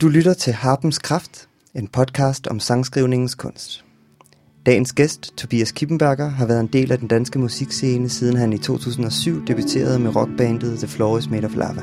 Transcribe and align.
Du 0.00 0.08
lytter 0.08 0.34
til 0.34 0.52
Harpens 0.52 0.98
Kraft, 0.98 1.48
en 1.74 1.88
podcast 1.88 2.46
om 2.46 2.60
sangskrivningens 2.60 3.34
kunst. 3.34 3.84
Dagens 4.66 4.92
gæst, 4.92 5.36
Tobias 5.36 5.72
Kippenberger, 5.72 6.28
har 6.28 6.46
været 6.46 6.60
en 6.60 6.66
del 6.66 6.92
af 6.92 6.98
den 6.98 7.08
danske 7.08 7.38
musikscene, 7.38 8.08
siden 8.08 8.36
han 8.36 8.52
i 8.52 8.58
2007 8.58 9.46
debuterede 9.46 9.98
med 9.98 10.16
rockbandet 10.16 10.78
The 10.78 10.88
Floor 10.88 11.18
is 11.18 11.30
Made 11.30 11.44
of 11.44 11.56
Lava. 11.56 11.82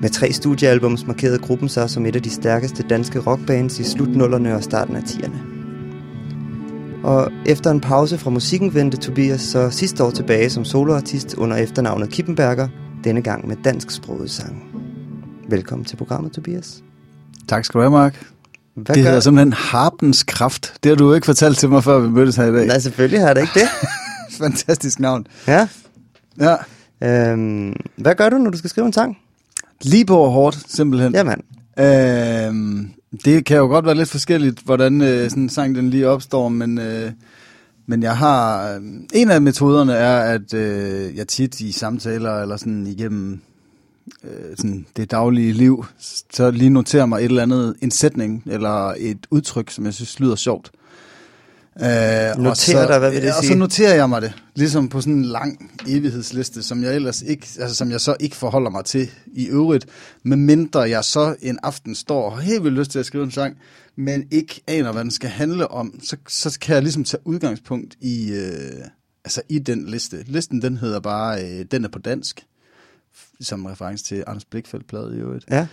Med 0.00 0.10
tre 0.10 0.32
studiealbums 0.32 1.06
markerede 1.06 1.38
gruppen 1.38 1.68
sig 1.68 1.90
som 1.90 2.06
et 2.06 2.16
af 2.16 2.22
de 2.22 2.30
stærkeste 2.30 2.82
danske 2.82 3.18
rockbands 3.18 3.78
i 3.78 3.84
slut 3.84 4.08
0'erne 4.08 4.48
og 4.48 4.62
starten 4.62 4.96
af 4.96 5.02
10'erne. 5.02 5.38
Og 7.04 7.32
efter 7.46 7.70
en 7.70 7.80
pause 7.80 8.18
fra 8.18 8.30
musikken 8.30 8.74
vendte 8.74 8.96
Tobias 8.96 9.40
så 9.40 9.70
sidste 9.70 10.04
år 10.04 10.10
tilbage 10.10 10.50
som 10.50 10.64
soloartist 10.64 11.34
under 11.34 11.56
efternavnet 11.56 12.10
Kippenberger, 12.10 12.68
denne 13.04 13.22
gang 13.22 13.48
med 13.48 13.56
dansksproget 13.64 14.30
sang. 14.30 14.71
Velkommen 15.52 15.84
til 15.84 15.96
programmet, 15.96 16.32
Tobias. 16.32 16.82
Tak 17.48 17.64
skal 17.64 17.78
du 17.78 17.82
have, 17.82 17.90
Mark. 17.90 18.26
Hvad 18.74 18.84
det 18.84 18.94
gør... 18.94 19.02
hedder 19.02 19.20
simpelthen 19.20 19.52
Harpens 19.52 20.22
Kraft. 20.22 20.74
Det 20.82 20.90
har 20.90 20.96
du 20.96 21.14
ikke 21.14 21.24
fortalt 21.24 21.58
til 21.58 21.68
mig, 21.68 21.84
før 21.84 21.98
vi 21.98 22.08
mødtes 22.08 22.36
her 22.36 22.44
i 22.44 22.52
dag. 22.52 22.66
Nej, 22.66 22.78
selvfølgelig 22.78 23.20
har 23.20 23.34
det 23.34 23.40
ikke 23.40 23.60
det. 23.60 23.68
Fantastisk 24.44 25.00
navn. 25.00 25.26
Ja. 25.46 25.68
Ja. 26.40 26.56
Øhm, 27.02 27.76
hvad 27.96 28.14
gør 28.14 28.28
du, 28.28 28.38
når 28.38 28.50
du 28.50 28.58
skal 28.58 28.70
skrive 28.70 28.86
en 28.86 28.92
sang? 28.92 29.18
Lige 29.82 30.04
på 30.04 30.28
hårdt, 30.28 30.58
simpelthen. 30.68 31.14
Jamen. 31.14 31.42
Øhm, 31.78 32.90
det 33.24 33.44
kan 33.44 33.56
jo 33.56 33.66
godt 33.66 33.86
være 33.86 33.94
lidt 33.94 34.08
forskelligt, 34.08 34.60
hvordan 34.64 35.00
øh, 35.00 35.30
sådan 35.30 35.42
en 35.42 35.48
sang 35.48 35.74
den 35.74 35.90
lige 35.90 36.08
opstår, 36.08 36.48
men, 36.48 36.78
øh, 36.78 37.10
men 37.86 38.02
jeg 38.02 38.16
har... 38.16 38.70
Øh, 38.72 38.80
en 39.12 39.30
af 39.30 39.42
metoderne 39.42 39.92
er, 39.92 40.20
at 40.20 40.54
øh, 40.54 41.16
jeg 41.16 41.28
tit 41.28 41.60
i 41.60 41.72
samtaler 41.72 42.42
eller 42.42 42.56
sådan 42.56 42.86
igennem 42.86 43.40
øh, 44.24 44.56
sådan 44.56 44.86
det 44.96 45.10
daglige 45.10 45.52
liv, 45.52 45.84
så 46.32 46.50
lige 46.50 46.70
noterer 46.70 47.06
mig 47.06 47.18
et 47.18 47.24
eller 47.24 47.42
andet, 47.42 47.76
en 47.82 47.90
sætning 47.90 48.42
eller 48.46 48.94
et 48.98 49.26
udtryk, 49.30 49.70
som 49.70 49.84
jeg 49.84 49.94
synes 49.94 50.20
lyder 50.20 50.36
sjovt. 50.36 50.70
Øh, 51.80 52.38
noterer 52.38 52.86
dig, 52.86 52.98
hvad 52.98 53.10
vil 53.10 53.22
det 53.22 53.34
sige? 53.34 53.38
Og 53.38 53.44
så 53.44 53.54
noterer 53.54 53.94
jeg 53.94 54.08
mig 54.08 54.22
det, 54.22 54.32
ligesom 54.54 54.88
på 54.88 55.00
sådan 55.00 55.14
en 55.14 55.24
lang 55.24 55.70
evighedsliste, 55.88 56.62
som 56.62 56.82
jeg 56.82 56.94
ellers 56.94 57.22
ikke, 57.22 57.46
altså 57.60 57.76
som 57.76 57.90
jeg 57.90 58.00
så 58.00 58.16
ikke 58.20 58.36
forholder 58.36 58.70
mig 58.70 58.84
til 58.84 59.10
i 59.26 59.46
øvrigt, 59.46 59.86
medmindre 60.22 60.80
jeg 60.80 61.04
så 61.04 61.34
en 61.42 61.58
aften 61.62 61.94
står 61.94 62.24
og 62.24 62.32
har 62.36 62.42
helt 62.42 62.64
vildt 62.64 62.78
lyst 62.78 62.90
til 62.90 62.98
at 62.98 63.06
skrive 63.06 63.24
en 63.24 63.30
sang, 63.30 63.56
men 63.96 64.24
ikke 64.30 64.60
aner, 64.66 64.92
hvad 64.92 65.02
den 65.02 65.10
skal 65.10 65.30
handle 65.30 65.70
om, 65.70 66.00
så, 66.02 66.16
så 66.28 66.58
kan 66.60 66.74
jeg 66.74 66.82
ligesom 66.82 67.04
tage 67.04 67.26
udgangspunkt 67.26 67.96
i, 68.00 68.32
øh, 68.32 68.84
altså 69.24 69.42
i 69.48 69.58
den 69.58 69.86
liste. 69.86 70.24
Listen, 70.26 70.62
den 70.62 70.76
hedder 70.76 71.00
bare, 71.00 71.44
øh, 71.44 71.64
den 71.70 71.84
er 71.84 71.88
på 71.88 71.98
dansk 71.98 72.44
som 73.40 73.66
reference 73.66 74.04
til 74.04 74.24
Anders 74.26 74.44
Blikfeldt-plade 74.44 75.16
i 75.16 75.20
øvrigt. 75.20 75.44
Ja. 75.50 75.66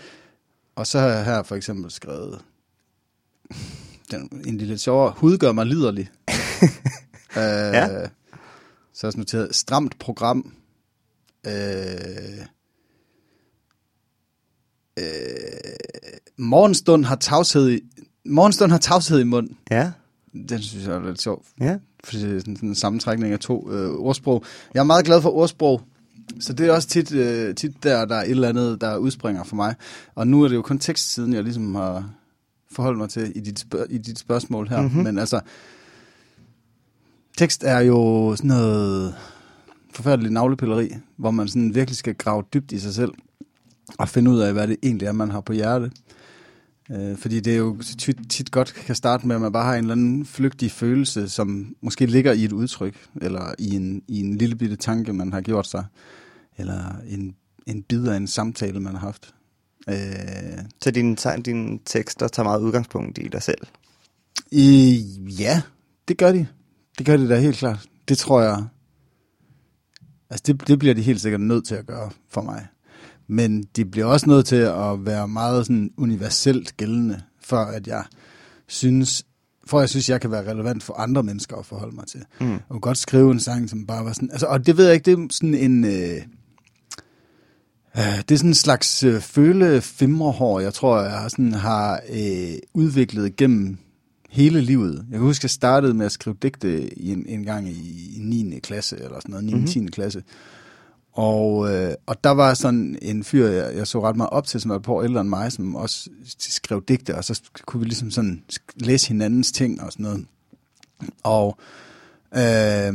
Og 0.76 0.88
så 0.88 1.00
har 1.00 1.08
jeg 1.08 1.26
her 1.26 1.44
for 1.44 1.56
eksempel 1.56 1.92
skrevet 1.92 2.42
den, 4.12 4.44
en 4.46 4.58
lille 4.58 4.78
sjovere, 4.78 5.14
hud 5.18 5.38
gør 5.38 5.52
mig 5.52 5.66
liderlig. 5.66 6.10
øh, 7.38 7.74
ja. 7.74 7.88
Så 8.94 9.08
har 9.08 9.12
jeg 9.12 9.18
noteret, 9.18 9.56
stramt 9.56 10.00
program. 10.00 10.54
Øh, 11.48 11.54
øh, 15.00 15.06
morgenstund 16.38 17.06
har 17.06 17.16
tavshed 17.16 17.70
i, 17.70 17.80
morgenstund 18.26 18.72
har 18.72 18.78
tavshed 18.78 19.20
i 19.20 19.24
mund. 19.24 19.50
Ja. 19.72 19.92
Den 20.50 20.62
synes 20.62 20.88
jeg 20.88 20.96
er 20.96 21.06
lidt 21.06 21.22
sjov. 21.22 21.46
Ja. 21.60 21.78
For 22.04 22.12
det 22.12 22.36
er 22.36 22.40
sådan 22.40 22.58
en 22.62 22.76
sammentrækning 22.76 23.34
af 23.34 23.40
to 23.40 23.72
øh, 23.72 23.90
ordsprog. 23.90 24.44
Jeg 24.74 24.80
er 24.80 24.84
meget 24.84 25.06
glad 25.06 25.22
for 25.22 25.30
ordsprog. 25.30 25.82
Så 26.40 26.54
det 26.54 26.68
er 26.68 26.72
også 26.72 26.88
tit, 26.88 27.14
øh, 27.14 27.56
tit 27.56 27.84
der, 27.84 28.06
der 28.06 28.16
er 28.16 28.24
et 28.24 28.30
eller 28.30 28.50
andet, 28.50 28.82
der 28.82 28.98
udspringer 28.98 29.44
for 29.44 29.56
mig. 29.56 29.76
Og 30.16 30.28
nu 30.28 30.44
er 30.44 30.48
det 30.48 30.56
jo 30.56 30.62
kun 30.62 30.80
tekstsiden, 30.80 31.34
jeg 31.34 31.44
ligesom 31.44 31.76
har 31.76 32.10
forholdt 32.72 32.98
mig 32.98 33.10
til 33.10 33.32
i 33.36 33.40
dit, 33.40 33.60
spørg- 33.60 33.88
i 33.90 33.98
dit 33.98 34.20
spørgsmål 34.20 34.68
her. 34.68 34.82
Mm-hmm. 34.82 35.04
Men 35.04 35.18
altså, 35.18 35.40
tekst 37.38 37.64
er 37.64 37.80
jo 37.80 38.34
sådan 38.36 38.48
noget 38.48 39.16
forfærdeligt 39.94 40.34
navlepilleri, 40.34 40.90
hvor 41.18 41.32
man 41.32 41.48
sådan 41.48 41.76
virkelig 41.76 41.98
skal 41.98 42.16
grave 42.16 42.44
dybt 42.54 42.72
i 42.72 42.80
sig 42.80 42.94
selv 42.94 43.12
og 43.98 44.10
finde 44.10 44.32
ud 44.32 44.40
af, 44.40 44.54
hvad 44.54 44.68
det 44.68 44.78
egentlig 44.84 45.06
er, 45.06 45.12
man 45.12 45.32
har 45.32 45.42
på 45.42 45.54
hjerte. 45.54 45.92
Øh, 46.92 47.18
fordi 47.18 47.40
det 47.40 47.54
er 47.54 47.58
jo 47.58 47.78
tit, 47.82 48.18
tit 48.30 48.52
godt 48.52 48.74
kan 48.74 48.96
starte 48.96 49.28
med, 49.28 49.36
at 49.36 49.42
man 49.42 49.52
bare 49.52 49.66
har 49.66 49.76
en 49.76 49.84
eller 49.84 49.92
anden 49.92 50.26
flygtig 50.26 50.72
følelse, 50.72 51.30
som 51.30 51.76
måske 51.82 52.06
ligger 52.06 52.34
i 52.34 52.46
et 52.46 52.52
udtryk, 52.52 52.96
eller 53.22 53.54
i 53.60 53.76
en, 53.76 54.02
i 54.08 54.20
en 54.20 54.38
lille 54.38 54.56
bitte 54.56 54.76
tanke, 54.76 55.14
man 55.14 55.34
har 55.34 55.42
gjort 55.42 55.68
sig 55.68 55.86
eller 56.60 56.96
en, 57.08 57.36
en 57.68 57.84
bid 57.84 58.08
af 58.08 58.18
en 58.18 58.28
samtale, 58.28 58.80
man 58.80 58.94
har 58.94 59.00
haft. 59.00 59.34
Øh, 59.90 59.96
så 60.82 60.92
dine, 60.92 61.16
dine 61.46 61.80
tekster 61.86 62.28
tager 62.28 62.44
meget 62.44 62.62
udgangspunkt 62.62 63.18
i 63.18 63.28
dig 63.28 63.44
selv? 63.44 63.68
I, 64.52 65.04
ja, 65.40 65.62
det 66.08 66.18
gør 66.18 66.32
de. 66.32 66.48
Det 66.98 67.06
gør 67.06 67.18
de 67.18 67.30
da 67.30 67.40
helt 67.40 67.58
klart. 67.58 67.86
Det 68.08 68.18
tror 68.18 68.42
jeg... 68.42 68.66
Altså, 70.30 70.44
det, 70.48 70.68
det 70.68 70.80
bliver 70.80 70.96
de 70.96 71.02
helt 71.02 71.22
sikkert 71.22 71.42
nødt 71.42 71.66
til 71.66 71.76
at 71.76 71.86
gøre 71.86 72.12
for 72.30 72.42
mig. 72.42 72.68
Men 73.28 73.64
de 73.64 73.86
bliver 73.86 74.06
også 74.06 74.30
nødt 74.30 74.46
til 74.46 74.56
at 74.56 75.06
være 75.06 75.28
meget 75.28 75.66
sådan 75.66 75.92
universelt 75.98 76.78
gældende, 76.78 77.22
for 77.42 77.58
at 77.58 77.88
jeg 77.88 78.04
synes, 78.68 79.26
for 79.66 79.80
jeg 79.80 79.90
synes, 79.90 80.10
jeg 80.10 80.22
kan 80.22 80.32
være 80.32 80.52
relevant 80.52 80.84
for 80.84 80.94
andre 80.94 81.24
mennesker 81.24 81.56
at 81.56 81.66
forholde 81.66 81.96
mig 81.96 82.08
til. 82.08 82.24
Mm. 82.42 82.60
Kunne 82.70 82.80
godt 82.80 82.98
skrive 82.98 83.32
en 83.32 83.40
sang, 83.40 83.70
som 83.70 83.86
bare 83.86 84.06
var 84.06 84.14
sådan... 84.14 84.32
Altså, 84.32 84.46
og 84.46 84.66
det 84.66 84.78
ved 84.78 84.86
jeg 84.86 84.94
ikke, 84.94 85.12
det 85.12 85.20
er 85.20 85.28
sådan 85.32 85.56
en... 85.56 85.86
Øh, 85.86 86.22
det 88.00 88.32
er 88.32 88.38
sådan 88.38 88.50
en 88.50 88.54
slags 88.54 89.04
øh, 89.04 89.22
føle-fimrehår, 89.22 90.60
jeg 90.60 90.74
tror, 90.74 91.02
jeg 91.02 91.32
sådan 91.32 91.54
har 91.54 92.02
øh, 92.10 92.58
udviklet 92.74 93.36
gennem 93.36 93.78
hele 94.30 94.62
livet. 94.62 94.96
Jeg 94.96 95.18
kan 95.18 95.28
huske, 95.28 95.40
at 95.40 95.44
jeg 95.44 95.50
startede 95.50 95.94
med 95.94 96.06
at 96.06 96.12
skrive 96.12 96.36
digte 96.42 97.02
en, 97.02 97.26
en 97.28 97.44
gang 97.44 97.70
i, 97.70 98.16
i 98.16 98.20
9. 98.20 98.60
klasse, 98.60 98.96
eller 98.96 99.20
sådan 99.20 99.32
noget, 99.32 99.46
9. 99.46 99.54
Mm-hmm. 99.54 99.68
10. 99.68 99.86
klasse. 99.86 100.24
Og, 101.14 101.74
øh, 101.74 101.94
og 102.06 102.24
der 102.24 102.30
var 102.30 102.54
sådan 102.54 103.00
en 103.02 103.24
fyr, 103.24 103.48
jeg, 103.48 103.76
jeg 103.76 103.88
så 103.88 104.02
ret 104.02 104.16
meget 104.16 104.30
op 104.30 104.48
til, 104.48 104.62
som 104.62 104.70
var 104.70 104.76
et 104.76 104.84
par 104.84 104.94
år 104.94 105.04
ældre 105.04 105.22
end 105.22 105.30
mig, 105.30 105.52
som 105.52 105.76
også 105.76 106.10
skrev 106.40 106.84
digte, 106.88 107.16
og 107.16 107.24
så 107.24 107.42
kunne 107.66 107.80
vi 107.80 107.86
ligesom 107.86 108.12
sådan 108.12 108.44
læse 108.76 109.08
hinandens 109.08 109.52
ting 109.52 109.82
og 109.82 109.92
sådan 109.92 110.04
noget. 110.04 110.26
Og 111.24 111.58
øh, 112.36 112.94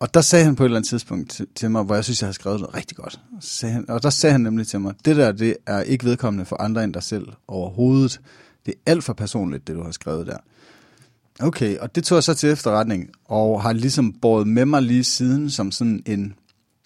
og 0.00 0.14
der 0.14 0.20
sagde 0.20 0.44
han 0.44 0.56
på 0.56 0.62
et 0.62 0.66
eller 0.66 0.76
andet 0.76 0.88
tidspunkt 0.88 1.30
til, 1.30 1.46
til 1.54 1.70
mig, 1.70 1.82
hvor 1.82 1.94
jeg 1.94 2.04
synes, 2.04 2.22
jeg 2.22 2.28
har 2.28 2.32
skrevet 2.32 2.60
noget 2.60 2.74
rigtig 2.74 2.96
godt. 2.96 3.20
Og, 3.36 3.42
sagde 3.42 3.72
han, 3.72 3.90
og 3.90 4.02
der 4.02 4.10
sagde 4.10 4.32
han 4.32 4.40
nemlig 4.40 4.66
til 4.66 4.80
mig, 4.80 4.94
det 5.04 5.16
der, 5.16 5.32
det 5.32 5.56
er 5.66 5.80
ikke 5.80 6.04
vedkommende 6.04 6.44
for 6.44 6.62
andre 6.62 6.84
end 6.84 6.94
dig 6.94 7.02
selv 7.02 7.28
overhovedet. 7.48 8.20
Det 8.66 8.74
er 8.74 8.90
alt 8.90 9.04
for 9.04 9.12
personligt, 9.12 9.66
det 9.66 9.76
du 9.76 9.82
har 9.82 9.90
skrevet 9.90 10.26
der. 10.26 10.36
Okay, 11.40 11.78
og 11.78 11.94
det 11.94 12.04
tog 12.04 12.16
jeg 12.16 12.22
så 12.22 12.34
til 12.34 12.50
efterretning, 12.50 13.10
og 13.24 13.62
har 13.62 13.72
ligesom 13.72 14.12
båret 14.12 14.48
med 14.48 14.64
mig 14.64 14.82
lige 14.82 15.04
siden 15.04 15.50
som 15.50 15.70
sådan 15.70 16.02
en, 16.06 16.34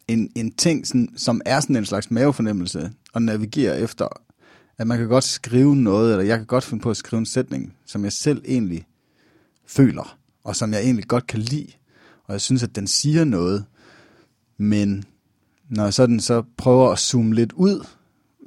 en, 0.08 0.30
en 0.34 0.52
ting, 0.52 0.86
sådan, 0.86 1.08
som 1.16 1.40
er 1.46 1.60
sådan 1.60 1.76
en 1.76 1.86
slags 1.86 2.10
mavefornemmelse, 2.10 2.90
at 3.14 3.22
navigere 3.22 3.80
efter, 3.80 4.08
at 4.78 4.86
man 4.86 4.98
kan 4.98 5.08
godt 5.08 5.25
skrive 5.25 5.76
noget, 5.76 6.12
eller 6.12 6.25
jeg 6.25 6.36
kan 6.38 6.46
godt 6.46 6.64
finde 6.64 6.82
på 6.82 6.90
at 6.90 6.96
skrive 6.96 7.19
en 7.19 7.26
sætning, 7.26 7.75
som 7.86 8.04
jeg 8.04 8.12
selv 8.12 8.42
egentlig 8.46 8.86
føler, 9.66 10.19
og 10.44 10.56
som 10.56 10.72
jeg 10.72 10.80
egentlig 10.80 11.08
godt 11.08 11.26
kan 11.26 11.40
lide 11.40 11.72
og 12.28 12.33
jeg 12.33 12.41
synes, 12.41 12.62
at 12.62 12.77
den 12.77 12.87
siger 12.87 13.25
noget, 13.25 13.65
men 14.59 15.05
når 15.71 15.84
jeg 15.84 15.94
sådan 15.94 16.21
så 16.21 16.43
prøver 16.56 16.91
at 16.93 16.99
zoome 16.99 17.34
lidt 17.34 17.53
ud 17.53 17.87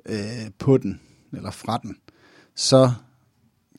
øh, 0.06 0.52
på 0.60 0.78
den, 0.78 1.00
eller 1.34 1.52
fra 1.52 1.80
den, 1.84 1.96
så 2.56 2.92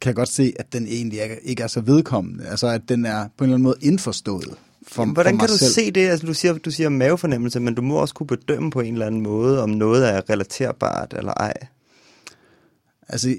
kan 0.00 0.08
jeg 0.08 0.14
godt 0.16 0.28
se, 0.28 0.52
at 0.58 0.72
den 0.72 0.86
egentlig 0.86 1.20
ikke 1.42 1.62
er 1.62 1.66
så 1.66 1.80
vedkommende. 1.80 2.46
Altså, 2.46 2.66
at 2.66 2.88
den 2.88 3.04
er 3.04 3.28
på 3.36 3.44
en 3.44 3.48
eller 3.50 3.54
anden 3.54 3.62
måde 3.62 3.76
indforstået 3.80 4.54
for, 4.88 5.02
Jamen, 5.02 5.14
hvordan 5.14 5.34
for 5.34 5.38
kan 5.38 5.48
du 5.48 5.58
selv. 5.58 5.72
se 5.72 5.90
det? 5.90 6.08
Altså, 6.08 6.26
du 6.26 6.34
siger, 6.34 6.58
du 6.58 6.70
siger 6.70 6.88
mavefornemmelse, 6.88 7.60
men 7.60 7.74
du 7.74 7.82
må 7.82 7.94
også 7.94 8.14
kunne 8.14 8.26
bedømme 8.26 8.70
på 8.70 8.80
en 8.80 8.92
eller 8.92 9.06
anden 9.06 9.20
måde, 9.20 9.62
om 9.62 9.70
noget 9.70 10.08
er 10.08 10.30
relaterbart 10.30 11.14
eller 11.16 11.32
ej. 11.32 11.54
Altså, 13.08 13.36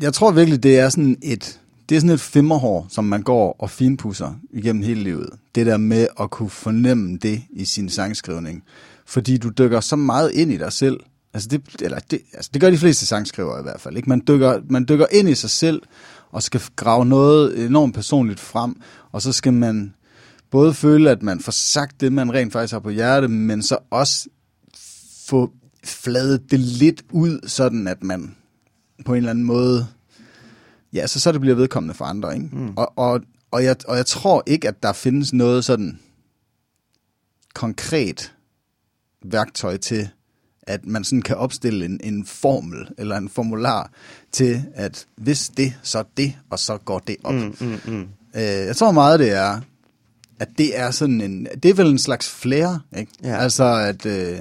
jeg 0.00 0.14
tror 0.14 0.30
virkelig, 0.30 0.62
det 0.62 0.78
er 0.78 0.88
sådan 0.88 1.16
et 1.22 1.60
det 1.88 1.96
er 1.96 2.00
sådan 2.00 2.14
et 2.14 2.20
femmerhår, 2.20 2.86
som 2.90 3.04
man 3.04 3.22
går 3.22 3.56
og 3.58 3.70
finpusser 3.70 4.40
igennem 4.50 4.82
hele 4.82 5.02
livet. 5.02 5.30
Det 5.54 5.66
der 5.66 5.76
med 5.76 6.06
at 6.20 6.30
kunne 6.30 6.50
fornemme 6.50 7.16
det 7.16 7.42
i 7.50 7.64
sin 7.64 7.88
sangskrivning. 7.88 8.62
Fordi 9.06 9.36
du 9.36 9.48
dykker 9.48 9.80
så 9.80 9.96
meget 9.96 10.32
ind 10.32 10.52
i 10.52 10.56
dig 10.56 10.72
selv. 10.72 11.00
Altså 11.34 11.48
det, 11.48 11.62
eller 11.82 11.98
det, 11.98 12.20
altså 12.32 12.50
det 12.54 12.60
gør 12.60 12.70
de 12.70 12.78
fleste 12.78 13.06
sangskrivere 13.06 13.60
i 13.60 13.62
hvert 13.62 13.80
fald. 13.80 13.96
Ikke? 13.96 14.08
Man, 14.08 14.22
dykker, 14.28 14.60
man 14.70 14.86
dykker 14.88 15.06
ind 15.12 15.28
i 15.28 15.34
sig 15.34 15.50
selv 15.50 15.82
og 16.30 16.42
skal 16.42 16.60
grave 16.76 17.06
noget 17.06 17.64
enormt 17.66 17.94
personligt 17.94 18.40
frem. 18.40 18.80
Og 19.12 19.22
så 19.22 19.32
skal 19.32 19.52
man 19.52 19.94
både 20.50 20.74
føle, 20.74 21.10
at 21.10 21.22
man 21.22 21.40
får 21.40 21.52
sagt 21.52 22.00
det, 22.00 22.12
man 22.12 22.32
rent 22.32 22.52
faktisk 22.52 22.72
har 22.72 22.80
på 22.80 22.90
hjerte, 22.90 23.28
men 23.28 23.62
så 23.62 23.78
også 23.90 24.28
få 25.26 25.50
fladet 25.84 26.50
det 26.50 26.60
lidt 26.60 27.02
ud, 27.12 27.48
sådan 27.48 27.88
at 27.88 28.02
man 28.02 28.34
på 29.04 29.12
en 29.12 29.16
eller 29.16 29.30
anden 29.30 29.44
måde 29.44 29.86
ja, 30.92 31.06
så 31.06 31.20
så 31.20 31.32
det 31.32 31.40
bliver 31.40 31.56
vedkommende 31.56 31.94
for 31.94 32.04
andre. 32.04 32.34
Ikke? 32.34 32.48
Mm. 32.52 32.72
Og, 32.76 32.92
og, 32.96 33.20
og, 33.50 33.64
jeg, 33.64 33.76
og 33.88 33.96
jeg 33.96 34.06
tror 34.06 34.42
ikke, 34.46 34.68
at 34.68 34.82
der 34.82 34.92
findes 34.92 35.32
noget 35.32 35.64
sådan 35.64 35.98
konkret 37.54 38.34
værktøj 39.24 39.76
til, 39.76 40.08
at 40.62 40.86
man 40.86 41.04
sådan 41.04 41.22
kan 41.22 41.36
opstille 41.36 41.84
en, 41.84 42.00
en 42.04 42.26
formel 42.26 42.88
eller 42.98 43.16
en 43.16 43.28
formular 43.28 43.90
til, 44.32 44.64
at 44.74 45.06
hvis 45.16 45.48
det, 45.48 45.74
så 45.82 46.04
det, 46.16 46.34
og 46.50 46.58
så 46.58 46.76
går 46.76 46.98
det 46.98 47.16
op. 47.24 47.34
Mm, 47.34 47.56
mm, 47.60 47.80
mm. 47.86 48.08
Øh, 48.34 48.42
jeg 48.42 48.76
tror 48.76 48.92
meget, 48.92 49.20
det 49.20 49.32
er, 49.32 49.60
at 50.40 50.48
det 50.58 50.78
er 50.78 50.90
sådan 50.90 51.20
en, 51.20 51.48
det 51.62 51.68
er 51.68 51.74
vel 51.74 51.90
en 51.90 51.98
slags 51.98 52.28
flair, 52.28 52.84
ikke? 52.98 53.12
Ja. 53.22 53.36
Altså, 53.36 53.64
at 53.64 54.06
øh, 54.06 54.38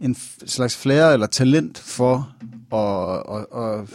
en 0.00 0.16
slags 0.46 0.76
flair 0.76 1.04
eller 1.06 1.26
talent 1.26 1.78
for 1.78 2.34
at, 2.72 3.36
at, 3.36 3.62
at, 3.62 3.88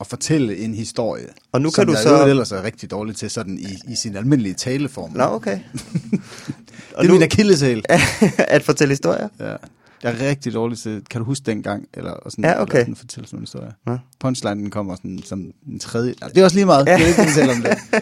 at 0.00 0.06
fortælle 0.06 0.56
en 0.58 0.74
historie. 0.74 1.26
Og 1.52 1.60
nu 1.60 1.68
kan 1.70 1.74
som 1.74 1.86
du 1.86 1.92
jeg 1.92 2.02
så- 2.02 2.26
ellers 2.26 2.52
er 2.52 2.62
rigtig 2.62 2.90
dårlig 2.90 3.16
til 3.16 3.30
sådan 3.30 3.58
i, 3.58 3.92
i 3.92 3.96
sin 3.96 4.16
almindelige 4.16 4.54
taleform. 4.54 5.10
Nå, 5.14 5.24
okay. 5.24 5.58
det 7.00 7.08
er 7.08 7.12
min 7.12 7.22
akilleshæl. 7.22 7.84
at 8.38 8.62
fortælle 8.62 8.92
historier? 8.92 9.28
Ja. 9.40 9.54
Jeg 10.02 10.14
er 10.22 10.28
rigtig 10.28 10.54
dårlig 10.54 10.78
til, 10.78 11.02
kan 11.10 11.18
du 11.20 11.24
huske 11.24 11.42
dengang? 11.46 11.86
Eller, 11.94 12.10
og 12.10 12.30
sådan, 12.30 12.44
Ja, 12.44 12.62
okay. 12.62 12.72
Eller 12.74 12.84
sådan, 12.84 12.96
fortælle 12.96 13.26
sådan 13.26 13.38
en 13.38 13.42
historie. 13.42 13.72
Nå. 13.86 13.98
Punchlinen 14.20 14.70
kommer 14.70 14.96
sådan, 14.96 15.20
som 15.24 15.52
en 15.68 15.78
tredje. 15.78 16.14
Nej, 16.20 16.28
det 16.30 16.40
er 16.40 16.44
også 16.44 16.56
lige 16.56 16.66
meget. 16.66 16.86
Ja. 16.86 16.96
Det 16.96 17.02
er 17.02 17.06
ikke 17.22 17.32
tale 17.34 17.52
om 17.52 17.62
det. 17.62 17.78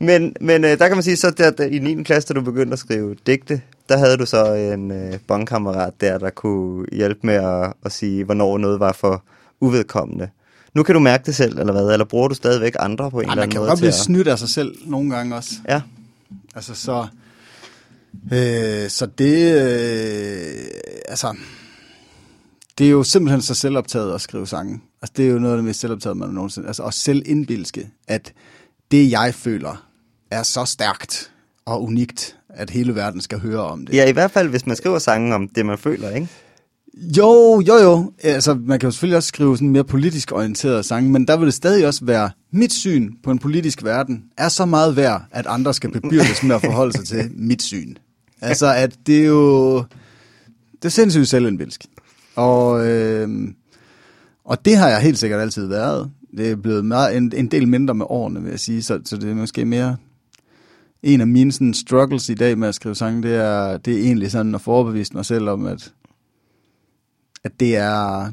Men, 0.00 0.34
men 0.40 0.64
øh, 0.64 0.78
der 0.78 0.88
kan 0.88 0.96
man 0.96 1.02
sige, 1.02 1.16
så 1.16 1.30
der, 1.30 1.50
der, 1.50 1.64
i 1.64 1.78
9. 1.78 2.02
klasse, 2.02 2.28
da 2.28 2.34
du 2.34 2.44
begyndte 2.44 2.72
at 2.72 2.78
skrive 2.78 3.16
digte, 3.26 3.60
der 3.88 3.98
havde 3.98 4.16
du 4.16 4.26
så 4.26 4.52
en 4.54 4.90
øh, 4.90 5.12
bondkammerat 5.28 5.92
der, 6.00 6.18
der 6.18 6.30
kunne 6.30 6.86
hjælpe 6.92 7.20
med 7.22 7.34
at, 7.34 7.72
at 7.84 7.92
sige, 7.92 8.24
hvornår 8.24 8.58
noget 8.58 8.80
var 8.80 8.92
for 8.92 9.24
uvedkommende. 9.60 10.28
Nu 10.76 10.82
kan 10.82 10.92
du 10.94 11.00
mærke 11.00 11.26
det 11.26 11.34
selv, 11.34 11.58
eller 11.58 11.72
hvad? 11.72 11.92
Eller 11.92 12.04
bruger 12.04 12.28
du 12.28 12.34
stadigvæk 12.34 12.72
andre 12.78 13.10
på 13.10 13.20
en 13.20 13.24
Ej, 13.28 13.32
eller 13.32 13.34
man 13.34 13.42
anden 13.42 13.50
kan 13.50 13.56
jo 13.58 13.62
måde? 13.62 13.70
godt 13.70 13.78
blive 13.78 13.88
at- 13.88 13.94
snydt 13.94 14.28
af 14.28 14.38
sig 14.38 14.48
selv 14.48 14.74
nogle 14.86 15.10
gange 15.16 15.34
også. 15.36 15.50
Ja, 15.68 15.80
Altså 16.54 16.74
så... 16.74 17.06
Øh, 18.32 18.90
så 18.90 19.06
det... 19.18 19.54
Øh, 19.54 20.64
altså... 21.08 21.34
Det 22.78 22.86
er 22.86 22.90
jo 22.90 23.02
simpelthen 23.02 23.42
så 23.42 23.54
selvoptaget 23.54 24.14
at 24.14 24.20
skrive 24.20 24.46
sange. 24.46 24.80
Altså 25.02 25.12
det 25.16 25.26
er 25.26 25.30
jo 25.30 25.38
noget 25.38 25.54
af 25.54 25.58
det 25.58 25.64
mest 25.64 25.80
selvoptaget, 25.80 26.16
man 26.16 26.28
nogensinde... 26.28 26.66
Altså 26.68 26.82
og 26.82 26.94
selvindbilske, 26.94 27.88
at 28.08 28.32
det 28.90 29.10
jeg 29.10 29.34
føler 29.34 29.86
er 30.30 30.42
så 30.42 30.64
stærkt 30.64 31.30
og 31.66 31.82
unikt, 31.82 32.36
at 32.48 32.70
hele 32.70 32.94
verden 32.94 33.20
skal 33.20 33.38
høre 33.40 33.60
om 33.60 33.86
det. 33.86 33.94
ja, 33.94 34.08
i 34.08 34.12
hvert 34.12 34.30
fald, 34.30 34.48
hvis 34.48 34.66
man 34.66 34.76
skriver 34.76 34.98
sange 34.98 35.34
om 35.34 35.48
det, 35.48 35.66
man 35.66 35.78
føler, 35.78 36.10
ikke? 36.10 36.28
Jo, 36.96 37.62
jo, 37.68 37.74
jo. 37.74 38.12
Altså, 38.22 38.54
man 38.54 38.78
kan 38.78 38.86
jo 38.86 38.90
selvfølgelig 38.90 39.16
også 39.16 39.28
skrive 39.28 39.56
sådan 39.56 39.70
mere 39.70 39.84
politisk 39.84 40.32
orienterede 40.32 40.82
sange, 40.82 41.10
men 41.10 41.28
der 41.28 41.36
vil 41.36 41.46
det 41.46 41.54
stadig 41.54 41.86
også 41.86 42.04
være, 42.04 42.30
mit 42.50 42.72
syn 42.72 43.12
på 43.22 43.30
en 43.30 43.38
politisk 43.38 43.84
verden 43.84 44.24
er 44.38 44.48
så 44.48 44.64
meget 44.64 44.96
værd, 44.96 45.22
at 45.30 45.46
andre 45.46 45.74
skal 45.74 45.90
bebyrdes 45.92 46.42
med 46.42 46.54
at 46.54 46.60
forholde 46.60 46.92
sig 46.92 47.04
til 47.04 47.30
mit 47.48 47.62
syn. 47.62 47.94
Altså, 48.40 48.74
at 48.74 48.96
det 49.06 49.20
er 49.20 49.26
jo... 49.26 49.78
Det 50.76 50.84
er 50.84 50.88
sindssygt 50.88 51.28
selvindvilsk. 51.28 51.86
Og, 52.36 52.86
øh, 52.86 53.28
og 54.44 54.64
det 54.64 54.76
har 54.76 54.88
jeg 54.88 55.00
helt 55.00 55.18
sikkert 55.18 55.40
altid 55.40 55.66
været. 55.66 56.10
Det 56.36 56.50
er 56.50 56.56
blevet 56.56 56.84
meget, 56.84 57.16
en, 57.16 57.32
en 57.36 57.46
del 57.46 57.68
mindre 57.68 57.94
med 57.94 58.06
årene, 58.08 58.42
vil 58.42 58.50
jeg 58.50 58.60
sige, 58.60 58.82
så, 58.82 59.00
så 59.04 59.16
det 59.16 59.30
er 59.30 59.34
måske 59.34 59.64
mere... 59.64 59.96
En 61.02 61.20
af 61.20 61.26
mine 61.26 61.52
sådan, 61.52 61.74
struggles 61.74 62.28
i 62.28 62.34
dag 62.34 62.58
med 62.58 62.68
at 62.68 62.74
skrive 62.74 62.94
sange, 62.94 63.22
det 63.22 63.34
er, 63.34 63.76
det 63.76 63.94
er 63.94 63.98
egentlig 63.98 64.30
sådan 64.30 64.54
at 64.54 64.60
forbevise 64.60 65.14
mig 65.14 65.24
selv 65.24 65.48
om, 65.48 65.66
at 65.66 65.92
at 67.46 67.60
det 67.60 67.76
er, 67.76 68.30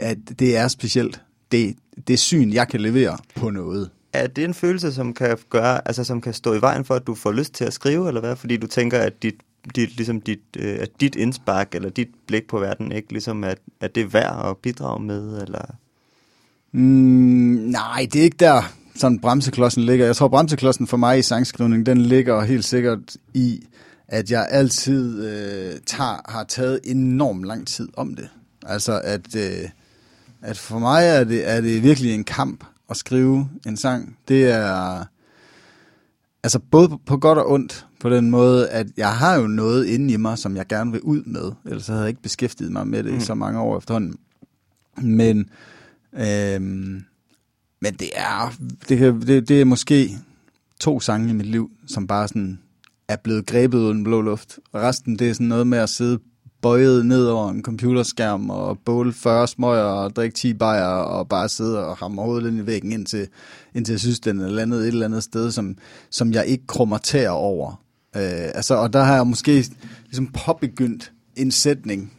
at 0.00 0.18
det 0.38 0.56
er 0.56 0.68
specielt. 0.68 1.22
Det, 1.52 1.76
det 2.08 2.18
syn, 2.18 2.52
jeg 2.52 2.68
kan 2.68 2.80
levere 2.80 3.18
på 3.34 3.50
noget. 3.50 3.90
Er 4.12 4.26
det 4.26 4.44
en 4.44 4.54
følelse, 4.54 4.92
som 4.92 5.14
kan 5.14 5.38
gøre, 5.50 5.88
altså 5.88 6.04
som 6.04 6.20
kan 6.20 6.34
stå 6.34 6.54
i 6.54 6.60
vejen 6.60 6.84
for, 6.84 6.94
at 6.94 7.06
du 7.06 7.14
får 7.14 7.32
lyst 7.32 7.54
til 7.54 7.64
at 7.64 7.72
skrive, 7.72 8.08
eller 8.08 8.20
hvad? 8.20 8.36
Fordi 8.36 8.56
du 8.56 8.66
tænker, 8.66 8.98
at 8.98 9.22
dit, 9.22 9.34
dit, 9.76 9.96
ligesom 9.96 10.20
dit, 10.20 10.40
øh, 10.56 10.78
at 10.80 10.90
dit 11.00 11.16
indspark, 11.16 11.74
eller 11.74 11.90
dit 11.90 12.08
blik 12.26 12.48
på 12.48 12.58
verden, 12.58 12.92
ikke 12.92 13.12
ligesom 13.12 13.44
at, 13.44 13.58
at 13.80 13.94
det 13.94 14.00
er 14.00 14.06
værd 14.06 14.48
at 14.50 14.56
bidrage 14.56 15.02
med, 15.02 15.42
eller... 15.42 15.64
Mm, 16.72 16.80
nej, 17.70 18.06
det 18.12 18.20
er 18.20 18.24
ikke 18.24 18.36
der, 18.40 18.62
sådan 18.94 19.18
bremseklodsen 19.18 19.82
ligger. 19.82 20.06
Jeg 20.06 20.16
tror, 20.16 20.28
bremseklodsen 20.28 20.86
for 20.86 20.96
mig 20.96 21.18
i 21.18 21.22
sangskrivning, 21.22 21.86
den 21.86 22.00
ligger 22.00 22.40
helt 22.40 22.64
sikkert 22.64 23.16
i, 23.34 23.62
at 24.10 24.30
jeg 24.30 24.46
altid 24.50 25.24
øh, 25.26 25.80
tager, 25.86 26.30
har 26.30 26.44
taget 26.44 26.80
enormt 26.84 27.44
lang 27.44 27.66
tid 27.66 27.88
om 27.96 28.14
det. 28.14 28.28
Altså, 28.66 29.00
at, 29.04 29.36
øh, 29.36 29.68
at 30.42 30.58
for 30.58 30.78
mig 30.78 31.06
er 31.06 31.24
det, 31.24 31.48
er 31.50 31.60
det 31.60 31.82
virkelig 31.82 32.14
en 32.14 32.24
kamp 32.24 32.64
at 32.90 32.96
skrive 32.96 33.48
en 33.66 33.76
sang. 33.76 34.16
Det 34.28 34.50
er 34.50 35.04
altså 36.42 36.58
både 36.58 36.98
på- 37.06 37.16
godt 37.16 37.38
og 37.38 37.50
ondt, 37.50 37.86
på 38.00 38.10
den 38.10 38.30
måde, 38.30 38.68
at 38.68 38.86
jeg 38.96 39.16
har 39.16 39.34
jo 39.34 39.46
noget 39.46 39.86
inde 39.86 40.14
i 40.14 40.16
mig, 40.16 40.38
som 40.38 40.56
jeg 40.56 40.66
gerne 40.66 40.92
vil 40.92 41.00
ud 41.00 41.22
med. 41.22 41.52
Ellers 41.66 41.86
havde 41.86 42.00
jeg 42.00 42.08
ikke 42.08 42.22
beskæftiget 42.22 42.72
mig 42.72 42.86
med 42.86 43.02
det 43.02 43.12
mm. 43.12 43.18
i 43.18 43.20
så 43.20 43.34
mange 43.34 43.60
år 43.60 43.78
efterhånden. 43.78 44.16
Men, 45.02 45.50
øhm, 46.12 47.04
men 47.80 47.94
det 47.94 48.10
er, 48.14 48.54
det, 48.88 49.26
det, 49.26 49.48
det 49.48 49.60
er 49.60 49.64
måske 49.64 50.18
to 50.80 51.00
sange 51.00 51.30
i 51.30 51.32
mit 51.32 51.46
liv, 51.46 51.70
som 51.86 52.06
bare 52.06 52.28
sådan 52.28 52.58
er 53.10 53.16
blevet 53.16 53.46
grebet 53.46 53.78
uden 53.78 54.04
blå 54.04 54.20
luft. 54.20 54.58
Og 54.72 54.82
resten, 54.82 55.18
det 55.18 55.28
er 55.28 55.32
sådan 55.32 55.46
noget 55.46 55.66
med 55.66 55.78
at 55.78 55.88
sidde 55.88 56.18
bøjet 56.62 57.06
ned 57.06 57.26
over 57.26 57.50
en 57.50 57.62
computerskærm 57.62 58.50
og 58.50 58.78
båle 58.84 59.12
40 59.12 59.48
smøger 59.48 59.82
og 59.82 60.16
drikke 60.16 60.34
10 60.34 60.54
bajer 60.54 60.86
og 60.86 61.28
bare 61.28 61.48
sidde 61.48 61.86
og 61.86 61.96
hamre 61.96 62.24
hovedet 62.24 62.48
ind 62.50 62.58
i 62.58 62.66
væggen, 62.66 62.92
indtil, 62.92 63.28
indtil 63.74 63.92
jeg 63.92 64.00
synes, 64.00 64.20
den 64.20 64.40
er 64.40 64.48
landet 64.48 64.80
et 64.80 64.86
eller 64.86 65.06
andet 65.06 65.22
sted, 65.22 65.50
som, 65.50 65.76
som 66.10 66.32
jeg 66.32 66.46
ikke 66.46 66.66
krummer 66.66 66.98
tæer 66.98 67.30
over. 67.30 67.70
Øh, 68.16 68.22
altså, 68.54 68.74
og 68.74 68.92
der 68.92 69.02
har 69.02 69.14
jeg 69.14 69.26
måske 69.26 69.64
ligesom 70.04 70.26
påbegyndt 70.26 71.12
en 71.36 71.50
sætning, 71.50 72.12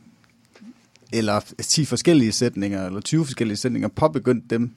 eller 1.13 1.39
10 1.61 1.85
forskellige 1.85 2.31
sætninger, 2.31 2.85
eller 2.85 3.01
20 3.01 3.25
forskellige 3.25 3.57
sætninger, 3.57 3.87
påbegyndt 3.87 4.49
dem 4.49 4.71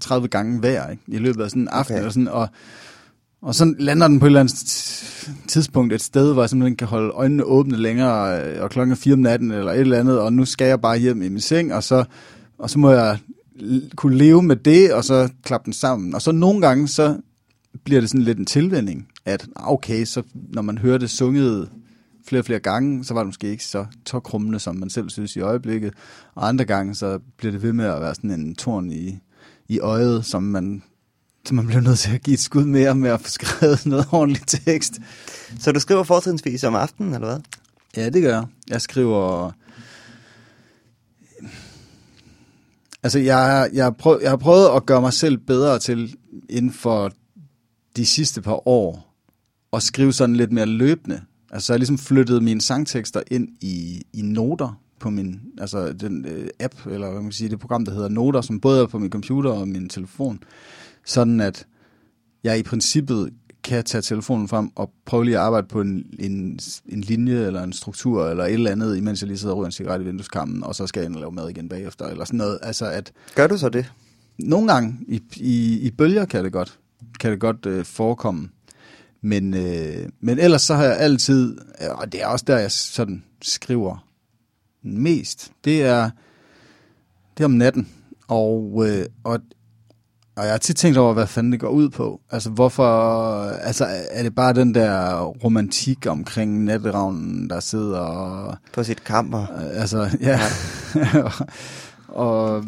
30 0.00 0.28
gange 0.28 0.58
hver, 0.58 0.90
ikke? 0.90 1.02
i 1.06 1.18
løbet 1.18 1.42
af 1.42 1.50
sådan 1.50 1.62
en 1.62 1.68
aften, 1.68 1.94
Okay. 1.94 2.00
eller 2.00 2.10
sådan, 2.10 2.28
og, 2.28 2.48
og 3.42 3.54
så 3.54 3.74
lander 3.78 4.08
den 4.08 4.20
på 4.20 4.26
et 4.26 4.28
eller 4.28 4.40
andet 4.40 4.56
tidspunkt 5.48 5.92
et 5.92 6.02
sted, 6.02 6.32
hvor 6.32 6.42
jeg 6.42 6.50
simpelthen 6.50 6.76
kan 6.76 6.88
holde 6.88 7.10
øjnene 7.10 7.44
åbne 7.44 7.76
længere, 7.76 8.42
øh, 8.42 8.62
og 8.62 8.70
klokken 8.70 8.92
er 8.92 8.96
4 8.96 9.12
om 9.12 9.18
natten, 9.18 9.50
eller 9.50 9.72
et 9.72 9.80
eller 9.80 9.98
andet, 9.98 10.20
og 10.20 10.32
nu 10.32 10.44
skal 10.44 10.66
jeg 10.66 10.80
bare 10.80 10.98
hjem 10.98 11.22
i 11.22 11.28
min 11.28 11.40
seng, 11.40 11.74
og 11.74 11.84
så, 11.84 12.04
og 12.58 12.70
så 12.70 12.78
må 12.78 12.90
jeg 12.90 13.18
kunne 13.96 14.16
leve 14.16 14.42
med 14.42 14.56
det, 14.56 14.92
og 14.92 15.04
så 15.04 15.28
klappe 15.42 15.64
den 15.64 15.72
sammen. 15.72 16.14
Og 16.14 16.22
så 16.22 16.32
nogle 16.32 16.60
gange, 16.60 16.88
så 16.88 17.16
bliver 17.84 18.00
det 18.00 18.10
sådan 18.10 18.24
lidt 18.24 18.38
en 18.38 18.46
tilvænning, 18.46 19.08
at 19.24 19.46
ah, 19.56 19.72
okay, 19.72 20.04
så 20.04 20.22
når 20.34 20.62
man 20.62 20.78
hører 20.78 20.98
det 20.98 21.10
sunget 21.10 21.68
flere 22.26 22.40
og 22.40 22.44
flere 22.44 22.60
gange, 22.60 23.04
så 23.04 23.14
var 23.14 23.20
det 23.20 23.28
måske 23.28 23.50
ikke 23.50 23.64
så 23.64 23.86
tåkrummende, 24.04 24.58
som 24.58 24.76
man 24.76 24.90
selv 24.90 25.10
synes 25.10 25.36
i 25.36 25.40
øjeblikket. 25.40 25.94
Og 26.34 26.48
andre 26.48 26.64
gange, 26.64 26.94
så 26.94 27.18
bliver 27.36 27.52
det 27.52 27.62
ved 27.62 27.72
med 27.72 27.84
at 27.84 28.00
være 28.00 28.14
sådan 28.14 28.30
en 28.30 28.54
torn 28.54 28.90
i, 28.90 29.18
i 29.68 29.80
øjet, 29.80 30.24
som 30.24 30.42
man, 30.42 30.82
som 31.46 31.56
man 31.56 31.66
bliver 31.66 31.80
nødt 31.80 31.98
til 31.98 32.14
at 32.14 32.22
give 32.22 32.34
et 32.34 32.40
skud 32.40 32.64
mere 32.64 32.94
med 32.94 33.10
at 33.10 33.20
få 33.20 33.30
skrevet 33.30 33.86
noget 33.86 34.06
ordentligt 34.12 34.48
tekst. 34.66 34.98
Så 35.60 35.72
du 35.72 35.80
skriver 35.80 36.02
fortrinsvis 36.02 36.64
om 36.64 36.74
aftenen, 36.74 37.14
eller 37.14 37.26
hvad? 37.26 37.38
Ja, 37.96 38.08
det 38.08 38.22
gør 38.22 38.34
jeg. 38.34 38.44
Jeg 38.68 38.80
skriver... 38.80 39.50
Altså, 43.02 43.18
jeg, 43.18 43.70
jeg, 43.72 43.96
prøv, 43.96 44.18
jeg 44.22 44.30
har 44.30 44.36
prøvet 44.36 44.68
at 44.76 44.86
gøre 44.86 45.00
mig 45.00 45.12
selv 45.12 45.38
bedre 45.38 45.78
til 45.78 46.16
inden 46.48 46.72
for 46.72 47.12
de 47.96 48.06
sidste 48.06 48.42
par 48.42 48.68
år 48.68 49.14
at 49.72 49.82
skrive 49.82 50.12
sådan 50.12 50.36
lidt 50.36 50.52
mere 50.52 50.66
løbende. 50.66 51.20
Altså, 51.50 51.72
jeg 51.72 51.74
har 51.74 51.78
ligesom 51.78 51.98
flyttet 51.98 52.42
mine 52.42 52.60
sangtekster 52.60 53.22
ind 53.30 53.48
i, 53.60 54.02
i 54.12 54.22
noter 54.22 54.80
på 54.98 55.10
min, 55.10 55.40
altså 55.58 55.92
den 55.92 56.24
øh, 56.24 56.48
app, 56.60 56.74
eller 56.86 57.06
hvad 57.06 57.14
man 57.14 57.24
kan 57.24 57.32
sige, 57.32 57.50
det 57.50 57.58
program, 57.58 57.84
der 57.84 57.92
hedder 57.92 58.08
Noter, 58.08 58.40
som 58.40 58.60
både 58.60 58.82
er 58.82 58.86
på 58.86 58.98
min 58.98 59.10
computer 59.10 59.50
og 59.50 59.68
min 59.68 59.88
telefon. 59.88 60.42
Sådan 61.06 61.40
at 61.40 61.66
jeg 62.44 62.58
i 62.58 62.62
princippet 62.62 63.32
kan 63.64 63.84
tage 63.84 64.02
telefonen 64.02 64.48
frem 64.48 64.70
og 64.74 64.90
prøve 65.04 65.24
lige 65.24 65.36
at 65.36 65.42
arbejde 65.42 65.66
på 65.66 65.80
en, 65.80 66.06
en, 66.18 66.58
en 66.88 67.00
linje 67.00 67.46
eller 67.46 67.62
en 67.62 67.72
struktur 67.72 68.28
eller 68.28 68.44
et 68.44 68.52
eller 68.52 68.70
andet, 68.70 68.96
imens 68.96 69.20
jeg 69.22 69.28
lige 69.28 69.38
sidder 69.38 69.54
og 69.54 69.58
ryger 69.58 69.66
en 69.66 69.72
cigaret 69.72 70.02
i 70.02 70.04
vindueskammen, 70.04 70.64
og 70.64 70.74
så 70.74 70.86
skal 70.86 71.00
jeg 71.00 71.08
ind 71.08 71.14
og 71.16 71.20
lave 71.20 71.32
mad 71.32 71.48
igen 71.48 71.68
bagefter, 71.68 72.06
eller 72.06 72.24
sådan 72.24 72.38
noget. 72.38 72.58
Altså 72.62 72.86
at 72.86 73.12
Gør 73.34 73.46
du 73.46 73.58
så 73.58 73.68
det? 73.68 73.92
nogle 74.38 74.72
gange 74.72 74.98
i, 75.08 75.22
i, 75.36 75.80
i 75.80 75.90
bølger 75.90 76.24
kan 76.24 76.44
det 76.44 76.52
godt, 76.52 76.78
kan 77.20 77.30
det 77.30 77.40
godt 77.40 77.66
øh, 77.66 77.84
forekomme. 77.84 78.48
Men, 79.20 79.54
øh, 79.54 80.08
men 80.20 80.38
ellers 80.38 80.62
så 80.62 80.74
har 80.74 80.84
jeg 80.84 80.96
altid, 80.98 81.58
og 81.90 82.12
det 82.12 82.22
er 82.22 82.26
også 82.26 82.44
der, 82.48 82.58
jeg 82.58 82.72
sådan 82.72 83.24
skriver 83.42 84.06
mest, 84.82 85.52
det 85.64 85.82
er, 85.82 86.10
det 87.36 87.44
er 87.44 87.44
om 87.44 87.50
natten. 87.50 87.88
Og, 88.28 88.84
øh, 88.88 89.06
og, 89.24 89.40
og 90.36 90.44
jeg 90.44 90.52
har 90.52 90.58
tit 90.58 90.76
tænkt 90.76 90.98
over, 90.98 91.14
hvad 91.14 91.26
fanden 91.26 91.52
det 91.52 91.60
går 91.60 91.68
ud 91.68 91.88
på. 91.88 92.20
Altså 92.30 92.50
hvorfor, 92.50 92.84
altså 93.42 93.86
er 94.10 94.22
det 94.22 94.34
bare 94.34 94.52
den 94.52 94.74
der 94.74 95.22
romantik 95.22 96.06
omkring 96.06 96.64
natteravnen, 96.64 97.50
der 97.50 97.60
sidder 97.60 97.98
og, 97.98 98.56
På 98.72 98.84
sit 98.84 99.04
kammer? 99.04 99.42
Øh, 99.42 99.80
Altså, 99.80 100.18
ja. 100.20 100.40
og, 102.24 102.64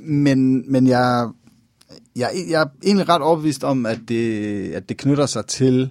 men, 0.00 0.72
men 0.72 0.86
jeg, 0.86 1.28
jeg, 2.16 2.30
jeg 2.48 2.62
er 2.62 2.66
egentlig 2.84 3.08
ret 3.08 3.22
overbevist 3.22 3.64
om, 3.64 3.86
at 3.86 3.98
det, 4.08 4.72
at 4.72 4.88
det 4.88 4.96
knytter 4.96 5.26
sig 5.26 5.46
til 5.46 5.90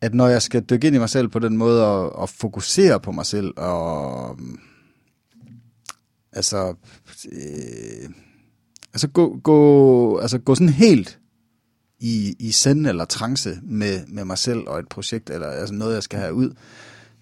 at 0.00 0.14
når 0.14 0.28
jeg 0.28 0.42
skal 0.42 0.62
dykke 0.62 0.86
ind 0.86 0.96
i 0.96 0.98
mig 0.98 1.10
selv 1.10 1.28
på 1.28 1.38
den 1.38 1.56
måde 1.56 1.86
og, 1.86 2.16
og 2.16 2.28
fokusere 2.28 3.00
på 3.00 3.12
mig 3.12 3.26
selv 3.26 3.52
og 3.56 4.38
altså 6.32 6.74
øh, 7.32 8.10
altså 8.96 9.08
gå, 9.08 9.38
gå, 9.42 10.18
altså 10.18 10.38
gå 10.38 10.54
sådan 10.54 10.68
helt 10.68 11.18
i, 12.00 12.34
i 12.38 12.50
send 12.50 12.86
eller 12.86 13.04
trance 13.04 13.58
med, 13.62 14.00
med 14.08 14.24
mig 14.24 14.38
selv 14.38 14.58
og 14.66 14.78
et 14.78 14.88
projekt, 14.88 15.30
eller 15.30 15.46
altså 15.46 15.74
noget, 15.74 15.94
jeg 15.94 16.02
skal 16.02 16.18
have 16.18 16.34
ud, 16.34 16.50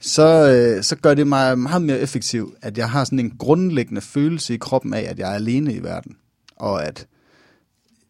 så, 0.01 0.51
øh, 0.53 0.83
så 0.83 0.97
gør 0.97 1.15
det 1.15 1.27
mig 1.27 1.59
meget 1.59 1.83
mere 1.83 1.99
effektiv, 1.99 2.55
at 2.63 2.79
jeg 2.79 2.91
har 2.91 3.05
sådan 3.05 3.19
en 3.19 3.37
grundlæggende 3.39 4.01
følelse 4.01 4.55
i 4.55 4.57
kroppen 4.57 4.95
af, 4.95 5.07
at 5.11 5.19
jeg 5.19 5.31
er 5.31 5.35
alene 5.35 5.75
i 5.75 5.83
verden, 5.83 6.17
og 6.57 6.85
at 6.87 7.07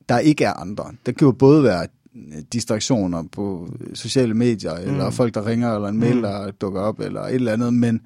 der 0.09 0.19
ikke 0.19 0.45
er 0.45 0.53
andre. 0.53 0.93
Det 1.07 1.17
kan 1.17 1.27
jo 1.27 1.33
både 1.33 1.63
være 1.63 1.87
distraktioner 2.53 3.25
på 3.33 3.69
sociale 3.95 4.35
medier, 4.35 4.81
mm. 4.81 4.91
eller 4.91 5.11
folk, 5.11 5.35
der 5.35 5.47
ringer, 5.47 5.75
eller 5.75 5.89
en 5.89 6.01
mail, 6.01 6.17
mm. 6.17 6.23
der 6.23 6.51
dukker 6.51 6.81
op, 6.81 7.01
eller 7.01 7.21
et 7.21 7.35
eller 7.35 7.53
andet, 7.53 7.75
men, 7.75 8.01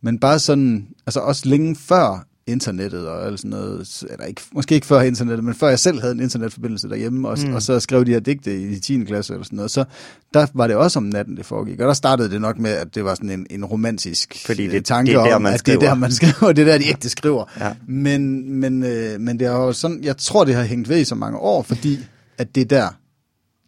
men 0.00 0.18
bare 0.18 0.38
sådan, 0.38 0.88
altså 1.06 1.20
også 1.20 1.48
længe 1.48 1.76
før 1.76 2.26
internettet 2.46 3.08
og 3.08 3.26
alt 3.26 3.38
sådan 3.40 3.50
noget, 3.50 4.04
eller 4.10 4.26
ikke, 4.26 4.42
måske 4.52 4.74
ikke 4.74 4.86
før 4.86 5.00
internettet, 5.00 5.44
men 5.44 5.54
før 5.54 5.68
jeg 5.68 5.78
selv 5.78 6.00
havde 6.00 6.14
en 6.14 6.20
internetforbindelse 6.20 6.88
derhjemme, 6.88 7.28
og, 7.28 7.38
mm. 7.46 7.54
og 7.54 7.62
så 7.62 7.80
skrev 7.80 8.04
de 8.04 8.10
her 8.10 8.20
digte 8.20 8.60
i 8.60 8.78
10. 8.78 9.04
klasse 9.04 9.32
eller 9.32 9.44
sådan 9.44 9.56
noget, 9.56 9.70
så 9.70 9.84
der 10.34 10.46
var 10.54 10.66
det 10.66 10.76
også 10.76 10.98
om 10.98 11.02
natten, 11.02 11.36
det 11.36 11.46
foregik. 11.46 11.80
Og 11.80 11.88
der 11.88 11.94
startede 11.94 12.30
det 12.30 12.40
nok 12.40 12.58
med, 12.58 12.70
at 12.70 12.94
det 12.94 13.04
var 13.04 13.14
sådan 13.14 13.30
en, 13.30 13.46
en 13.50 13.64
romantisk 13.64 14.46
Fordi 14.46 14.66
det, 14.66 14.74
øh, 14.74 14.82
tanke 14.82 15.12
det 15.12 15.18
er 15.18 15.24
der, 15.24 15.34
om, 15.34 15.46
at 15.46 15.66
det 15.66 15.74
er 15.74 15.78
der, 15.78 15.94
man 15.94 16.12
skriver, 16.22 16.52
det 16.52 16.62
er 16.62 16.72
der, 16.72 16.78
de 16.78 16.88
ægte 16.88 17.10
skriver. 17.10 17.44
Ja. 17.60 17.74
Men, 17.88 18.52
men, 18.60 18.82
øh, 18.82 19.20
men 19.20 19.38
det 19.38 19.46
er 19.46 19.52
jo 19.52 19.72
sådan, 19.72 20.04
jeg 20.04 20.16
tror, 20.16 20.44
det 20.44 20.54
har 20.54 20.62
hængt 20.62 20.88
ved 20.88 21.00
i 21.00 21.04
så 21.04 21.14
mange 21.14 21.38
år, 21.38 21.62
fordi 21.62 21.98
at 22.38 22.54
det 22.54 22.60
er 22.60 22.64
der, 22.64 22.88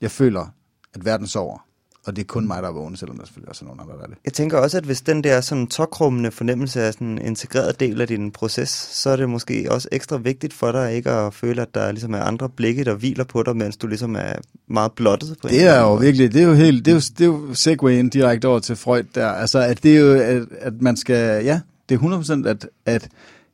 jeg 0.00 0.10
føler, 0.10 0.52
at 0.94 1.04
verden 1.04 1.26
sover. 1.26 1.65
Og 2.06 2.16
det 2.16 2.22
er 2.22 2.26
kun 2.26 2.46
mig, 2.46 2.62
der 2.62 2.68
er 2.68 2.72
vågen, 2.72 2.96
selvom 2.96 3.18
der 3.18 3.24
selvfølgelig 3.24 3.48
også 3.48 3.64
er 3.64 3.66
nogen 3.66 3.80
andre, 3.80 3.94
der 3.94 4.02
er 4.02 4.06
det. 4.06 4.16
Jeg 4.24 4.32
tænker 4.32 4.58
også, 4.58 4.76
at 4.78 4.84
hvis 4.84 5.00
den 5.00 5.24
der 5.24 5.40
sådan 5.40 5.66
tokrummende 5.66 6.30
fornemmelse 6.30 6.80
er 6.80 6.90
sådan 6.90 7.08
en 7.08 7.18
integreret 7.18 7.80
del 7.80 8.00
af 8.00 8.06
din 8.06 8.30
proces, 8.30 8.68
så 8.68 9.10
er 9.10 9.16
det 9.16 9.28
måske 9.28 9.66
også 9.70 9.88
ekstra 9.92 10.16
vigtigt 10.16 10.52
for 10.54 10.72
dig 10.72 10.94
ikke 10.94 11.10
at 11.10 11.34
føle, 11.34 11.62
at 11.62 11.74
der 11.74 11.92
ligesom 11.92 12.14
er 12.14 12.20
andre 12.20 12.48
blikke, 12.48 12.84
der 12.84 12.94
hviler 12.94 13.24
på 13.24 13.42
dig, 13.42 13.56
mens 13.56 13.76
du 13.76 13.86
ligesom 13.86 14.16
er 14.16 14.32
meget 14.66 14.92
blottet 14.92 15.36
på 15.42 15.48
Det 15.48 15.66
er 15.66 15.80
jo 15.80 15.88
måde. 15.88 16.00
virkelig, 16.00 16.32
det 16.32 16.42
er 16.42 16.46
jo 16.46 16.54
helt, 16.54 16.84
det 16.84 16.90
er 16.90 16.94
jo, 16.94 17.00
det 17.18 17.20
er 17.20 17.26
jo 17.26 17.54
segwayen 17.54 18.08
direkte 18.08 18.48
over 18.48 18.58
til 18.58 18.76
Freud 18.76 19.04
der. 19.14 19.28
Altså, 19.28 19.58
at 19.58 19.82
det 19.82 19.96
er 19.96 20.00
jo, 20.00 20.12
at, 20.12 20.42
at 20.60 20.82
man 20.82 20.96
skal, 20.96 21.44
ja, 21.44 21.60
det 21.88 21.94
er 21.94 22.44
100% 22.44 22.48
at, 22.48 22.68
at 22.86 23.08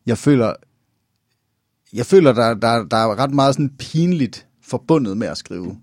jeg 0.06 0.18
føler, 0.18 0.52
jeg 1.92 2.06
føler, 2.06 2.32
der, 2.32 2.54
der, 2.54 2.84
der 2.84 2.96
er 2.96 3.18
ret 3.18 3.34
meget 3.34 3.54
sådan 3.54 3.70
pinligt 3.78 4.46
forbundet 4.62 5.16
med 5.16 5.26
at 5.26 5.36
skrive 5.36 5.76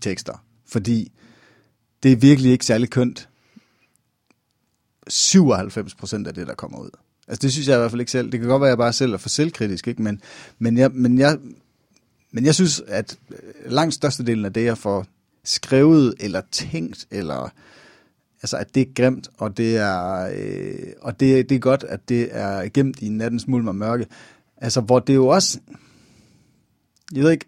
tekster. 0.00 0.44
Fordi 0.68 1.12
det 2.04 2.12
er 2.12 2.16
virkelig 2.16 2.52
ikke 2.52 2.66
særlig 2.66 2.90
kønt. 2.90 3.28
97 5.08 5.94
procent 5.94 6.26
af 6.26 6.34
det, 6.34 6.46
der 6.46 6.54
kommer 6.54 6.78
ud. 6.78 6.90
Altså 7.28 7.42
det 7.42 7.52
synes 7.52 7.68
jeg 7.68 7.76
i 7.76 7.78
hvert 7.78 7.90
fald 7.90 8.00
ikke 8.00 8.12
selv. 8.12 8.32
Det 8.32 8.40
kan 8.40 8.48
godt 8.48 8.60
være, 8.60 8.68
at 8.68 8.72
jeg 8.72 8.78
bare 8.78 8.92
selv 8.92 9.12
er 9.12 9.16
for 9.16 9.28
selvkritisk, 9.28 9.88
ikke? 9.88 10.02
Men, 10.02 10.20
men, 10.58 10.78
jeg, 10.78 10.90
men, 10.90 11.18
jeg, 11.18 11.38
men 12.32 12.44
jeg 12.44 12.54
synes, 12.54 12.82
at 12.86 13.18
øh, 13.30 13.72
langt 13.72 13.94
størstedelen 13.94 14.44
af 14.44 14.52
det, 14.52 14.64
jeg 14.64 14.78
får 14.78 15.06
skrevet 15.44 16.14
eller 16.20 16.42
tænkt, 16.50 17.06
eller 17.10 17.48
altså 18.42 18.56
at 18.56 18.74
det 18.74 18.80
er 18.80 18.92
grimt, 18.94 19.28
og 19.38 19.56
det 19.56 19.76
er, 19.76 20.30
øh, 20.36 20.92
og 21.00 21.20
det, 21.20 21.48
det 21.48 21.54
er 21.54 21.58
godt, 21.58 21.84
at 21.84 22.08
det 22.08 22.28
er 22.30 22.68
gemt 22.68 23.02
i 23.02 23.08
nattens 23.08 23.48
mulm 23.48 23.68
og 23.68 23.76
mørke. 23.76 24.06
Altså, 24.56 24.80
hvor 24.80 24.98
det 24.98 25.12
er 25.12 25.16
jo 25.16 25.28
også, 25.28 25.60
jeg 27.12 27.22
ved 27.22 27.30
ikke, 27.30 27.46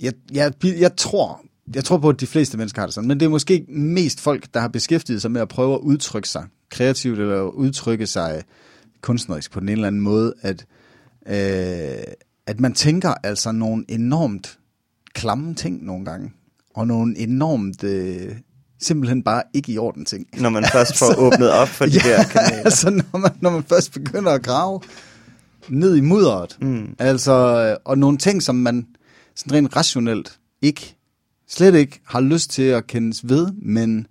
jeg, 0.00 0.12
jeg, 0.32 0.52
jeg 0.64 0.96
tror, 0.96 1.44
jeg 1.74 1.84
tror 1.84 1.98
på, 1.98 2.08
at 2.08 2.20
de 2.20 2.26
fleste 2.26 2.58
mennesker 2.58 2.80
har 2.82 2.86
det 2.86 2.94
sådan, 2.94 3.08
men 3.08 3.20
det 3.20 3.26
er 3.26 3.30
måske 3.30 3.64
mest 3.68 4.20
folk, 4.20 4.46
der 4.54 4.60
har 4.60 4.68
beskæftiget 4.68 5.22
sig 5.22 5.30
med 5.30 5.40
at 5.40 5.48
prøve 5.48 5.74
at 5.74 5.80
udtrykke 5.80 6.28
sig 6.28 6.44
kreativt, 6.70 7.18
eller 7.18 7.40
udtrykke 7.42 8.06
sig 8.06 8.42
kunstnerisk 9.00 9.52
på 9.52 9.60
den 9.60 9.68
ene 9.68 9.72
eller 9.72 9.86
anden 9.86 10.02
måde, 10.02 10.34
at, 10.42 10.66
øh, 11.28 12.04
at 12.46 12.60
man 12.60 12.72
tænker 12.72 13.14
altså 13.22 13.52
nogle 13.52 13.84
enormt 13.88 14.58
klamme 15.14 15.54
ting 15.54 15.84
nogle 15.84 16.04
gange, 16.04 16.32
og 16.74 16.86
nogle 16.86 17.18
enormt 17.18 17.84
øh, 17.84 18.36
simpelthen 18.82 19.22
bare 19.22 19.42
ikke 19.54 19.72
i 19.72 19.78
orden 19.78 20.04
ting. 20.04 20.26
Når 20.40 20.50
man 20.50 20.64
først 20.72 20.98
får 20.98 21.14
åbnet 21.26 21.50
op 21.50 21.68
for 21.68 21.86
de 21.86 22.00
ja, 22.04 22.16
der 22.16 22.24
kanaler. 22.24 22.62
altså 22.64 22.90
når 22.90 23.18
man, 23.18 23.30
når 23.40 23.50
man 23.50 23.62
først 23.62 23.92
begynder 23.92 24.32
at 24.32 24.42
grave 24.42 24.80
ned 25.68 25.96
i 25.96 26.00
mudderet, 26.00 26.56
Mm. 26.60 26.94
altså, 26.98 27.32
øh, 27.32 27.76
og 27.84 27.98
nogle 27.98 28.18
ting, 28.18 28.42
som 28.42 28.54
man 28.54 28.86
sådan 29.36 29.52
rent 29.56 29.76
rationelt 29.76 30.38
ikke, 30.62 30.96
slet 31.52 31.74
ikke 31.74 32.00
har 32.04 32.20
lyst 32.20 32.50
til 32.50 32.62
at 32.62 32.86
kendes 32.86 33.28
ved, 33.28 33.52
men 33.52 34.06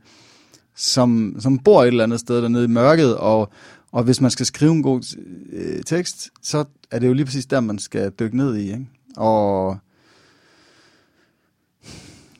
som, 0.75 1.35
som 1.39 1.59
bor 1.59 1.83
et 1.83 1.87
eller 1.87 2.03
andet 2.03 2.19
sted 2.19 2.41
dernede 2.41 2.63
i 2.63 2.67
mørket, 2.67 3.17
og, 3.17 3.51
og 3.91 4.03
hvis 4.03 4.21
man 4.21 4.31
skal 4.31 4.45
skrive 4.45 4.71
en 4.71 4.83
god 4.83 5.17
øh, 5.51 5.83
tekst, 5.83 6.29
så 6.41 6.65
er 6.91 6.99
det 6.99 7.07
jo 7.07 7.13
lige 7.13 7.25
præcis 7.25 7.45
der, 7.45 7.59
man 7.59 7.79
skal 7.79 8.11
dykke 8.19 8.37
ned 8.37 8.55
i, 8.55 8.63
ikke? 8.63 8.87
Og 9.17 9.77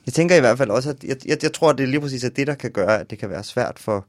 Jeg 0.05 0.13
tænker 0.13 0.35
i 0.35 0.39
hvert 0.39 0.57
fald 0.57 0.69
også, 0.69 0.89
at 0.89 1.03
jeg, 1.03 1.17
jeg, 1.25 1.37
jeg 1.43 1.53
tror, 1.53 1.69
at 1.69 1.77
det 1.77 1.83
er 1.83 1.87
lige 1.87 2.01
præcis 2.01 2.23
at 2.23 2.35
det, 2.35 2.47
der 2.47 2.55
kan 2.55 2.71
gøre, 2.71 2.99
at 2.99 3.09
det 3.09 3.19
kan 3.19 3.29
være 3.29 3.43
svært 3.43 3.79
for, 3.79 4.05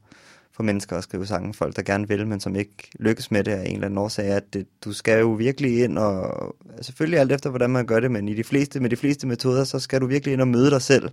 for 0.55 0.63
mennesker 0.63 0.97
at 0.97 1.03
skrive 1.03 1.25
sange. 1.25 1.53
Folk, 1.53 1.75
der 1.75 1.81
gerne 1.81 2.07
vil, 2.07 2.27
men 2.27 2.39
som 2.39 2.55
ikke 2.55 2.89
lykkes 2.99 3.31
med 3.31 3.43
det 3.43 3.51
af 3.51 3.65
en 3.65 3.73
eller 3.73 3.85
anden 3.85 3.97
årsag, 3.97 4.25
at 4.25 4.53
det, 4.53 4.67
du 4.85 4.93
skal 4.93 5.19
jo 5.19 5.31
virkelig 5.31 5.83
ind 5.83 5.97
og... 5.97 6.55
Selvfølgelig 6.81 7.19
alt 7.19 7.31
efter, 7.31 7.49
hvordan 7.49 7.69
man 7.69 7.85
gør 7.85 7.99
det, 7.99 8.11
men 8.11 8.27
i 8.27 8.33
de 8.33 8.43
fleste, 8.43 8.79
med 8.79 8.89
de 8.89 8.95
fleste 8.95 9.27
metoder, 9.27 9.63
så 9.63 9.79
skal 9.79 10.01
du 10.01 10.05
virkelig 10.05 10.33
ind 10.33 10.41
og 10.41 10.47
møde 10.47 10.69
dig 10.69 10.81
selv, 10.81 11.09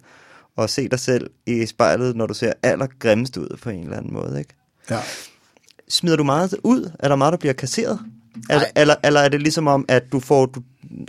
og 0.56 0.70
se 0.70 0.88
dig 0.88 1.00
selv 1.00 1.30
i 1.47 1.66
spejlet, 1.66 2.16
når 2.16 2.26
du 2.26 2.35
ser 2.35 2.52
allergrimmest 2.62 3.37
ud 3.37 3.56
på 3.62 3.70
en 3.70 3.82
eller 3.82 3.97
anden 3.97 4.12
måde, 4.12 4.38
ikke? 4.38 4.54
ja. 4.90 4.99
Smider 5.88 6.16
du 6.16 6.25
meget 6.25 6.54
ud? 6.64 6.90
Er 6.99 7.09
der 7.09 7.16
meget, 7.16 7.32
der 7.32 7.38
bliver 7.38 7.52
kasseret? 7.52 8.00
Eller, 8.50 8.66
eller, 8.76 8.94
eller 9.04 9.20
er 9.20 9.28
det 9.28 9.42
ligesom 9.42 9.66
om, 9.66 9.85
at 9.88 10.12
du 10.12 10.20
får, 10.20 10.47
du, 10.47 10.62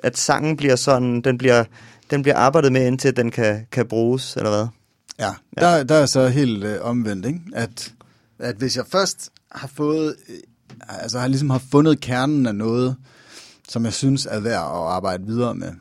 at 0.03 0.17
sangen 0.17 0.57
bliver 0.57 0.75
sådan, 0.75 1.21
den 1.21 1.37
bliver, 1.37 1.63
den 2.11 2.21
bliver 2.21 2.37
arbejdet 2.37 2.71
med, 2.71 2.87
indtil 2.87 3.15
den 3.15 3.31
kan, 3.31 3.67
kan 3.71 3.87
bruges, 3.87 4.35
eller 4.35 4.49
hvad? 4.49 4.67
Ja, 5.19 5.31
der, 5.57 5.83
der 5.83 5.95
er 5.95 6.05
så 6.05 6.27
helt 6.27 6.63
øh, 6.63 6.77
omvendt, 6.81 7.25
ikke? 7.25 7.39
At, 7.53 7.93
at 8.41 8.55
hvis 8.55 8.77
jeg 8.77 8.85
først 8.87 9.29
har 9.51 9.67
fået, 9.67 10.15
øh, 10.29 10.37
altså 10.89 11.19
har 11.19 11.27
ligesom 11.27 11.49
har 11.49 11.63
fundet 11.71 11.99
kernen 11.99 12.45
af 12.45 12.55
noget, 12.55 12.95
som 13.69 13.85
jeg 13.85 13.93
synes 13.93 14.25
er 14.25 14.39
værd 14.39 14.63
at 14.63 14.87
arbejde 14.87 15.25
videre 15.25 15.55
med, 15.55 15.71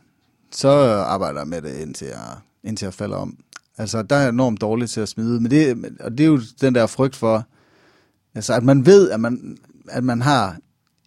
så 0.52 0.69
arbejder 0.93 1.40
jeg 1.40 1.49
med 1.49 1.62
det, 1.62 1.76
indtil 1.76 2.07
jeg, 2.07 2.37
indtil 2.64 2.87
jeg 2.87 2.95
falder 2.95 3.17
om. 3.17 3.38
Altså, 3.79 4.02
der 4.02 4.17
er 4.17 4.21
jeg 4.21 4.29
enormt 4.29 4.61
dårlig 4.61 4.90
til 4.90 5.00
at 5.00 5.09
smide, 5.09 5.40
men 5.40 5.50
det, 5.50 5.85
og 6.00 6.11
det 6.11 6.21
er 6.21 6.29
jo 6.29 6.40
den 6.61 6.75
der 6.75 6.87
frygt 6.87 7.17
for, 7.17 7.47
altså 8.35 8.55
at 8.55 8.62
man 8.62 8.87
ved, 8.87 9.11
at 9.11 9.21
man, 9.21 9.59
at 9.88 10.05
man 10.05 10.23
har 10.23 10.59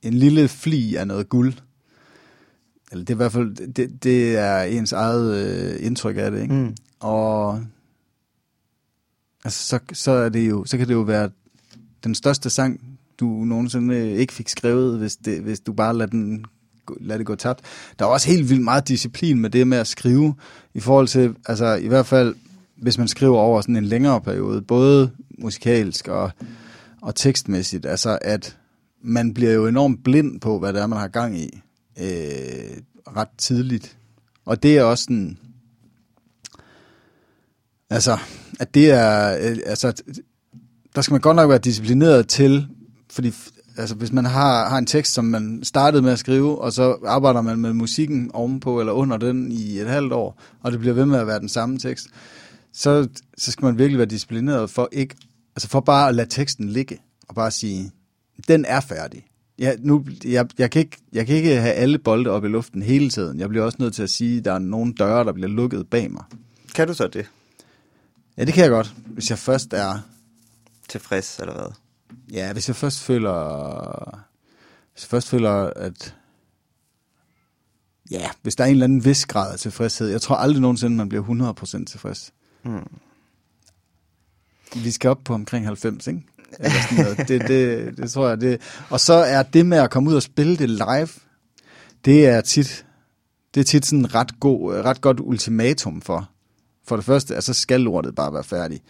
en 0.01 0.13
lille 0.13 0.47
fli 0.47 0.95
af 0.95 1.07
noget 1.07 1.29
guld, 1.29 1.53
eller 2.91 3.05
det 3.05 3.13
er 3.13 3.15
i 3.15 3.17
hvert 3.17 3.31
fald, 3.31 3.73
det, 3.73 4.03
det 4.03 4.37
er 4.37 4.61
ens 4.61 4.91
eget 4.91 5.35
øh, 5.35 5.85
indtryk 5.85 6.17
af 6.17 6.31
det, 6.31 6.41
ikke? 6.41 6.53
Mm. 6.53 6.75
Og 6.99 7.61
altså, 9.43 9.67
så, 9.67 9.79
så, 9.93 10.11
er 10.11 10.29
det 10.29 10.49
jo, 10.49 10.65
så 10.65 10.77
kan 10.77 10.87
det 10.87 10.93
jo 10.93 11.01
være 11.01 11.29
den 12.03 12.15
største 12.15 12.49
sang, 12.49 12.81
du 13.19 13.25
nogensinde 13.25 14.11
ikke 14.11 14.33
fik 14.33 14.49
skrevet, 14.49 14.97
hvis, 14.97 15.15
det, 15.15 15.41
hvis 15.41 15.59
du 15.59 15.73
bare 15.73 15.97
lader, 15.97 16.09
den, 16.09 16.45
gå- 16.85 16.97
det 16.99 17.25
gå 17.25 17.35
tabt. 17.35 17.61
Der 17.99 18.05
er 18.05 18.09
også 18.09 18.27
helt 18.29 18.49
vildt 18.49 18.63
meget 18.63 18.87
disciplin 18.87 19.39
med 19.39 19.49
det 19.49 19.67
med 19.67 19.77
at 19.77 19.87
skrive, 19.87 20.35
i 20.73 20.79
forhold 20.79 21.07
til, 21.07 21.35
altså 21.45 21.75
i 21.75 21.87
hvert 21.87 22.05
fald, 22.05 22.35
hvis 22.75 22.97
man 22.97 23.07
skriver 23.07 23.37
over 23.37 23.61
sådan 23.61 23.75
en 23.75 23.85
længere 23.85 24.21
periode, 24.21 24.61
både 24.61 25.11
musikalsk 25.37 26.07
og, 26.07 26.31
og 27.01 27.15
tekstmæssigt, 27.15 27.85
altså 27.85 28.19
at 28.21 28.57
man 29.01 29.33
bliver 29.33 29.51
jo 29.51 29.67
enormt 29.67 30.03
blind 30.03 30.41
på, 30.41 30.59
hvad 30.59 30.73
det 30.73 30.81
er, 30.81 30.87
man 30.87 30.99
har 30.99 31.07
gang 31.07 31.39
i, 31.39 31.61
øh, 31.99 32.77
ret 33.17 33.27
tidligt. 33.37 33.97
Og 34.45 34.63
det 34.63 34.77
er 34.77 34.83
også 34.83 35.03
sådan, 35.03 35.37
Altså, 37.89 38.17
at 38.59 38.73
det 38.73 38.91
er, 38.91 39.37
øh, 39.37 39.57
altså, 39.65 39.93
der 40.95 41.01
skal 41.01 41.13
man 41.13 41.21
godt 41.21 41.35
nok 41.35 41.49
være 41.49 41.57
disciplineret 41.57 42.27
til, 42.27 42.67
fordi 43.11 43.33
altså, 43.77 43.95
hvis 43.95 44.11
man 44.11 44.25
har, 44.25 44.69
har 44.69 44.77
en 44.77 44.85
tekst, 44.85 45.13
som 45.13 45.25
man 45.25 45.59
startede 45.63 46.01
med 46.01 46.11
at 46.11 46.19
skrive, 46.19 46.61
og 46.61 46.73
så 46.73 46.97
arbejder 47.05 47.41
man 47.41 47.59
med 47.59 47.73
musikken 47.73 48.31
ovenpå 48.33 48.79
eller 48.79 48.93
under 48.93 49.17
den 49.17 49.51
i 49.51 49.79
et 49.79 49.87
halvt 49.87 50.13
år, 50.13 50.41
og 50.61 50.71
det 50.71 50.79
bliver 50.79 50.93
ved 50.93 51.05
med 51.05 51.19
at 51.19 51.27
være 51.27 51.39
den 51.39 51.49
samme 51.49 51.79
tekst, 51.79 52.07
så, 52.73 53.07
så 53.37 53.51
skal 53.51 53.65
man 53.65 53.77
virkelig 53.77 53.97
være 53.97 54.07
disciplineret 54.07 54.69
for 54.69 54.89
ikke, 54.91 55.15
altså 55.55 55.69
for 55.69 55.79
bare 55.79 56.09
at 56.09 56.15
lade 56.15 56.29
teksten 56.29 56.69
ligge, 56.69 56.97
og 57.27 57.35
bare 57.35 57.51
sige, 57.51 57.91
den 58.47 58.65
er 58.65 58.79
færdig. 58.79 59.25
Ja, 59.59 59.73
nu, 59.79 60.05
jeg, 60.25 60.47
jeg, 60.57 60.71
kan 60.71 60.79
ikke, 60.79 60.97
jeg 61.13 61.27
kan 61.27 61.35
ikke 61.35 61.55
have 61.55 61.73
alle 61.73 61.97
bolde 61.97 62.29
op 62.29 62.45
i 62.45 62.47
luften 62.47 62.81
hele 62.81 63.09
tiden. 63.09 63.39
Jeg 63.39 63.49
bliver 63.49 63.65
også 63.65 63.77
nødt 63.79 63.93
til 63.93 64.03
at 64.03 64.09
sige, 64.09 64.37
at 64.37 64.45
der 64.45 64.53
er 64.53 64.59
nogle 64.59 64.93
døre, 64.93 65.23
der 65.23 65.31
bliver 65.31 65.49
lukket 65.49 65.87
bag 65.89 66.11
mig. 66.11 66.23
Kan 66.75 66.87
du 66.87 66.93
så 66.93 67.07
det? 67.07 67.25
Ja, 68.37 68.45
det 68.45 68.53
kan 68.53 68.63
jeg 68.63 68.71
godt, 68.71 68.93
hvis 69.05 69.29
jeg 69.29 69.37
først 69.37 69.73
er... 69.73 69.99
Tilfreds, 70.89 71.39
eller 71.39 71.53
hvad? 71.53 71.71
Ja, 72.31 72.53
hvis 72.53 72.67
jeg 72.67 72.75
først 72.75 72.99
føler... 72.99 74.23
Hvis 74.93 75.03
jeg 75.03 75.09
først 75.09 75.29
føler, 75.29 75.51
at... 75.75 76.15
Ja, 78.11 78.29
hvis 78.41 78.55
der 78.55 78.63
er 78.63 78.67
en 78.67 78.73
eller 78.73 78.83
anden 78.83 79.05
vis 79.05 79.25
grad 79.25 79.53
af 79.53 79.59
tilfredshed. 79.59 80.07
Jeg 80.07 80.21
tror 80.21 80.35
aldrig 80.35 80.61
nogensinde, 80.61 80.95
man 80.95 81.09
bliver 81.09 81.53
100% 81.79 81.85
tilfreds. 81.85 82.33
Hmm. 82.63 82.87
Vi 84.75 84.91
skal 84.91 85.09
op 85.09 85.19
på 85.25 85.33
omkring 85.33 85.65
90, 85.65 86.07
ikke? 86.07 86.23
Eller 86.59 86.81
sådan 86.89 87.03
noget. 87.03 87.27
Det, 87.27 87.47
det, 87.47 87.97
det 87.97 88.11
tror 88.11 88.27
jeg. 88.27 88.41
Det. 88.41 88.61
Og 88.89 88.99
så 88.99 89.13
er 89.13 89.43
det 89.43 89.65
med 89.65 89.77
at 89.77 89.91
komme 89.91 90.09
ud 90.09 90.15
og 90.15 90.23
spille 90.23 90.57
det 90.57 90.69
live, 90.69 91.09
det 92.05 92.27
er 92.27 92.41
tit, 92.41 92.85
det 93.53 93.59
er 93.59 93.65
tit 93.65 93.85
sådan 93.85 94.15
ret, 94.15 94.39
god, 94.39 94.73
ret 94.73 95.01
godt 95.01 95.19
ultimatum 95.19 96.01
for. 96.01 96.29
For 96.87 96.95
det 96.95 97.05
første, 97.05 97.35
altså 97.35 97.53
skal 97.53 97.81
lortet 97.81 98.15
bare 98.15 98.33
være 98.33 98.43
færdig. 98.43 98.81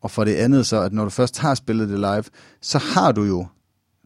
Og 0.00 0.10
for 0.10 0.24
det 0.24 0.34
andet 0.34 0.66
så, 0.66 0.80
at 0.80 0.92
når 0.92 1.04
du 1.04 1.10
først 1.10 1.38
har 1.38 1.54
spillet 1.54 1.88
det 1.88 1.98
live, 1.98 2.24
så 2.60 2.78
har 2.78 3.12
du 3.12 3.24
jo, 3.24 3.46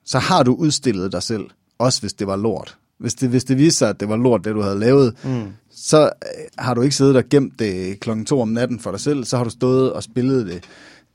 så 0.05 0.19
har 0.19 0.43
du 0.43 0.55
udstillet 0.55 1.13
dig 1.13 1.23
selv, 1.23 1.45
også 1.79 2.01
hvis 2.01 2.13
det 2.13 2.27
var 2.27 2.37
lort. 2.37 2.79
Hvis 2.99 3.15
det, 3.15 3.29
hvis 3.29 3.45
det 3.45 3.59
viste 3.59 3.79
sig, 3.79 3.89
at 3.89 4.01
det 4.01 4.09
var 4.09 4.17
lort, 4.17 4.45
det 4.45 4.55
du 4.55 4.63
havde 4.63 4.79
lavet, 4.79 5.17
mm. 5.25 5.45
så 5.71 6.05
øh, 6.05 6.11
har 6.59 6.75
du 6.75 6.83
ikke 6.83 6.97
siddet 6.97 7.17
og 7.17 7.25
gemt 7.31 7.59
det 7.59 8.01
klokken 8.01 8.25
to 8.25 8.41
om 8.41 8.49
natten 8.49 8.81
for 8.81 8.91
dig 8.91 9.01
selv, 9.01 9.25
så 9.25 9.37
har 9.37 9.45
du 9.45 9.51
stået 9.51 9.93
og 9.93 10.03
spillet 10.03 10.47
det 10.47 10.65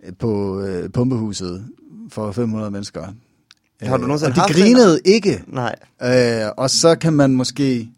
øh, 0.05 0.13
på 0.19 0.61
øh, 0.61 0.89
pumpehuset 0.89 1.65
for 2.09 2.31
500 2.31 2.71
mennesker. 2.71 3.07
Har 3.81 3.97
du 3.97 4.03
nogensinde 4.03 4.41
og 4.41 4.49
de 4.49 4.53
grinede 4.53 4.91
den? 4.91 5.01
ikke. 5.05 5.43
Nej. 5.47 5.75
Øh, 6.03 6.51
og 6.57 6.69
så 6.69 6.95
kan 6.95 7.13
man 7.13 7.35
måske, 7.35 7.89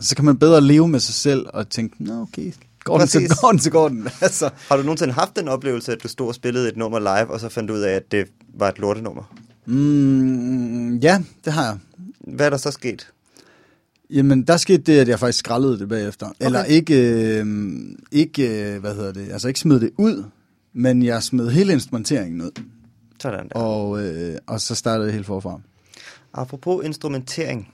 så 0.00 0.16
kan 0.16 0.24
man 0.24 0.38
bedre 0.38 0.60
leve 0.60 0.88
med 0.88 1.00
sig 1.00 1.14
selv 1.14 1.46
og 1.52 1.68
tænke, 1.68 2.04
nå 2.04 2.20
okay, 2.20 2.52
går 2.84 2.98
den, 2.98 3.02
Præcis. 3.06 3.30
går 3.40 3.50
den, 3.50 3.58
så 3.58 3.70
går 3.70 3.88
den. 3.88 4.08
Altså, 4.20 4.50
Har 4.68 4.76
du 4.76 4.82
nogensinde 4.82 5.12
haft 5.12 5.36
den 5.36 5.48
oplevelse, 5.48 5.92
at 5.92 6.02
du 6.02 6.08
stod 6.08 6.28
og 6.28 6.34
spillede 6.34 6.68
et 6.68 6.76
nummer 6.76 6.98
live, 6.98 7.30
og 7.30 7.40
så 7.40 7.48
fandt 7.48 7.68
du 7.68 7.74
ud 7.74 7.80
af, 7.80 7.92
at 7.92 8.12
det 8.12 8.26
var 8.54 8.68
et 8.68 8.78
lortenummer? 8.78 9.34
mm, 9.66 10.96
ja, 10.96 11.22
det 11.44 11.52
har 11.52 11.64
jeg. 11.64 11.78
Hvad 12.34 12.46
er 12.46 12.50
der 12.50 12.56
så 12.56 12.70
sket? 12.70 13.08
Jamen, 14.10 14.42
der 14.42 14.56
skete 14.56 14.82
det, 14.82 14.98
at 15.00 15.08
jeg 15.08 15.18
faktisk 15.18 15.38
skraldede 15.38 15.78
det 15.78 15.88
bagefter. 15.88 16.26
Okay. 16.26 16.46
Eller 16.46 16.64
ikke, 16.64 16.94
øh, 17.40 17.46
ikke, 18.12 18.72
øh, 18.74 18.80
hvad 18.80 18.94
hedder 18.94 19.12
det, 19.12 19.32
altså 19.32 19.48
ikke 19.48 19.60
smed 19.60 19.80
det 19.80 19.90
ud, 19.98 20.24
men 20.72 21.02
jeg 21.02 21.22
smed 21.22 21.50
hele 21.50 21.72
instrumenteringen 21.72 22.40
ud. 22.40 22.62
Sådan 23.20 23.48
der. 23.48 23.54
Og, 23.60 24.02
øh, 24.04 24.36
og 24.46 24.60
så 24.60 24.74
startede 24.74 25.06
jeg 25.06 25.14
helt 25.14 25.26
forfra. 25.26 25.60
Apropos 26.34 26.84
instrumentering. 26.84 27.68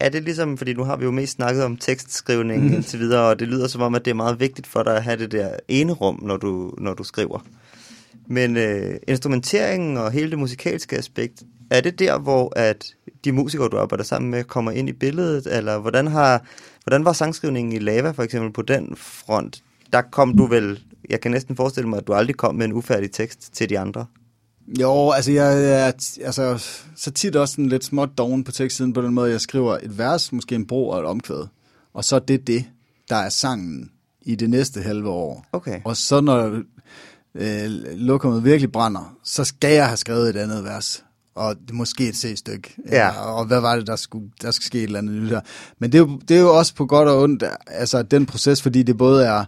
Er 0.00 0.08
det 0.08 0.22
ligesom, 0.22 0.58
fordi 0.58 0.74
nu 0.74 0.84
har 0.84 0.96
vi 0.96 1.04
jo 1.04 1.10
mest 1.10 1.32
snakket 1.32 1.64
om 1.64 1.76
tekstskrivning 1.76 2.64
mm. 2.64 2.72
indtil 2.72 2.98
videre, 2.98 3.28
og 3.28 3.38
det 3.38 3.48
lyder 3.48 3.68
som 3.68 3.82
om, 3.82 3.94
at 3.94 4.04
det 4.04 4.10
er 4.10 4.14
meget 4.14 4.40
vigtigt 4.40 4.66
for 4.66 4.82
dig 4.82 4.96
at 4.96 5.04
have 5.04 5.16
det 5.16 5.32
der 5.32 5.56
ene 5.68 5.92
rum, 5.92 6.20
når 6.22 6.36
du, 6.36 6.74
når 6.78 6.94
du 6.94 7.04
skriver. 7.04 7.44
Men 8.26 8.56
øh, 8.56 8.96
instrumenteringen 9.08 9.96
og 9.96 10.10
hele 10.10 10.30
det 10.30 10.38
musikalske 10.38 10.96
aspekt, 10.96 11.42
er 11.70 11.80
det 11.80 11.98
der, 11.98 12.18
hvor 12.18 12.52
at 12.56 12.94
de 13.24 13.32
musikere, 13.32 13.68
du 13.68 13.78
arbejder 13.78 14.04
sammen 14.04 14.30
med, 14.30 14.44
kommer 14.44 14.70
ind 14.70 14.88
i 14.88 14.92
billedet? 14.92 15.56
Eller 15.56 15.78
hvordan, 15.78 16.06
har, 16.06 16.42
hvordan 16.84 17.04
var 17.04 17.12
sangskrivningen 17.12 17.72
i 17.72 17.78
Lava 17.78 18.10
for 18.10 18.22
eksempel 18.22 18.52
på 18.52 18.62
den 18.62 18.96
front? 18.96 19.62
Der 19.92 20.02
kom 20.02 20.36
du 20.36 20.46
vel, 20.46 20.84
jeg 21.10 21.20
kan 21.20 21.30
næsten 21.30 21.56
forestille 21.56 21.88
mig, 21.88 21.96
at 21.96 22.06
du 22.06 22.12
aldrig 22.12 22.36
kom 22.36 22.54
med 22.54 22.64
en 22.64 22.72
ufærdig 22.72 23.10
tekst 23.10 23.54
til 23.54 23.68
de 23.68 23.78
andre. 23.78 24.06
Jo, 24.80 25.10
altså 25.10 25.32
jeg 25.32 25.70
er 25.70 25.92
altså, 26.24 26.64
så 26.96 27.10
tit 27.10 27.36
også 27.36 27.52
sådan 27.52 27.66
lidt 27.66 27.84
småt 27.84 28.18
doven 28.18 28.44
på 28.44 28.52
tekstsiden 28.52 28.92
på 28.92 29.02
den 29.02 29.14
måde, 29.14 29.30
jeg 29.30 29.40
skriver 29.40 29.78
et 29.82 29.98
vers, 29.98 30.32
måske 30.32 30.54
en 30.54 30.66
bro 30.66 30.88
og 30.88 31.00
et 31.00 31.06
omkvæd. 31.06 31.46
Og 31.94 32.04
så 32.04 32.16
er 32.16 32.20
det 32.20 32.46
det, 32.46 32.64
der 33.08 33.16
er 33.16 33.28
sangen 33.28 33.90
i 34.22 34.34
det 34.34 34.50
næste 34.50 34.82
halve 34.82 35.08
år. 35.08 35.46
Okay. 35.52 35.80
Og 35.84 35.96
så 35.96 36.20
når 36.20 36.62
øh, 37.34 37.70
lokummet 37.94 38.44
virkelig 38.44 38.72
brænder, 38.72 39.16
så 39.24 39.44
skal 39.44 39.74
jeg 39.74 39.86
have 39.86 39.96
skrevet 39.96 40.28
et 40.28 40.36
andet 40.36 40.64
vers. 40.64 41.04
Og 41.34 41.56
det 41.66 41.74
måske 41.74 42.08
et 42.08 42.16
C-stykke. 42.16 42.74
Ja. 42.90 43.20
Og 43.20 43.44
hvad 43.44 43.60
var 43.60 43.76
det, 43.76 43.86
der 43.86 43.96
skulle, 43.96 44.30
der 44.42 44.50
skulle 44.50 44.66
ske 44.66 44.78
et 44.78 44.84
eller 44.84 44.98
andet 44.98 45.22
nyt 45.22 45.28
her. 45.28 45.40
Men 45.78 45.92
det 45.92 45.98
er, 45.98 46.02
jo, 46.02 46.20
det 46.28 46.36
er 46.36 46.40
jo 46.40 46.58
også 46.58 46.74
på 46.74 46.86
godt 46.86 47.08
og 47.08 47.22
ondt, 47.22 47.44
altså 47.66 48.02
den 48.02 48.26
proces, 48.26 48.62
fordi 48.62 48.82
det 48.82 48.98
både 48.98 49.26
er, 49.26 49.44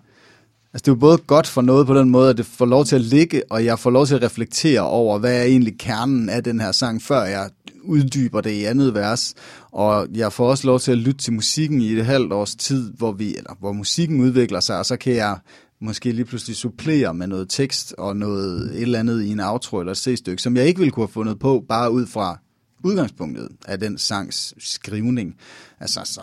altså 0.73 0.83
det 0.85 0.89
er 0.89 0.93
jo 0.93 1.01
både 1.01 1.19
godt 1.19 1.47
for 1.47 1.63
noget 1.63 1.87
på 1.87 1.95
den 1.95 2.11
måde, 2.11 2.31
at 2.31 2.37
det 2.37 2.47
får 2.47 2.67
lov 2.67 2.85
til 2.85 2.97
at 2.97 3.03
ligge, 3.03 3.43
og 3.51 3.65
jeg 3.65 3.79
får 3.79 3.91
lov 3.91 4.07
til 4.07 4.15
at 4.15 4.23
reflektere 4.23 4.81
over, 4.81 5.19
hvad 5.19 5.41
er 5.41 5.43
egentlig 5.43 5.79
kernen 5.79 6.29
af 6.29 6.45
den 6.45 6.61
her 6.61 6.73
sang, 6.73 7.03
før 7.03 7.23
jeg 7.23 7.51
uddyber 7.83 8.41
det 8.41 8.51
i 8.51 8.65
andet 8.65 8.95
vers. 8.95 9.35
Og 9.71 10.09
jeg 10.15 10.33
får 10.33 10.51
også 10.51 10.67
lov 10.67 10.81
til 10.81 10.93
at 10.93 10.99
lytte 10.99 11.21
til 11.21 11.33
musikken 11.33 11.81
i 11.81 11.93
et 11.93 12.07
halvt 12.07 12.33
års 12.33 12.55
tid, 12.55 12.93
hvor, 12.93 13.13
vi, 13.13 13.37
eller, 13.37 13.57
hvor 13.61 13.73
musikken 13.73 14.21
udvikler 14.21 14.61
sig, 14.61 14.79
og 14.79 14.87
så 14.87 14.97
kan 14.97 15.15
jeg 15.15 15.39
måske 15.81 16.13
lige 16.13 16.25
pludselig 16.25 16.57
supplere 16.57 17.15
med 17.15 17.27
noget 17.27 17.49
tekst 17.49 17.95
og 17.99 18.17
noget 18.17 18.75
et 18.75 18.83
eller 18.83 18.99
andet 18.99 19.23
i 19.23 19.29
en 19.29 19.41
outro 19.41 19.79
eller 19.79 19.93
et 19.93 19.99
C-stykke, 19.99 20.43
som 20.43 20.57
jeg 20.57 20.67
ikke 20.67 20.79
ville 20.79 20.93
kunne 20.93 21.07
have 21.07 21.13
fundet 21.13 21.39
på, 21.39 21.65
bare 21.69 21.91
ud 21.91 22.07
fra 22.07 22.39
udgangspunktet 22.85 23.49
af 23.67 23.81
den 23.81 23.99
sangs 23.99 24.55
skrivning. 24.59 25.37
Altså, 25.81 26.01
så 26.05 26.21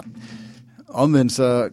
omvendt 0.88 1.31
så 1.31 1.69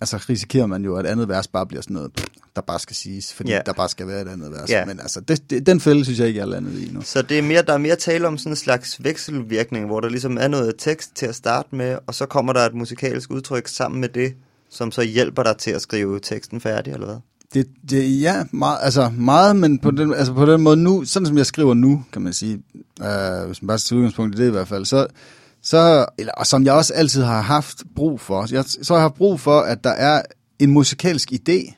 altså, 0.00 0.16
risikerer 0.28 0.66
man 0.66 0.84
jo, 0.84 0.96
at 0.96 1.06
andet 1.06 1.28
vers 1.28 1.48
bare 1.48 1.66
bliver 1.66 1.82
sådan 1.82 1.94
noget, 1.94 2.10
der 2.56 2.62
bare 2.62 2.78
skal 2.78 2.96
siges, 2.96 3.34
fordi 3.34 3.50
Ja. 3.50 3.60
der 3.66 3.72
bare 3.72 3.88
skal 3.88 4.06
være 4.06 4.22
et 4.22 4.28
andet 4.28 4.52
vers. 4.52 4.70
Ja. 4.70 4.84
Men 4.84 5.00
altså, 5.00 5.20
det, 5.20 5.50
det, 5.50 5.66
den 5.66 5.80
fælde 5.80 6.04
synes 6.04 6.18
jeg 6.18 6.28
ikke, 6.28 6.38
jeg 6.38 6.44
er 6.44 6.50
landet 6.50 6.78
i 6.82 6.90
nu. 6.92 7.00
Så 7.02 7.22
det 7.22 7.38
er 7.38 7.42
mere, 7.42 7.62
der 7.62 7.72
er 7.72 7.78
mere 7.78 7.96
tale 7.96 8.26
om 8.26 8.38
sådan 8.38 8.52
en 8.52 8.56
slags 8.56 9.04
vekselvirkning, 9.04 9.86
hvor 9.86 10.00
der 10.00 10.08
ligesom 10.08 10.38
er 10.40 10.48
noget 10.48 10.74
tekst 10.78 11.14
til 11.14 11.26
at 11.26 11.34
starte 11.34 11.68
med, 11.76 11.98
og 12.06 12.14
så 12.14 12.26
kommer 12.26 12.52
der 12.52 12.60
et 12.60 12.74
musikalsk 12.74 13.30
udtryk 13.30 13.68
sammen 13.68 14.00
med 14.00 14.08
det, 14.08 14.34
som 14.70 14.90
så 14.90 15.02
hjælper 15.02 15.42
dig 15.42 15.56
til 15.56 15.70
at 15.70 15.82
skrive 15.82 16.20
teksten 16.20 16.60
færdig, 16.60 16.92
eller 16.92 17.06
hvad? 17.06 17.16
Det, 17.54 17.66
det, 17.90 18.20
ja, 18.20 18.44
meget, 18.50 18.78
altså 18.82 19.10
meget, 19.18 19.56
men 19.56 19.78
på 19.78 19.90
den, 19.90 20.14
altså 20.14 20.32
på 20.32 20.46
den 20.46 20.60
måde 20.60 20.76
nu, 20.76 21.04
sådan 21.04 21.26
som 21.26 21.38
jeg 21.38 21.46
skriver 21.46 21.74
nu, 21.74 22.04
kan 22.12 22.22
man 22.22 22.32
sige, 22.32 22.62
øh, 23.02 23.46
hvis 23.46 23.62
man 23.62 23.66
bare 23.66 23.78
skal 23.78 23.88
tage 23.88 23.98
udgangspunkt 23.98 24.38
i 24.38 24.42
det 24.42 24.48
i 24.48 24.50
hvert 24.50 24.68
fald, 24.68 24.84
så, 24.84 25.06
så 25.64 26.06
eller, 26.18 26.32
og 26.32 26.46
som 26.46 26.64
jeg 26.64 26.72
også 26.72 26.94
altid 26.94 27.22
har 27.22 27.40
haft 27.40 27.82
brug 27.96 28.20
for, 28.20 28.46
jeg, 28.52 28.64
så 28.82 28.94
har 28.94 29.00
jeg 29.00 29.12
brug 29.14 29.40
for, 29.40 29.60
at 29.60 29.84
der 29.84 29.90
er 29.90 30.22
en 30.58 30.70
musikalsk 30.70 31.32
idé, 31.32 31.74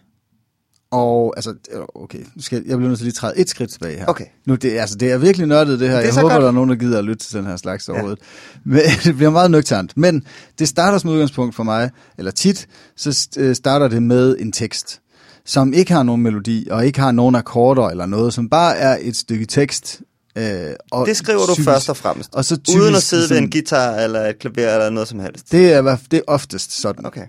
og 0.90 1.34
altså, 1.36 1.54
okay, 1.94 2.18
nu 2.18 2.42
skal, 2.42 2.64
jeg 2.66 2.76
bliver 2.76 2.88
nødt 2.88 2.98
til 2.98 3.04
lige 3.04 3.10
at 3.10 3.14
træde 3.14 3.38
et 3.38 3.48
skridt 3.48 3.70
tilbage 3.70 3.98
her. 3.98 4.06
Okay. 4.06 4.24
Nu, 4.46 4.54
det, 4.54 4.78
altså, 4.78 4.96
det 4.96 5.12
er 5.12 5.18
virkelig 5.18 5.46
nørdet 5.46 5.80
det 5.80 5.88
her. 5.88 5.96
Det 5.96 6.06
jeg 6.06 6.14
håber, 6.14 6.28
godt. 6.28 6.42
der 6.42 6.48
er 6.48 6.52
nogen, 6.52 6.70
der 6.70 6.76
gider 6.76 6.98
at 6.98 7.04
lytte 7.04 7.26
til 7.26 7.38
den 7.38 7.46
her 7.46 7.56
slags 7.56 7.88
overhovedet. 7.88 8.18
Men 8.64 8.80
det 9.04 9.16
bliver 9.16 9.30
meget 9.30 9.50
nøgternt. 9.50 9.96
Men 9.96 10.26
det 10.58 10.68
starter 10.68 10.98
som 10.98 11.10
udgangspunkt 11.10 11.54
for 11.54 11.62
mig, 11.62 11.90
eller 12.18 12.30
tit, 12.30 12.68
så 12.96 13.28
øh, 13.38 13.54
starter 13.54 13.88
det 13.88 14.02
med 14.02 14.36
en 14.38 14.52
tekst, 14.52 15.00
som 15.44 15.72
ikke 15.72 15.92
har 15.92 16.02
nogen 16.02 16.22
melodi, 16.22 16.68
og 16.70 16.86
ikke 16.86 17.00
har 17.00 17.12
nogen 17.12 17.34
akkorder 17.34 17.88
eller 17.88 18.06
noget, 18.06 18.34
som 18.34 18.48
bare 18.48 18.76
er 18.76 18.98
et 19.00 19.16
stykke 19.16 19.46
tekst. 19.46 20.02
Øh, 20.36 20.70
og 20.90 21.06
Det 21.06 21.16
skriver 21.16 21.46
du 21.46 21.54
typisk- 21.54 21.64
først 21.68 21.88
og 21.90 21.96
fremmest, 21.96 22.34
Og 22.34 22.44
så 22.44 22.54
uden 22.54 22.64
typisk 22.64 22.96
at 22.96 23.02
sidde 23.02 23.30
ved 23.30 23.38
en 23.38 23.50
guitar 23.50 23.94
eller 23.96 24.20
et 24.26 24.38
klaver 24.38 24.72
eller 24.74 24.90
noget 24.90 25.08
som 25.08 25.20
helst. 25.20 25.52
Det 25.52 25.72
er, 25.72 25.96
det 26.10 26.16
er 26.16 26.22
oftest 26.26 26.80
sådan 26.80 27.06
Okay. 27.06 27.26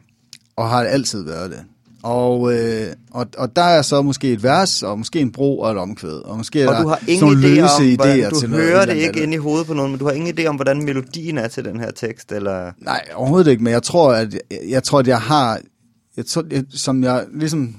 og 0.56 0.70
har 0.70 0.84
altid 0.84 1.24
været 1.24 1.52
det. 1.52 1.60
Og, 2.04 2.54
øh, 2.54 2.88
og, 3.12 3.28
og 3.38 3.56
der 3.56 3.62
er 3.64 3.82
så 3.82 4.02
måske 4.02 4.32
et 4.32 4.44
vers, 4.44 4.84
og 4.84 4.98
måske 4.98 5.20
en 5.20 5.32
bro 5.32 5.60
og 5.60 5.72
et 5.72 5.78
omkvæd, 5.78 6.10
og 6.26 6.38
måske 6.38 6.70
Og 6.70 6.84
du 6.84 6.88
har 6.88 7.00
ingen 7.08 7.30
idé 7.32 7.60
om, 7.62 7.96
hvordan, 7.96 8.20
idéer 8.26 8.30
du 8.30 8.40
til 8.40 8.50
noget. 8.50 8.66
hører 8.66 8.86
det 8.86 8.92
eller 8.92 9.08
ikke 9.08 9.24
ind 9.24 9.34
i 9.34 9.38
hovedet 9.38 9.68
på 9.68 9.74
nogen, 9.74 9.92
men 9.92 10.00
du 10.00 10.06
har 10.06 10.12
ingen 10.12 10.40
idé 10.40 10.46
om, 10.46 10.56
hvordan 10.56 10.84
melodien 10.86 11.38
er 11.38 11.48
til 11.48 11.66
den 11.66 11.80
her 11.80 11.92
tekst, 11.92 12.32
eller... 12.32 12.72
Nej, 12.78 13.06
overhovedet 13.16 13.52
ikke, 13.52 13.64
men 13.64 13.74
jeg 13.74 13.84
tror, 13.84 14.14
at 14.14 14.34
jeg, 14.34 14.42
jeg 14.70 14.84
tror, 14.84 15.00
at 15.00 15.08
jeg 15.08 15.22
har, 15.22 15.60
jeg 16.18 16.26
tror, 16.26 16.44
jeg, 16.52 16.64
som 16.74 17.04
jeg 17.04 17.26
ligesom 17.34 17.76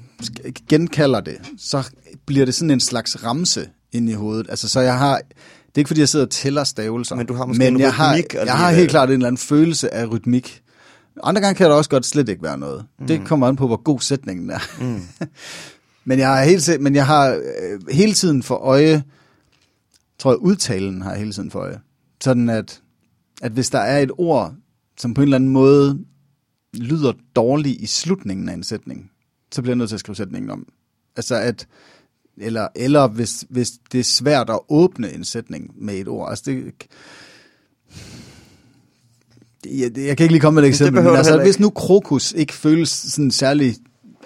genkalder 0.69 1.21
det, 1.21 1.37
så 1.59 1.83
bliver 2.27 2.45
det 2.45 2.55
sådan 2.55 2.71
en 2.71 2.81
slags 2.81 3.25
ramse 3.25 3.69
ind 3.93 4.11
i 4.11 4.13
hovedet. 4.13 4.47
Altså, 4.51 4.69
så 4.69 4.81
jeg 4.81 4.99
har, 4.99 5.17
det 5.17 5.75
er 5.75 5.79
ikke 5.79 5.89
fordi, 5.89 6.01
jeg 6.01 6.09
sidder 6.09 6.27
og 6.27 6.31
tæller 6.31 6.65
stavelser, 6.65 7.17
Men 7.17 7.27
du 7.27 7.35
har 7.35 7.47
måske 7.47 7.59
men 7.65 7.75
en 7.75 7.81
jeg 7.81 7.95
har, 7.95 8.13
rytmik 8.13 8.35
jeg 8.35 8.59
har 8.59 8.73
helt 8.73 8.91
klart 8.91 9.09
en 9.09 9.13
eller 9.13 9.27
anden 9.27 9.39
følelse 9.39 9.95
af 9.95 10.13
rytmik. 10.13 10.63
Andre 11.23 11.41
gange 11.41 11.55
kan 11.55 11.71
der 11.71 11.77
også 11.77 11.91
godt 11.91 12.07
slet 12.07 12.29
ikke 12.29 12.43
være 12.43 12.59
noget. 12.59 12.85
Mm. 12.99 13.07
Det 13.07 13.27
kommer 13.27 13.49
an 13.49 13.57
på, 13.57 13.67
hvor 13.67 13.83
god 13.83 14.01
sætningen 14.01 14.51
er. 14.51 14.59
Mm. 14.81 15.03
men 16.05 16.19
jeg 16.19 16.29
har, 16.29 16.45
helt, 16.45 16.81
men 16.81 16.95
jeg 16.95 17.07
har 17.07 17.31
øh, 17.31 17.81
hele 17.91 18.13
tiden 18.13 18.43
for 18.43 18.55
øje, 18.55 19.03
tror 20.19 20.31
jeg, 20.31 20.39
udtalen 20.39 21.03
har 21.03 21.11
jeg 21.11 21.19
hele 21.19 21.33
tiden 21.33 21.51
for 21.51 21.59
øje. 21.59 21.81
Sådan 22.21 22.49
at, 22.49 22.83
at 23.43 23.53
hvis 23.53 23.71
der 23.71 23.79
er 23.79 23.99
et 23.99 24.11
ord, 24.19 24.55
som 24.99 25.15
på 25.15 25.21
en 25.21 25.25
eller 25.25 25.37
anden 25.37 25.51
måde 25.51 25.99
lyder 26.75 27.13
dårligt 27.37 27.81
i 27.81 27.87
slutningen 27.87 28.49
af 28.49 28.55
en 28.55 28.63
sætning, 28.63 29.11
så 29.53 29.63
bliver 29.63 29.73
jeg 29.73 29.79
nødt 29.79 29.89
til 29.89 29.97
at 29.97 30.01
skrive 30.01 30.17
sætningen 30.17 30.51
om. 30.51 30.67
Altså 31.17 31.35
at, 31.35 31.67
eller, 32.41 32.69
eller 32.77 33.09
hvis, 33.09 33.45
hvis 33.49 33.71
det 33.93 34.01
er 34.01 34.05
svært 34.05 34.51
at 34.51 34.59
åbne 34.69 35.13
en 35.13 35.25
sætning 35.25 35.71
med 35.77 35.95
et 35.95 36.09
ord. 36.09 36.31
Altså 36.31 36.45
det, 36.47 36.73
jeg, 39.67 39.99
jeg 39.99 40.17
kan 40.17 40.25
ikke 40.25 40.33
lige 40.33 40.41
komme 40.41 40.61
med 40.61 40.63
et 40.63 40.69
eksempel, 40.69 41.03
men 41.03 41.17
altså, 41.17 41.43
hvis 41.43 41.61
nu 41.61 41.71
krokus 41.71 42.33
ikke 42.33 42.53
føles 42.53 42.89
sådan 42.89 43.31
særlig 43.31 43.77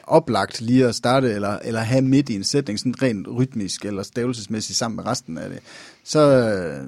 oplagt 0.06 0.60
lige 0.60 0.86
at 0.86 0.94
starte, 0.94 1.32
eller, 1.32 1.58
eller 1.58 1.80
have 1.80 2.02
midt 2.02 2.28
i 2.28 2.34
en 2.34 2.44
sætning, 2.44 2.78
sådan 2.78 3.02
rent 3.02 3.28
rytmisk 3.28 3.84
eller 3.84 4.02
stavelsesmæssigt 4.02 4.78
sammen 4.78 4.96
med 4.96 5.06
resten 5.06 5.38
af 5.38 5.50
det, 5.50 5.58
så, 6.04 6.20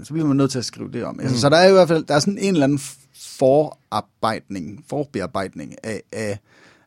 så 0.04 0.12
bliver 0.12 0.26
man 0.26 0.37
nødt 0.37 0.50
til 0.50 0.58
at 0.58 0.64
skrive 0.64 0.92
det 0.92 1.04
om. 1.04 1.20
Altså, 1.20 1.40
så 1.40 1.48
der 1.48 1.56
er 1.56 1.68
i 1.68 1.72
hvert 1.72 1.88
fald 1.88 2.04
der 2.04 2.14
er 2.14 2.18
sådan 2.18 2.38
en 2.38 2.52
eller 2.52 2.64
anden 2.64 2.80
forarbejdning, 3.14 4.84
forbearbejdning 4.88 5.74
af, 5.82 6.02
af, 6.12 6.38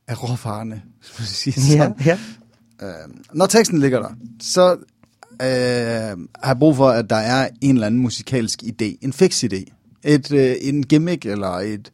af 0.08 0.24
råvarerne, 0.24 0.82
hvis 1.00 1.20
man 1.20 1.28
siger 1.28 1.62
sådan. 1.62 1.96
ja. 2.06 2.20
Øh, 2.82 2.90
når 3.34 3.46
teksten 3.46 3.80
ligger 3.80 4.00
der, 4.00 4.10
så 4.42 4.72
øh, 5.42 5.48
har 6.44 6.48
jeg 6.48 6.60
brug 6.60 6.76
for, 6.76 6.90
at 6.90 7.10
der 7.10 7.16
er 7.16 7.50
en 7.62 7.76
eller 7.76 7.88
anden 7.88 8.02
musikalsk 8.02 8.64
idé, 8.64 8.98
en 9.02 9.14
fix 9.14 9.44
idé, 9.44 9.64
et, 10.04 10.32
øh, 10.32 10.56
en 10.62 10.84
gimmick 10.86 11.26
eller 11.26 11.50
et, 11.50 11.92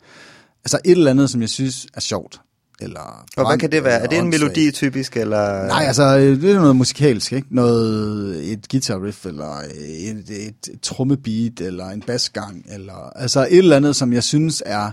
altså 0.65 0.79
et 0.85 0.91
eller 0.91 1.11
andet, 1.11 1.29
som 1.29 1.41
jeg 1.41 1.49
synes 1.49 1.87
er 1.93 1.99
sjovt. 2.01 2.41
eller... 2.81 2.99
Og 2.99 3.25
hvad 3.35 3.43
brand, 3.45 3.59
kan 3.59 3.71
det 3.71 3.83
være? 3.83 3.99
Er 3.99 4.07
det 4.07 4.17
en 4.17 4.29
melodi 4.29 4.71
typisk, 4.71 5.17
eller? 5.17 5.67
Nej, 5.67 5.83
altså, 5.83 6.17
øh, 6.17 6.41
det 6.41 6.51
er 6.51 6.55
noget 6.59 6.75
musikalsk, 6.75 7.33
ikke? 7.33 7.47
Noget, 7.51 8.51
et 8.51 8.67
guitar 8.71 9.03
riff, 9.05 9.25
eller 9.25 9.57
et, 9.75 10.29
et, 10.29 10.53
et 10.73 10.81
trommebeat, 10.81 11.61
eller 11.61 11.89
en 11.89 12.01
basgang, 12.01 12.65
eller 12.71 13.09
altså 13.15 13.47
et 13.51 13.57
eller 13.57 13.75
andet, 13.75 13.95
som 13.95 14.13
jeg 14.13 14.23
synes 14.23 14.63
er 14.65 14.91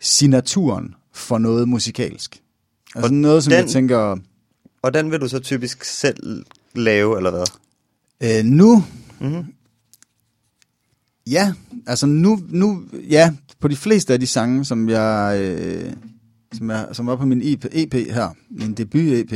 signaturen 0.00 0.94
for 1.14 1.38
noget 1.38 1.68
musikalsk. 1.68 2.40
Altså 2.94 3.08
Og 3.08 3.14
noget, 3.14 3.44
som 3.44 3.50
den- 3.50 3.60
jeg 3.60 3.70
tænker, 3.70 4.16
Og 4.82 4.94
den 4.94 5.10
vil 5.10 5.20
du 5.20 5.28
så 5.28 5.38
typisk 5.38 5.84
selv 5.84 6.44
lave, 6.74 7.16
eller 7.16 7.30
hvad? 7.30 7.46
øh, 8.22 8.44
nu, 8.44 8.84
Mm-hmm. 9.20 9.44
ja, 11.26 11.52
altså 11.86 12.06
nu, 12.06 12.38
nu, 12.48 12.84
ja, 13.10 13.34
på 13.60 13.68
de 13.68 13.76
fleste 13.76 14.12
af 14.12 14.20
de 14.20 14.26
sange, 14.26 14.64
som 14.64 14.88
jeg, 14.88 15.40
øh, 15.42 15.92
som, 16.52 16.70
jeg, 16.70 16.88
som 16.92 17.06
var 17.06 17.16
på 17.16 17.24
min 17.24 17.40
EP, 17.44 17.64
EP 17.72 17.94
her, 17.94 18.30
min 18.50 18.74
debut-EP, 18.74 19.32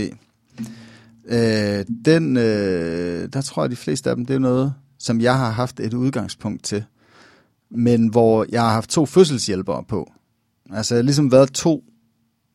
øh, 1.24 1.84
den, 2.04 2.36
øh, 2.36 3.28
der 3.32 3.42
tror 3.44 3.62
jeg, 3.62 3.70
de 3.70 3.76
fleste 3.76 4.10
af 4.10 4.16
dem, 4.16 4.26
det 4.26 4.34
er 4.34 4.38
noget, 4.38 4.74
som 4.98 5.20
jeg 5.20 5.38
har 5.38 5.50
haft 5.50 5.80
et 5.80 5.94
udgangspunkt 5.94 6.64
til, 6.64 6.84
men 7.70 8.06
hvor 8.08 8.46
jeg 8.48 8.62
har 8.62 8.72
haft 8.72 8.90
to 8.90 9.06
fødselshjælpere 9.06 9.84
på. 9.88 10.12
Altså, 10.70 10.94
jeg 10.94 10.98
har 10.98 11.04
ligesom 11.04 11.32
været 11.32 11.52
to, 11.52 11.84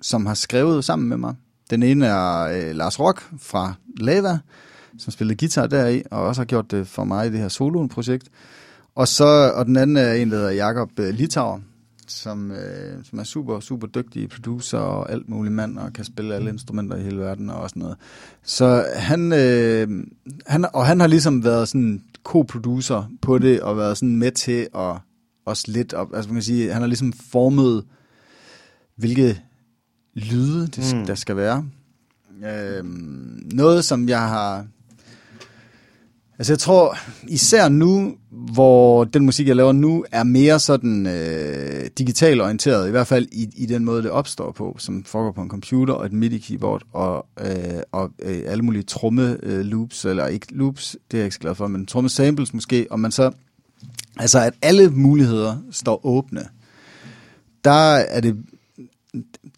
som 0.01 0.25
har 0.25 0.33
skrevet 0.33 0.85
sammen 0.85 1.09
med 1.09 1.17
mig. 1.17 1.35
Den 1.69 1.83
ene 1.83 2.05
er 2.05 2.41
øh, 2.41 2.75
Lars 2.75 2.99
Rock 2.99 3.29
fra 3.39 3.73
Lava, 3.97 4.39
som 4.97 5.11
spillede 5.11 5.37
guitar 5.37 5.67
deri, 5.67 6.03
og 6.11 6.21
også 6.21 6.41
har 6.41 6.45
gjort 6.45 6.71
det 6.71 6.87
for 6.87 7.03
mig 7.03 7.27
i 7.27 7.31
det 7.31 7.39
her 7.39 7.47
soloen-projekt. 7.47 8.29
Og, 8.95 9.07
så, 9.07 9.51
og 9.55 9.65
den 9.65 9.77
anden 9.77 9.97
er 9.97 10.13
en, 10.13 10.31
der 10.31 10.37
hedder 10.37 10.51
Jakob 10.51 10.89
øh, 10.99 11.13
Litauer, 11.13 11.59
som, 12.07 12.51
øh, 12.51 13.05
som 13.05 13.19
er 13.19 13.23
super, 13.23 13.59
super 13.59 13.87
dygtig 13.87 14.29
producer 14.29 14.77
og 14.77 15.11
alt 15.11 15.29
muligt 15.29 15.53
mand, 15.53 15.77
og 15.77 15.93
kan 15.93 16.05
spille 16.05 16.35
alle 16.35 16.49
instrumenter 16.49 16.97
i 16.97 17.01
hele 17.01 17.19
verden 17.19 17.49
og 17.49 17.69
sådan 17.69 17.81
noget. 17.81 17.97
Så 18.43 18.85
han, 18.95 19.33
øh, 19.33 19.87
han, 20.47 20.65
og 20.73 20.85
han 20.85 20.99
har 20.99 21.07
ligesom 21.07 21.43
været 21.43 21.67
sådan 21.67 22.03
co-producer 22.23 23.03
på 23.21 23.37
det, 23.37 23.61
og 23.61 23.77
været 23.77 23.97
sådan 23.97 24.15
med 24.15 24.31
til 24.31 24.67
at 24.75 24.95
også 25.45 25.65
lidt, 25.67 25.93
op, 25.93 26.15
altså 26.15 26.29
man 26.29 26.35
kan 26.35 26.43
sige, 26.43 26.73
han 26.73 26.81
har 26.81 26.87
ligesom 26.87 27.13
formet, 27.13 27.85
hvilke 28.95 29.41
lyde 30.19 30.67
det, 30.67 30.95
Mm. 30.95 31.05
der 31.05 31.15
skal 31.15 31.35
være. 31.35 31.65
Øh, 32.45 32.83
noget, 33.53 33.85
som 33.85 34.09
jeg 34.09 34.19
har... 34.21 34.65
Altså 36.39 36.53
jeg 36.53 36.59
tror, 36.59 36.97
især 37.27 37.69
nu, 37.69 38.15
hvor 38.29 39.03
den 39.03 39.25
musik, 39.25 39.47
jeg 39.47 39.55
laver 39.55 39.71
nu, 39.71 40.05
er 40.11 40.23
mere 40.23 40.59
sådan 40.59 41.07
øh, 41.07 41.89
digital 41.97 42.41
orienteret, 42.41 42.87
i 42.87 42.91
hvert 42.91 43.07
fald 43.07 43.27
i, 43.31 43.49
i 43.55 43.65
den 43.65 43.85
måde, 43.85 44.03
det 44.03 44.11
opstår 44.11 44.51
på, 44.51 44.75
som 44.79 45.03
foregår 45.03 45.31
på 45.31 45.41
en 45.41 45.49
computer 45.49 45.93
og 45.93 46.05
et 46.05 46.13
MIDI-keyboard 46.13 46.81
og, 46.93 47.25
øh, 47.41 47.81
og 47.91 48.11
øh, 48.21 48.41
alle 48.45 48.63
mulige 48.63 48.83
tromme 48.83 49.37
øh, 49.43 49.65
loops, 49.65 50.05
eller 50.05 50.27
ikke 50.27 50.47
loops, 50.55 50.97
det 51.11 51.17
er 51.17 51.21
jeg 51.21 51.25
ikke 51.25 51.35
så 51.35 51.39
glad 51.39 51.55
for, 51.55 51.67
men 51.67 51.85
tromme 51.85 52.09
samples 52.09 52.53
måske, 52.53 52.87
og 52.91 52.99
man 52.99 53.11
så, 53.11 53.31
altså 54.17 54.39
at 54.39 54.53
alle 54.61 54.89
muligheder 54.89 55.57
står 55.71 56.05
åbne. 56.05 56.41
Der 57.63 57.93
er 57.93 58.21
det 58.21 58.37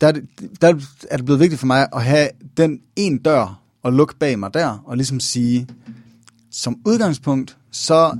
der, 0.01 0.07
er 0.07 0.11
det- 0.11 0.27
der 0.61 0.67
er 1.09 1.17
det 1.17 1.25
blevet 1.25 1.39
vigtigt 1.39 1.59
for 1.59 1.67
mig 1.67 1.87
at 1.93 2.03
have 2.03 2.29
den 2.57 2.81
en 2.95 3.17
dør 3.17 3.59
og 3.83 3.93
lukke 3.93 4.15
bag 4.15 4.39
mig 4.39 4.53
der, 4.53 4.83
og 4.85 4.97
ligesom 4.97 5.19
sige, 5.19 5.67
som 6.51 6.79
udgangspunkt, 6.85 7.57
så 7.71 8.17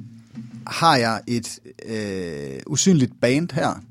har 0.68 0.96
jeg 0.96 1.22
et 1.28 1.60
øh, 1.86 2.60
usynligt 2.68 3.14
band 3.22 3.52
her, 3.52 3.82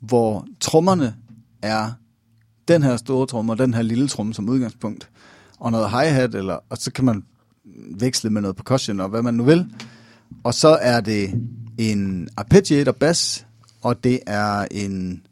hvor 0.00 0.46
trommerne 0.60 1.14
er 1.62 1.90
den 2.68 2.82
her 2.82 2.96
store 2.96 3.26
tromme 3.26 3.52
og 3.52 3.58
den 3.58 3.74
her 3.74 3.82
lille 3.82 4.08
tromme 4.08 4.34
som 4.34 4.48
udgangspunkt, 4.48 5.08
og 5.58 5.72
noget 5.72 5.90
hi-hat, 5.90 6.34
eller, 6.34 6.58
og 6.68 6.76
så 6.76 6.92
kan 6.92 7.04
man 7.04 7.24
veksle 7.90 8.30
med 8.30 8.42
noget 8.42 8.56
percussion 8.56 9.00
og 9.00 9.08
hvad 9.08 9.22
man 9.22 9.34
nu 9.34 9.44
vil. 9.44 9.66
Og 10.44 10.54
så 10.54 10.68
er 10.68 11.00
det 11.00 11.42
en 11.78 12.28
arpeggiator 12.36 12.92
bass, 12.92 13.46
og 13.82 14.04
det 14.04 14.20
er 14.26 14.66
en 14.70 15.22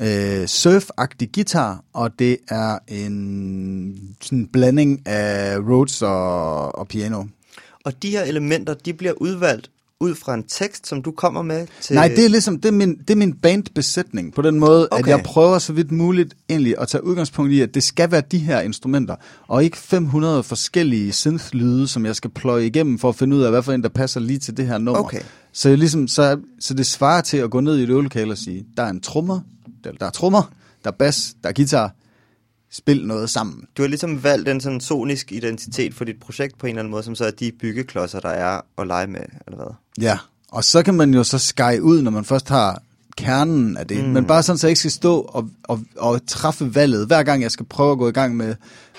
øh, 0.00 0.44
surf-agtig 0.44 1.28
guitar, 1.34 1.84
og 1.92 2.18
det 2.18 2.36
er 2.48 2.78
en 2.88 4.16
sådan 4.20 4.46
blanding 4.46 5.06
af 5.06 5.58
Rhodes 5.58 6.02
og, 6.02 6.78
og 6.78 6.88
piano. 6.88 7.24
Og 7.84 8.02
de 8.02 8.10
her 8.10 8.22
elementer, 8.22 8.74
de 8.74 8.92
bliver 8.92 9.12
udvalgt 9.12 9.70
ud 10.00 10.14
fra 10.14 10.34
en 10.34 10.44
tekst, 10.48 10.86
som 10.86 11.02
du 11.02 11.10
kommer 11.10 11.42
med 11.42 11.66
til... 11.80 11.94
Nej, 11.94 12.08
det 12.08 12.24
er 12.24 12.28
ligesom 12.28 12.60
det 12.60 12.68
er 12.68 12.72
min, 12.72 12.98
det 12.98 13.10
er 13.10 13.16
min 13.16 13.32
bandbesætning 13.32 14.34
på 14.34 14.42
den 14.42 14.60
måde, 14.60 14.88
okay. 14.90 15.02
At 15.02 15.08
jeg 15.08 15.22
prøver 15.24 15.58
så 15.58 15.72
vidt 15.72 15.92
muligt 15.92 16.34
egentlig 16.48 16.74
at 16.78 16.88
tage 16.88 17.04
udgangspunkt 17.04 17.52
i, 17.52 17.60
at 17.60 17.74
det 17.74 17.82
skal 17.82 18.10
være 18.10 18.22
de 18.30 18.38
her 18.38 18.60
instrumenter, 18.60 19.16
og 19.48 19.64
ikke 19.64 19.76
500 19.76 20.42
forskellige 20.42 21.12
synth-lyde, 21.12 21.88
som 21.88 22.06
jeg 22.06 22.16
skal 22.16 22.30
pløje 22.30 22.66
igennem 22.66 22.98
for 22.98 23.08
at 23.08 23.16
finde 23.16 23.36
ud 23.36 23.42
af, 23.42 23.50
hvad 23.50 23.62
for 23.62 23.72
en, 23.72 23.82
der 23.82 23.88
passer 23.88 24.20
lige 24.20 24.38
til 24.38 24.56
det 24.56 24.66
her 24.66 24.78
nummer. 24.78 25.02
Okay. 25.02 25.20
Så, 25.52 25.68
jeg 25.68 25.78
ligesom, 25.78 26.08
så, 26.08 26.38
så 26.60 26.74
det 26.74 26.86
svarer 26.86 27.20
til 27.20 27.36
at 27.36 27.50
gå 27.50 27.60
ned 27.60 27.78
i 27.78 27.82
et 27.82 27.88
øvelokale 27.88 28.32
og 28.32 28.38
sige, 28.38 28.64
der 28.76 28.82
er 28.82 28.90
en 28.90 29.00
trommer, 29.00 29.40
der, 29.84 29.92
der 29.92 30.06
er 30.06 30.10
trommer, 30.10 30.52
der 30.84 30.90
er 30.90 30.94
bass, 30.94 31.34
der 31.42 31.48
er 31.48 31.52
guitar, 31.52 31.94
spil 32.70 33.06
noget 33.06 33.30
sammen. 33.30 33.64
Du 33.76 33.82
har 33.82 33.88
ligesom 33.88 34.24
valgt 34.24 34.48
en 34.48 34.60
sådan 34.60 34.80
sonisk 34.80 35.32
identitet 35.32 35.94
for 35.94 36.04
dit 36.04 36.20
projekt 36.20 36.58
på 36.58 36.66
en 36.66 36.70
eller 36.70 36.80
anden 36.80 36.90
måde, 36.90 37.02
som 37.02 37.14
så 37.14 37.24
er 37.24 37.30
de 37.30 37.52
byggeklodser, 37.60 38.20
der 38.20 38.28
er 38.28 38.60
at 38.78 38.86
lege 38.86 39.06
med, 39.06 39.20
eller 39.46 39.56
hvad? 39.56 39.74
Ja, 40.04 40.18
og 40.48 40.64
så 40.64 40.82
kan 40.82 40.94
man 40.94 41.14
jo 41.14 41.24
så 41.24 41.38
skære 41.38 41.82
ud, 41.82 42.02
når 42.02 42.10
man 42.10 42.24
først 42.24 42.48
har 42.48 42.82
kernen 43.16 43.76
af 43.76 43.86
det. 43.86 44.04
Mm. 44.04 44.10
Men 44.10 44.24
bare 44.24 44.42
sådan, 44.42 44.58
så 44.58 44.66
jeg 44.66 44.70
ikke 44.70 44.78
skal 44.78 44.90
stå 44.90 45.20
og, 45.20 45.50
og, 45.62 45.80
og 45.96 46.26
træffe 46.26 46.74
valget, 46.74 47.06
hver 47.06 47.22
gang 47.22 47.42
jeg 47.42 47.50
skal 47.50 47.66
prøve 47.66 47.92
at 47.92 47.98
gå 47.98 48.08
i 48.08 48.12
gang 48.12 48.36
med, 48.36 48.54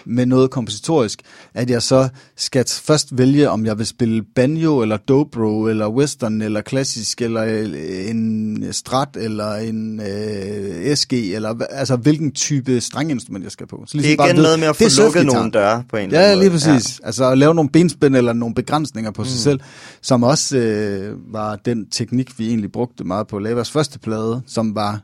med 0.07 0.25
noget 0.25 0.51
kompositorisk, 0.51 1.19
at 1.53 1.69
jeg 1.69 1.81
så 1.81 2.09
skal 2.37 2.65
først 2.67 3.17
vælge, 3.17 3.49
om 3.49 3.65
jeg 3.65 3.77
vil 3.77 3.85
spille 3.85 4.23
banjo, 4.35 4.81
eller 4.81 4.97
dobro, 4.97 5.67
eller 5.67 5.87
western, 5.89 6.41
eller 6.41 6.61
klassisk, 6.61 7.21
eller 7.21 7.43
øh, 7.43 8.09
en 8.09 8.67
strat, 8.71 9.09
eller 9.15 9.55
en 9.55 9.99
øh, 10.01 10.95
SG, 10.95 11.13
eller 11.13 11.55
altså 11.69 11.95
hvilken 11.95 12.31
type 12.31 12.81
strenginstrument 12.81 13.43
jeg 13.43 13.51
skal 13.51 13.67
på. 13.67 13.83
Så 13.87 13.97
Det 13.97 14.11
er 14.11 14.17
bare 14.17 14.27
igen 14.27 14.35
ved- 14.37 14.43
noget 14.43 14.59
med 14.59 14.67
at 14.67 14.75
få 14.75 14.83
lukket 15.01 15.25
nogle 15.25 15.51
døre 15.51 15.83
på 15.89 15.97
en 15.97 16.05
eller 16.05 16.19
Ja, 16.19 16.25
anden 16.25 16.39
lige 16.39 16.49
måde. 16.49 16.59
præcis. 16.75 16.99
Ja. 16.99 17.05
Altså 17.07 17.31
at 17.31 17.37
lave 17.37 17.55
nogle 17.55 17.69
benspænd 17.69 18.15
eller 18.15 18.33
nogle 18.33 18.55
begrænsninger 18.55 19.11
på 19.11 19.21
mm. 19.21 19.27
sig 19.27 19.39
selv, 19.39 19.59
som 20.01 20.23
også 20.23 20.57
øh, 20.57 21.33
var 21.33 21.55
den 21.55 21.85
teknik, 21.89 22.39
vi 22.39 22.47
egentlig 22.47 22.71
brugte 22.71 23.03
meget 23.03 23.27
på 23.27 23.39
Lavas 23.39 23.71
første 23.71 23.99
plade, 23.99 24.41
som 24.47 24.75
var, 24.75 25.01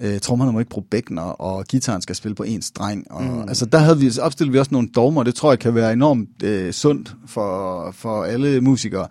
øh, 0.00 0.20
trommerne 0.20 0.52
må 0.52 0.58
ikke 0.58 0.70
bruge 0.70 0.86
bækkener, 0.90 1.22
og 1.22 1.64
gitaren 1.64 2.02
skal 2.02 2.16
spille 2.16 2.34
på 2.34 2.42
en 2.42 2.62
streng. 2.62 3.10
Og, 3.10 3.22
mm. 3.24 3.40
Altså 3.48 3.66
der 3.66 3.78
havde 3.78 3.98
vi, 3.98 4.10
opstillede 4.20 4.52
vi 4.52 4.58
også 4.58 4.74
nogle 4.74 4.88
dogmer, 4.88 5.22
det 5.22 5.34
tror 5.34 5.52
jeg 5.52 5.58
kan 5.58 5.74
være 5.74 5.92
enormt 5.92 6.42
øh, 6.42 6.72
sundt 6.72 7.14
for, 7.26 7.90
for 7.90 8.24
alle 8.24 8.60
musikere. 8.60 9.06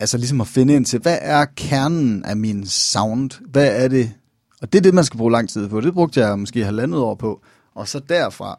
Altså 0.00 0.18
ligesom 0.18 0.40
at 0.40 0.46
finde 0.46 0.74
ind 0.74 0.84
til, 0.84 0.98
hvad 1.00 1.18
er 1.20 1.44
kernen 1.56 2.24
af 2.24 2.36
min 2.36 2.66
sound? 2.66 3.30
Hvad 3.50 3.84
er 3.84 3.88
det? 3.88 4.12
Og 4.62 4.72
det 4.72 4.78
er 4.78 4.82
det, 4.82 4.94
man 4.94 5.04
skal 5.04 5.18
bruge 5.18 5.32
lang 5.32 5.48
tid 5.48 5.68
på. 5.68 5.80
Det 5.80 5.94
brugte 5.94 6.20
jeg 6.20 6.38
måske 6.38 6.64
halvandet 6.64 7.00
år 7.00 7.14
på. 7.14 7.40
Og 7.74 7.88
så 7.88 7.98
derfra, 8.08 8.56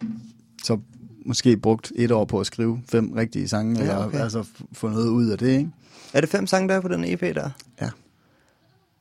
så 0.64 0.78
måske 1.26 1.58
brugt 1.58 1.92
et 1.96 2.12
år 2.12 2.26
på 2.26 2.40
at 2.40 2.46
skrive 2.46 2.80
fem 2.90 3.12
rigtige 3.12 3.48
sange, 3.48 3.76
Ja, 3.76 3.82
eller 3.82 4.06
okay. 4.06 4.20
altså 4.20 4.42
f- 4.42 4.64
få 4.74 4.90
noget 4.90 5.08
ud 5.08 5.26
af 5.26 5.38
det, 5.38 5.48
ikke? 5.48 5.70
Er 6.14 6.22
det 6.22 6.30
fem 6.30 6.48
sange, 6.48 6.70
der 6.70 6.76
er 6.76 6.80
på 6.82 6.88
den 6.88 7.04
EP 7.06 7.20
der? 7.22 7.50
Ja. 7.82 7.90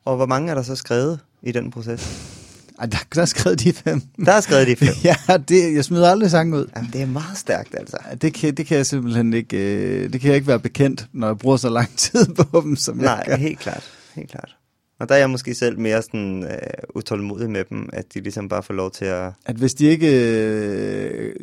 Og 0.04 0.16
hvor 0.16 0.26
mange 0.26 0.50
er 0.50 0.54
der 0.54 0.62
så 0.62 0.76
skrevet 0.76 1.20
i 1.42 1.52
den 1.52 1.70
proces? 1.70 2.36
Ej, 2.78 2.86
der, 2.86 2.98
der 3.14 3.22
er 3.22 3.26
skrevet 3.26 3.60
de 3.60 3.72
fem. 3.72 4.02
Der 4.24 4.32
er 4.32 4.40
skrevet 4.40 4.66
de 4.66 4.76
fem. 4.76 4.94
ja, 5.28 5.36
det, 5.48 5.74
jeg 5.74 5.84
smider 5.84 6.10
aldrig 6.10 6.30
sange 6.30 6.56
ud. 6.56 6.66
Jamen, 6.76 6.90
det 6.92 7.02
er 7.02 7.06
meget 7.06 7.38
stærkt, 7.38 7.74
altså. 7.78 7.96
Det 8.22 8.34
kan, 8.34 8.54
det 8.54 8.66
kan 8.66 8.76
jeg 8.76 8.86
simpelthen 8.86 9.32
ikke, 9.32 9.56
øh, 9.56 10.12
det 10.12 10.20
kan 10.20 10.28
jeg 10.28 10.36
ikke 10.36 10.46
være 10.48 10.60
bekendt, 10.60 11.06
når 11.12 11.26
jeg 11.26 11.38
bruger 11.38 11.56
så 11.56 11.68
lang 11.68 11.88
tid 11.96 12.26
på 12.34 12.60
dem, 12.60 12.76
som 12.76 12.96
Nej, 12.96 13.12
jeg 13.12 13.24
gør. 13.26 13.36
helt 13.36 13.58
klart. 13.58 13.90
Helt 14.14 14.30
klart. 14.30 14.56
Og 14.98 15.08
der 15.08 15.14
er 15.14 15.18
jeg 15.18 15.30
måske 15.30 15.54
selv 15.54 15.78
mere 15.78 16.02
sådan 16.02 16.44
øh, 16.44 16.58
utålmodig 16.94 17.50
med 17.50 17.64
dem, 17.64 17.88
at 17.92 18.14
de 18.14 18.20
ligesom 18.20 18.48
bare 18.48 18.62
får 18.62 18.74
lov 18.74 18.90
til 18.90 19.04
at... 19.04 19.32
At 19.46 19.56
hvis 19.56 19.74
de 19.74 19.86
ikke 19.86 20.08
øh, 20.12 21.34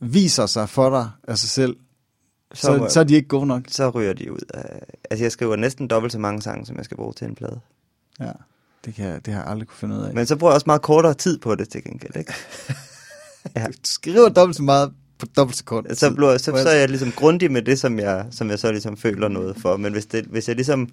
viser 0.00 0.46
sig 0.46 0.68
for 0.68 0.90
dig 0.90 1.10
af 1.28 1.38
sig 1.38 1.48
selv, 1.48 1.76
så, 2.54 2.60
så, 2.60 2.86
så 2.90 3.00
er 3.00 3.04
de 3.04 3.14
ikke 3.14 3.28
gode 3.28 3.46
nok. 3.46 3.62
så 3.68 3.90
ryger 3.90 4.12
de 4.12 4.32
ud. 4.32 4.38
Altså, 5.10 5.24
jeg 5.24 5.32
skriver 5.32 5.56
næsten 5.56 5.88
dobbelt 5.88 6.12
så 6.12 6.18
mange 6.18 6.42
sange, 6.42 6.66
som 6.66 6.76
jeg 6.76 6.84
skal 6.84 6.96
bruge 6.96 7.12
til 7.12 7.26
en 7.26 7.34
plade. 7.34 7.60
Ja, 8.20 8.32
det, 8.84 8.94
kan 8.94 9.06
jeg, 9.06 9.26
det 9.26 9.34
har 9.34 9.40
jeg 9.40 9.50
aldrig 9.50 9.68
kunne 9.68 9.78
finde 9.78 9.96
ud 9.96 10.00
af. 10.00 10.14
Men 10.14 10.26
så 10.26 10.36
bruger 10.36 10.52
jeg 10.52 10.54
også 10.54 10.66
meget 10.66 10.82
kortere 10.82 11.14
tid 11.14 11.38
på 11.38 11.54
det, 11.54 11.68
til 11.68 11.84
gengæld, 11.84 12.16
ikke? 12.16 12.34
ja. 13.56 13.66
Du 13.66 13.72
skriver 13.84 14.28
dobbelt 14.28 14.56
så 14.56 14.62
meget 14.62 14.92
på 15.18 15.26
dobbelt 15.36 15.56
så 15.56 15.64
kort. 15.64 15.86
Så, 15.92 16.14
bliver, 16.14 16.38
så, 16.38 16.44
så 16.44 16.68
er 16.68 16.74
jeg 16.74 16.88
ligesom 16.88 17.12
grundig 17.12 17.52
med 17.52 17.62
det, 17.62 17.78
som 17.78 17.98
jeg, 17.98 18.26
som 18.30 18.50
jeg 18.50 18.58
så 18.58 18.72
ligesom 18.72 18.96
føler 18.96 19.28
noget 19.28 19.56
for. 19.60 19.76
Men 19.76 19.92
hvis, 19.92 20.06
det, 20.06 20.24
hvis 20.24 20.48
jeg 20.48 20.56
ligesom... 20.56 20.86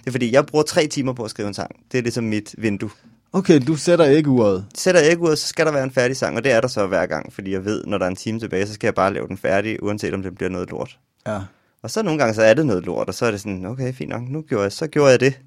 Det 0.00 0.06
er 0.06 0.10
fordi, 0.10 0.32
jeg 0.32 0.46
bruger 0.46 0.62
tre 0.62 0.86
timer 0.86 1.12
på 1.12 1.24
at 1.24 1.30
skrive 1.30 1.48
en 1.48 1.54
sang. 1.54 1.76
Det 1.92 1.98
er 1.98 2.02
ligesom 2.02 2.24
mit 2.24 2.54
vindue. 2.58 2.90
Okay, 3.32 3.60
du 3.66 3.76
sætter 3.76 4.04
ikke 4.04 4.30
uret. 4.30 4.66
Sætter 4.74 5.00
jeg 5.00 5.10
ikke 5.10 5.22
ud, 5.22 5.36
så 5.36 5.46
skal 5.46 5.66
der 5.66 5.72
være 5.72 5.84
en 5.84 5.90
færdig 5.90 6.16
sang, 6.16 6.36
og 6.36 6.44
det 6.44 6.52
er 6.52 6.60
der 6.60 6.68
så 6.68 6.86
hver 6.86 7.06
gang, 7.06 7.32
fordi 7.32 7.52
jeg 7.52 7.64
ved, 7.64 7.84
når 7.84 7.98
der 7.98 8.04
er 8.04 8.10
en 8.10 8.16
time 8.16 8.40
tilbage, 8.40 8.66
så 8.66 8.72
skal 8.72 8.86
jeg 8.86 8.94
bare 8.94 9.12
lave 9.14 9.28
den 9.28 9.38
færdig, 9.38 9.82
uanset 9.82 10.14
om 10.14 10.22
det 10.22 10.34
bliver 10.34 10.50
noget 10.50 10.70
lort. 10.70 10.98
Ja. 11.26 11.40
Og 11.82 11.90
så 11.90 12.02
nogle 12.02 12.18
gange, 12.18 12.34
så 12.34 12.42
er 12.42 12.54
det 12.54 12.66
noget 12.66 12.84
lort, 12.84 13.08
og 13.08 13.14
så 13.14 13.26
er 13.26 13.30
det 13.30 13.40
sådan, 13.40 13.66
okay, 13.66 13.94
fint 13.94 14.10
nok, 14.10 14.22
nu 14.28 14.42
gjorde 14.42 14.62
jeg, 14.62 14.72
så 14.72 14.86
gjorde 14.86 15.10
jeg 15.10 15.20
det. 15.20 15.40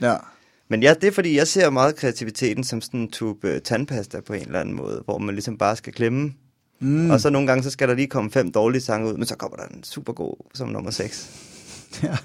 Ja. 0.00 0.14
Men 0.74 0.82
ja, 0.82 0.94
det 0.94 1.04
er 1.04 1.12
fordi, 1.12 1.36
jeg 1.36 1.48
ser 1.48 1.70
meget 1.70 1.96
kreativiteten 1.96 2.64
som 2.64 2.80
sådan 2.80 3.00
en 3.00 3.10
tube 3.10 3.48
øh, 3.48 3.60
tandpasta 3.60 4.20
på 4.20 4.32
en 4.32 4.42
eller 4.42 4.60
anden 4.60 4.74
måde, 4.74 5.02
hvor 5.04 5.18
man 5.18 5.34
ligesom 5.34 5.58
bare 5.58 5.76
skal 5.76 5.92
klemme. 5.92 6.32
Mm. 6.80 7.10
Og 7.10 7.20
så 7.20 7.30
nogle 7.30 7.46
gange, 7.46 7.62
så 7.62 7.70
skal 7.70 7.88
der 7.88 7.94
lige 7.94 8.06
komme 8.06 8.30
fem 8.30 8.52
dårlige 8.52 8.82
sange 8.82 9.08
ud, 9.08 9.16
men 9.16 9.26
så 9.26 9.36
kommer 9.36 9.56
der 9.56 9.64
en 9.64 9.84
super 9.84 10.12
god 10.12 10.36
som 10.54 10.68
nummer 10.68 10.90
6. 10.90 11.30
Ja. 12.02 12.16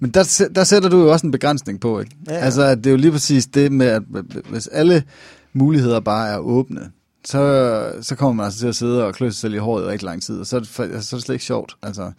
Men 0.00 0.10
der, 0.10 0.48
der 0.54 0.64
sætter 0.64 0.88
du 0.88 1.00
jo 1.00 1.12
også 1.12 1.26
en 1.26 1.30
begrænsning 1.30 1.80
på, 1.80 2.00
ikke? 2.00 2.16
Ja. 2.28 2.34
Altså, 2.34 2.62
at 2.62 2.78
det 2.78 2.86
er 2.86 2.90
jo 2.90 2.96
lige 2.96 3.12
præcis 3.12 3.46
det 3.46 3.72
med, 3.72 3.86
at 3.86 4.02
hvis 4.50 4.66
alle 4.66 5.04
muligheder 5.52 6.00
bare 6.00 6.28
er 6.28 6.38
åbne, 6.38 6.90
så, 7.24 7.92
så 8.00 8.14
kommer 8.14 8.32
man 8.32 8.44
altså 8.44 8.60
til 8.60 8.66
at 8.66 8.76
sidde 8.76 9.04
og 9.04 9.14
klø 9.14 9.30
sig 9.30 9.36
selv 9.36 9.54
i 9.54 9.58
håret 9.58 9.84
i 9.84 9.86
rigtig 9.86 10.06
lang 10.06 10.22
tid, 10.22 10.40
og 10.40 10.46
så 10.46 10.56
er 10.56 10.60
det, 10.60 10.80
altså, 10.80 11.08
så 11.08 11.16
er 11.16 11.18
det 11.18 11.24
slet 11.24 11.34
ikke 11.34 11.44
sjovt. 11.44 11.76
Altså, 11.82 12.12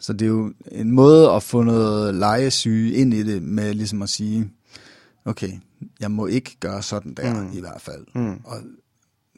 så 0.00 0.12
det 0.12 0.22
er 0.22 0.28
jo 0.28 0.52
en 0.72 0.90
måde 0.90 1.30
at 1.30 1.42
få 1.42 1.62
noget 1.62 2.14
legesyge 2.14 2.94
ind 2.94 3.14
i 3.14 3.22
det, 3.22 3.42
med 3.42 3.74
ligesom 3.74 4.02
at 4.02 4.08
sige, 4.08 4.50
okay, 5.24 5.50
jeg 6.00 6.10
må 6.10 6.26
ikke 6.26 6.56
gøre 6.60 6.82
sådan 6.82 7.14
der, 7.14 7.42
mm. 7.42 7.50
i 7.52 7.60
hvert 7.60 7.80
fald. 7.80 8.04
Mm. 8.14 8.40
Og 8.44 8.56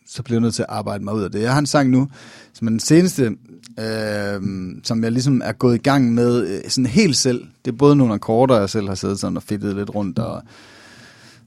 så 0.06 0.22
bliver 0.22 0.36
jeg 0.36 0.42
nødt 0.42 0.54
til 0.54 0.62
at 0.62 0.68
arbejde 0.68 1.04
mig 1.04 1.14
ud 1.14 1.22
af 1.22 1.30
det. 1.30 1.42
Jeg 1.42 1.52
har 1.52 1.58
en 1.58 1.66
sang 1.66 1.90
nu, 1.90 2.08
som 2.52 2.66
er 2.66 2.70
den 2.70 2.80
seneste, 2.80 3.36
øh, 3.80 4.42
som 4.84 5.04
jeg 5.04 5.12
ligesom 5.12 5.42
er 5.44 5.52
gået 5.52 5.74
i 5.74 5.82
gang 5.82 6.14
med 6.14 6.48
øh, 6.48 6.70
sådan 6.70 6.86
helt 6.86 7.16
selv. 7.16 7.46
Det 7.64 7.72
er 7.72 7.76
både 7.76 7.96
nogle 7.96 8.14
akkorder, 8.14 8.58
jeg 8.58 8.70
selv 8.70 8.88
har 8.88 8.94
siddet 8.94 9.20
sådan 9.20 9.36
og 9.36 9.42
fedtet 9.42 9.76
lidt 9.76 9.94
rundt, 9.94 10.18
og, 10.18 10.42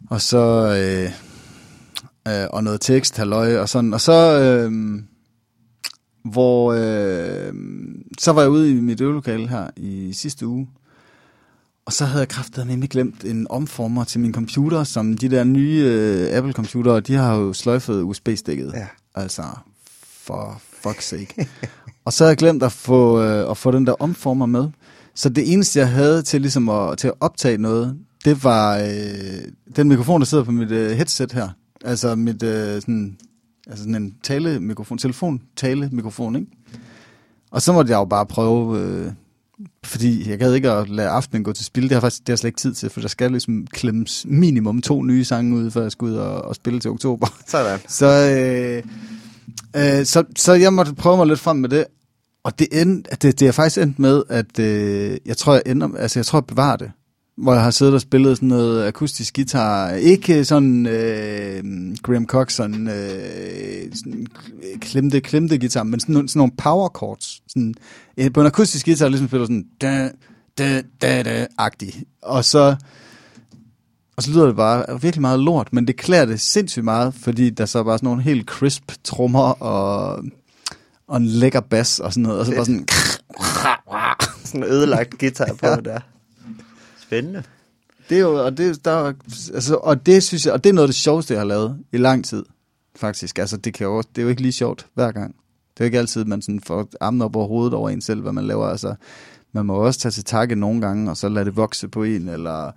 og 0.10 0.21
så 0.21 0.73
øh, 0.75 1.12
øh, 2.28 2.47
og 2.49 2.63
noget 2.63 2.82
tekst, 2.82 3.17
halløj, 3.17 3.58
og 3.58 3.69
sådan. 3.69 3.93
Og 3.93 4.02
så, 4.02 4.39
øh, 4.41 5.02
hvor, 6.23 6.73
øh, 6.73 7.54
så 8.19 8.32
var 8.32 8.41
jeg 8.41 8.52
ude 8.52 8.71
i 8.71 8.73
mit 8.73 9.02
øvelokale 9.02 9.47
her 9.47 9.69
i 9.78 10.13
sidste 10.13 10.47
uge, 10.47 10.67
og 11.89 11.93
så 11.93 12.06
havde 12.06 12.19
jeg 12.19 12.28
kraftet 12.28 12.89
glemt 12.89 13.25
en 13.25 13.47
omformer 13.49 14.04
til 14.04 14.19
min 14.19 14.34
computer, 14.34 14.84
som 14.84 15.17
de 15.17 15.30
der 15.30 15.43
nye 15.43 15.84
øh, 15.86 16.38
Apple-computere, 16.38 16.99
de 16.99 17.13
har 17.13 17.36
jo 17.36 17.54
sløjfet 17.54 18.02
USB-stikket. 18.02 18.71
Ja. 18.75 18.88
Altså, 19.15 19.43
for 20.23 20.62
fuck's 20.86 21.02
sake. 21.02 21.47
og 22.06 22.13
så 22.13 22.23
havde 22.23 22.30
jeg 22.30 22.38
glemt 22.38 22.63
at 22.63 22.71
få, 22.71 23.21
øh, 23.21 23.52
at 23.52 23.58
få 23.58 23.71
den 23.71 23.88
der 23.88 24.02
omformer 24.02 24.45
med. 24.45 24.69
Så 25.15 25.30
det 25.30 25.54
eneste, 25.54 25.80
jeg 25.80 25.89
havde 25.89 26.21
til, 26.21 26.41
ligesom 26.41 26.69
at, 26.69 26.97
til 26.97 27.08
at 27.08 27.13
optage 27.19 27.58
noget, 27.58 27.97
det 28.25 28.43
var 28.43 28.78
øh, 28.78 29.52
den 29.75 29.89
mikrofon, 29.89 30.21
der 30.21 30.25
sidder 30.25 30.43
på 30.43 30.52
mit 30.52 30.71
øh, 30.71 30.91
headset 30.91 31.32
her. 31.32 31.49
Altså 31.86 32.15
mit, 32.15 32.43
øh, 32.43 32.82
sådan, 32.82 33.17
altså 33.67 33.84
sådan 33.84 33.95
en 33.95 34.15
tale-mikrofon, 34.23 34.97
telefon-tale-mikrofon, 34.97 36.36
ikke? 36.36 36.47
Og 37.52 37.62
så 37.62 37.73
måtte 37.73 37.91
jeg 37.91 37.97
jo 37.97 38.06
bare 38.06 38.25
prøve, 38.25 38.80
øh, 38.80 39.12
fordi 39.84 40.30
jeg 40.30 40.39
gad 40.39 40.54
ikke 40.54 40.72
at 40.72 40.89
lade 40.89 41.10
aftenen 41.10 41.43
gå 41.43 41.54
til 41.54 41.65
spil. 41.65 41.84
Det 41.84 41.91
har 41.91 42.02
faktisk 42.02 42.22
det 42.22 42.30
har 42.30 42.36
slet 42.36 42.48
ikke 42.48 42.60
tid 42.60 42.74
til, 42.74 42.89
for 42.89 43.02
der 43.02 43.08
skal 43.08 43.32
ligesom 43.32 43.67
klemmes 43.67 44.26
minimum 44.28 44.82
to 44.82 45.04
nye 45.04 45.26
sange 45.26 45.56
ud, 45.56 45.72
før 45.72 45.82
jeg 45.82 45.91
skal 45.91 46.06
ud 46.06 46.13
og, 46.13 46.41
og 46.41 46.56
spille 46.56 46.80
til 46.80 46.91
oktober. 46.91 47.28
Sådan. 47.48 47.80
Så, 47.88 48.06
øh, 48.06 48.84
øh, 49.76 50.06
så, 50.06 50.24
så 50.36 50.54
jeg 50.54 50.74
måtte 50.74 50.95
prøve 50.95 51.17
mig 51.17 51.28
lidt 51.28 51.39
frem 51.39 51.58
med 51.58 51.69
det. 51.69 51.86
Og 52.43 52.60
det, 52.60 52.67
end, 52.82 53.04
det, 53.04 53.39
det 53.39 53.48
er 53.48 53.52
faktisk 53.52 53.82
endt 53.82 54.00
med, 54.00 54.24
at 54.30 54.60
øh, 54.60 55.17
jeg 55.26 55.38
tror, 55.38 55.54
jeg 55.54 55.63
ender, 55.65 55.89
altså 55.98 56.19
jeg 56.19 56.26
tror, 56.26 56.39
jeg 56.39 56.45
bevarer 56.45 56.78
det. 56.78 56.91
Hvor 57.38 57.54
jeg 57.54 57.63
har 57.63 57.72
siddet 57.72 57.93
og 57.93 58.02
spillet 58.02 58.38
sådan 58.38 58.50
noget 58.50 58.88
akustisk 58.88 59.36
guitar. 59.36 59.91
Ikke 59.91 60.45
sådan 60.45 60.88
øh, 60.88 61.63
Graham 62.04 62.26
Cox, 62.26 62.54
sådan, 62.54 62.88
øh, 62.88 63.95
sådan 63.95 64.28
klemte, 64.82 65.22
klemte 65.22 65.58
guitar, 65.58 65.84
men 65.84 66.00
sådan, 66.00 66.28
sådan 66.28 66.39
nogle 66.39 66.54
power 66.58 66.89
chords. 66.98 67.41
Sådan, 67.48 67.76
øh, 68.20 68.34
på 68.34 68.42
en 68.42 68.48
akustisk 68.48 68.86
guitar 68.86 69.08
ligesom 69.08 69.28
spiller 69.28 69.46
sådan 69.46 69.66
da, 69.82 70.12
da, 70.58 70.82
da, 71.02 71.24
da, 71.24 71.48
agtig. 71.58 72.04
Og 72.22 72.46
så, 72.46 72.76
og 74.18 74.24
så 74.24 74.32
lyder 74.32 74.46
det 74.46 74.56
bare 74.56 75.02
virkelig 75.02 75.22
meget 75.22 75.40
lort, 75.40 75.74
men 75.74 75.88
det 75.88 75.98
klæder 75.98 76.26
det 76.26 76.40
sindssygt 76.42 76.86
meget, 76.86 77.14
fordi 77.14 77.50
der 77.50 77.66
så 77.66 77.80
er 77.80 77.84
bare 77.84 77.98
sådan 77.98 78.08
nogle 78.08 78.22
helt 78.24 78.48
crisp 78.48 78.92
trommer 79.04 79.64
og, 79.64 80.24
og 81.08 81.18
en 81.18 81.26
lækker 81.26 81.60
bass 81.60 82.00
og 82.00 82.14
sådan 82.14 82.24
noget, 82.24 82.40
og 82.40 82.46
så 82.46 82.56
bare 82.56 82.66
sådan... 82.66 82.88
Sådan 84.46 84.64
en 84.64 84.70
ødelagt 84.72 85.20
guitar 85.20 85.54
på 85.54 85.68
ja. 85.68 85.76
der. 85.76 86.00
Spændende. 87.02 87.44
Det 88.10 88.18
er 88.18 88.22
jo, 88.22 88.46
og 88.46 88.58
det, 88.58 88.86
der, 88.86 88.92
er- 88.92 89.14
altså, 89.54 89.76
og 89.76 90.06
det 90.06 90.24
synes 90.24 90.46
jeg, 90.46 90.54
og 90.54 90.64
det 90.64 90.70
er 90.70 90.74
noget 90.74 90.88
af 90.88 90.88
det 90.88 90.96
sjoveste, 90.96 91.34
jeg 91.34 91.40
har 91.42 91.46
lavet 91.48 91.78
i 91.94 91.98
lang 91.98 92.26
tid, 92.26 92.44
faktisk. 92.96 93.40
Altså, 93.40 93.58
det, 93.58 93.74
kan 93.74 93.86
jo, 93.88 94.02
det 94.02 94.18
er 94.18 94.22
jo 94.22 94.30
ikke 94.30 94.42
lige 94.42 94.52
sjovt 94.52 94.86
hver 94.94 95.12
gang. 95.12 95.36
Det 95.80 95.84
er 95.84 95.88
jo 95.88 95.89
ikke 95.89 96.00
altid, 96.00 96.26
man 96.26 96.42
sådan 96.42 96.62
får 96.62 96.89
armen 97.00 97.22
op 97.22 97.36
over 97.36 97.48
hovedet 97.48 97.74
over 97.74 97.89
en 97.89 98.02
selv, 98.02 98.22
hvad 98.22 98.32
man 98.32 98.48
laver. 98.48 98.65
Altså, 98.65 98.96
man 99.52 99.65
må 99.65 99.74
også 99.74 100.00
tage 100.00 100.12
til 100.12 100.24
takke 100.24 100.56
nogle 100.56 100.82
gange, 100.82 101.12
og 101.12 101.18
så 101.18 101.30
lade 101.30 101.46
det 101.46 101.56
vokse 101.56 101.88
på 101.88 102.04
en, 102.04 102.30
eller... 102.30 102.72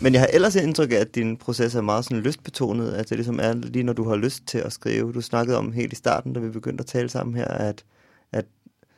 Men 0.00 0.12
jeg 0.12 0.20
har 0.20 0.28
ellers 0.32 0.56
indtryk 0.56 0.92
af, 0.92 0.96
at 0.96 1.14
din 1.14 1.36
proces 1.36 1.74
er 1.74 1.80
meget 1.80 2.04
sådan 2.04 2.18
lystbetonet. 2.18 2.90
At 2.90 3.08
det 3.08 3.16
ligesom 3.16 3.38
er 3.42 3.52
lige 3.52 3.82
når 3.82 3.92
du 3.92 4.08
har 4.08 4.16
lyst 4.16 4.46
til 4.46 4.58
at 4.58 4.72
skrive. 4.72 5.12
Du 5.12 5.20
snakkede 5.20 5.58
om 5.58 5.72
helt 5.72 5.92
i 5.92 5.96
starten, 5.96 6.32
da 6.32 6.40
vi 6.40 6.50
begyndte 6.50 6.82
at 6.82 6.86
tale 6.86 7.08
sammen 7.08 7.36
her, 7.36 7.48
at, 7.48 7.84
at 8.32 8.44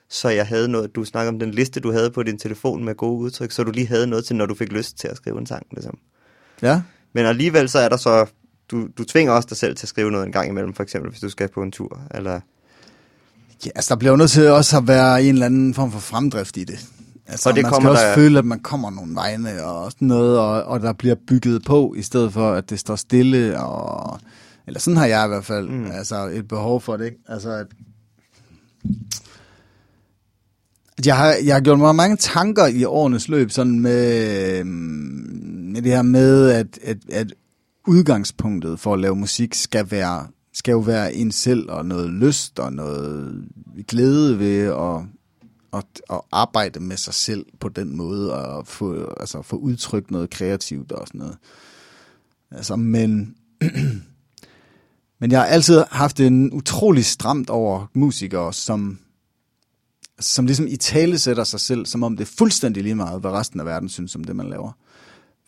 så 0.09 0.29
jeg 0.29 0.47
havde 0.47 0.69
noget, 0.69 0.95
du 0.95 1.05
snakkede 1.05 1.29
om 1.29 1.39
den 1.39 1.51
liste, 1.51 1.81
du 1.81 1.93
havde 1.93 2.11
på 2.11 2.23
din 2.23 2.39
telefon 2.39 2.85
med 2.85 2.95
gode 2.95 3.21
udtryk, 3.21 3.51
så 3.51 3.65
du 3.65 3.71
lige 3.71 3.87
havde 3.87 4.07
noget 4.07 4.25
til, 4.25 4.37
når 4.37 4.47
du 4.47 4.55
fik 4.55 4.73
lyst 4.73 4.99
til 4.99 5.09
at 5.09 5.17
skrive 5.17 5.39
en 5.39 5.47
sang. 5.47 5.67
Ligesom. 5.71 5.99
Ja, 6.63 6.83
Men 7.13 7.27
alligevel 7.27 7.69
så 7.69 7.79
er 7.79 7.89
der 7.89 7.97
så, 7.97 8.27
du, 8.71 8.89
du 8.99 9.05
tvinger 9.05 9.33
også 9.33 9.47
dig 9.49 9.57
selv 9.57 9.77
til 9.77 9.85
at 9.85 9.89
skrive 9.89 10.11
noget 10.11 10.27
en 10.27 10.33
gang 10.33 10.49
imellem, 10.49 10.75
for 10.75 10.83
eksempel 10.83 11.11
hvis 11.11 11.21
du 11.21 11.29
skal 11.29 11.49
på 11.49 11.63
en 11.63 11.73
tur. 11.73 12.01
Eller, 12.15 12.41
ja 13.67 13.71
altså, 13.75 13.95
der 13.95 13.99
bliver 13.99 14.13
jo 14.13 14.17
nødt 14.17 14.31
til 14.31 14.49
også 14.49 14.77
at 14.77 14.89
være 14.89 15.23
en 15.23 15.33
eller 15.35 15.47
anden 15.47 15.75
form 15.75 15.93
for 15.93 15.99
fremdrift 15.99 16.57
i 16.57 16.65
det. 16.65 16.87
Altså, 17.27 17.49
Og 17.49 17.55
det 17.57 17.63
man 17.63 17.73
kommer 17.73 17.91
skal 17.91 17.91
også 17.91 18.07
der- 18.07 18.15
føle, 18.15 18.39
at 18.39 18.45
man 18.45 18.61
kommer 18.61 18.91
nogle 18.91 19.15
vegne 19.15 19.65
og 19.65 19.93
sådan 19.93 20.09
noget, 20.09 20.39
og, 20.39 20.63
og 20.63 20.81
der 20.81 20.93
bliver 20.93 21.15
bygget 21.29 21.65
på, 21.65 21.95
i 21.97 22.03
stedet 22.03 22.33
for, 22.33 22.53
at 22.53 22.71
det 22.71 22.79
står 22.79 22.97
stille, 22.97 23.61
og... 23.61 24.21
Eller 24.67 24.81
sådan 24.81 24.97
har 24.97 25.07
jeg 25.07 25.25
i 25.25 25.29
hvert 25.29 25.45
fald, 25.45 25.69
mm. 25.69 25.91
altså 25.91 26.17
et 26.27 26.49
behov 26.49 26.81
for 26.81 26.97
det, 26.97 27.05
ikke? 27.05 27.17
Altså, 27.29 27.51
at, 27.51 27.67
at 30.99 31.07
jeg, 31.07 31.17
har, 31.17 31.35
jeg 31.45 31.55
har 31.55 31.61
gjort 31.61 31.79
mig 31.79 31.95
mange 31.95 32.17
tanker 32.17 32.67
i 32.67 32.85
årenes 32.85 33.29
løb, 33.29 33.51
sådan 33.51 33.81
med, 33.81 34.59
øhm, 34.59 34.67
med 35.73 35.83
det 35.83 35.93
her 35.93 36.03
med, 36.03 36.51
at, 36.51 36.79
at, 36.83 36.99
at 37.13 37.33
udgangspunktet 37.87 38.81
for 38.81 38.95
at 38.95 39.01
lave 39.01 39.17
musik 39.17 39.55
skal 39.55 39.91
være 39.91 40.27
skal 40.53 40.73
jo 40.73 40.79
være 40.79 41.15
en 41.15 41.33
selv 41.33 41.71
og 41.71 41.87
noget 41.87 42.11
lyst 42.11 42.59
og 42.59 42.73
noget 42.73 43.45
glæde 43.89 44.39
ved 44.39 44.61
at, 44.61 45.03
at, 45.73 46.03
at 46.11 46.21
arbejde 46.33 46.81
med 46.81 46.97
sig 46.97 47.15
selv 47.15 47.47
på 47.61 47.69
den 47.69 47.97
måde 47.97 48.35
og 48.35 48.67
få, 48.67 49.15
altså, 49.21 49.43
få 49.43 49.57
udtrykt 49.57 50.11
noget 50.11 50.31
kreativt 50.31 50.93
og 50.93 51.07
sådan 51.07 51.19
noget. 51.19 51.37
Altså, 52.51 52.77
men, 52.77 53.35
men 55.21 55.31
jeg 55.31 55.41
har 55.41 55.47
altid 55.47 55.85
haft 55.91 56.21
en 56.21 56.53
utrolig 56.53 57.05
stramt 57.05 57.51
over 57.51 57.87
musikere, 57.95 58.53
som, 58.53 58.99
som 60.21 60.47
ligesom 60.47 60.67
i 60.67 60.77
tale 60.77 61.19
sætter 61.19 61.45
sig 61.45 61.61
selv, 61.61 61.87
som 61.87 62.03
om 62.03 62.17
det 62.17 62.25
er 62.25 62.35
fuldstændig 62.39 62.83
lige 62.83 62.95
meget, 62.95 63.21
hvad 63.21 63.31
resten 63.31 63.61
af 63.61 63.67
verden 63.67 63.89
synes 63.89 64.17
om 64.17 64.25
det, 64.25 64.37
man 64.37 64.49
laver. 64.49 64.73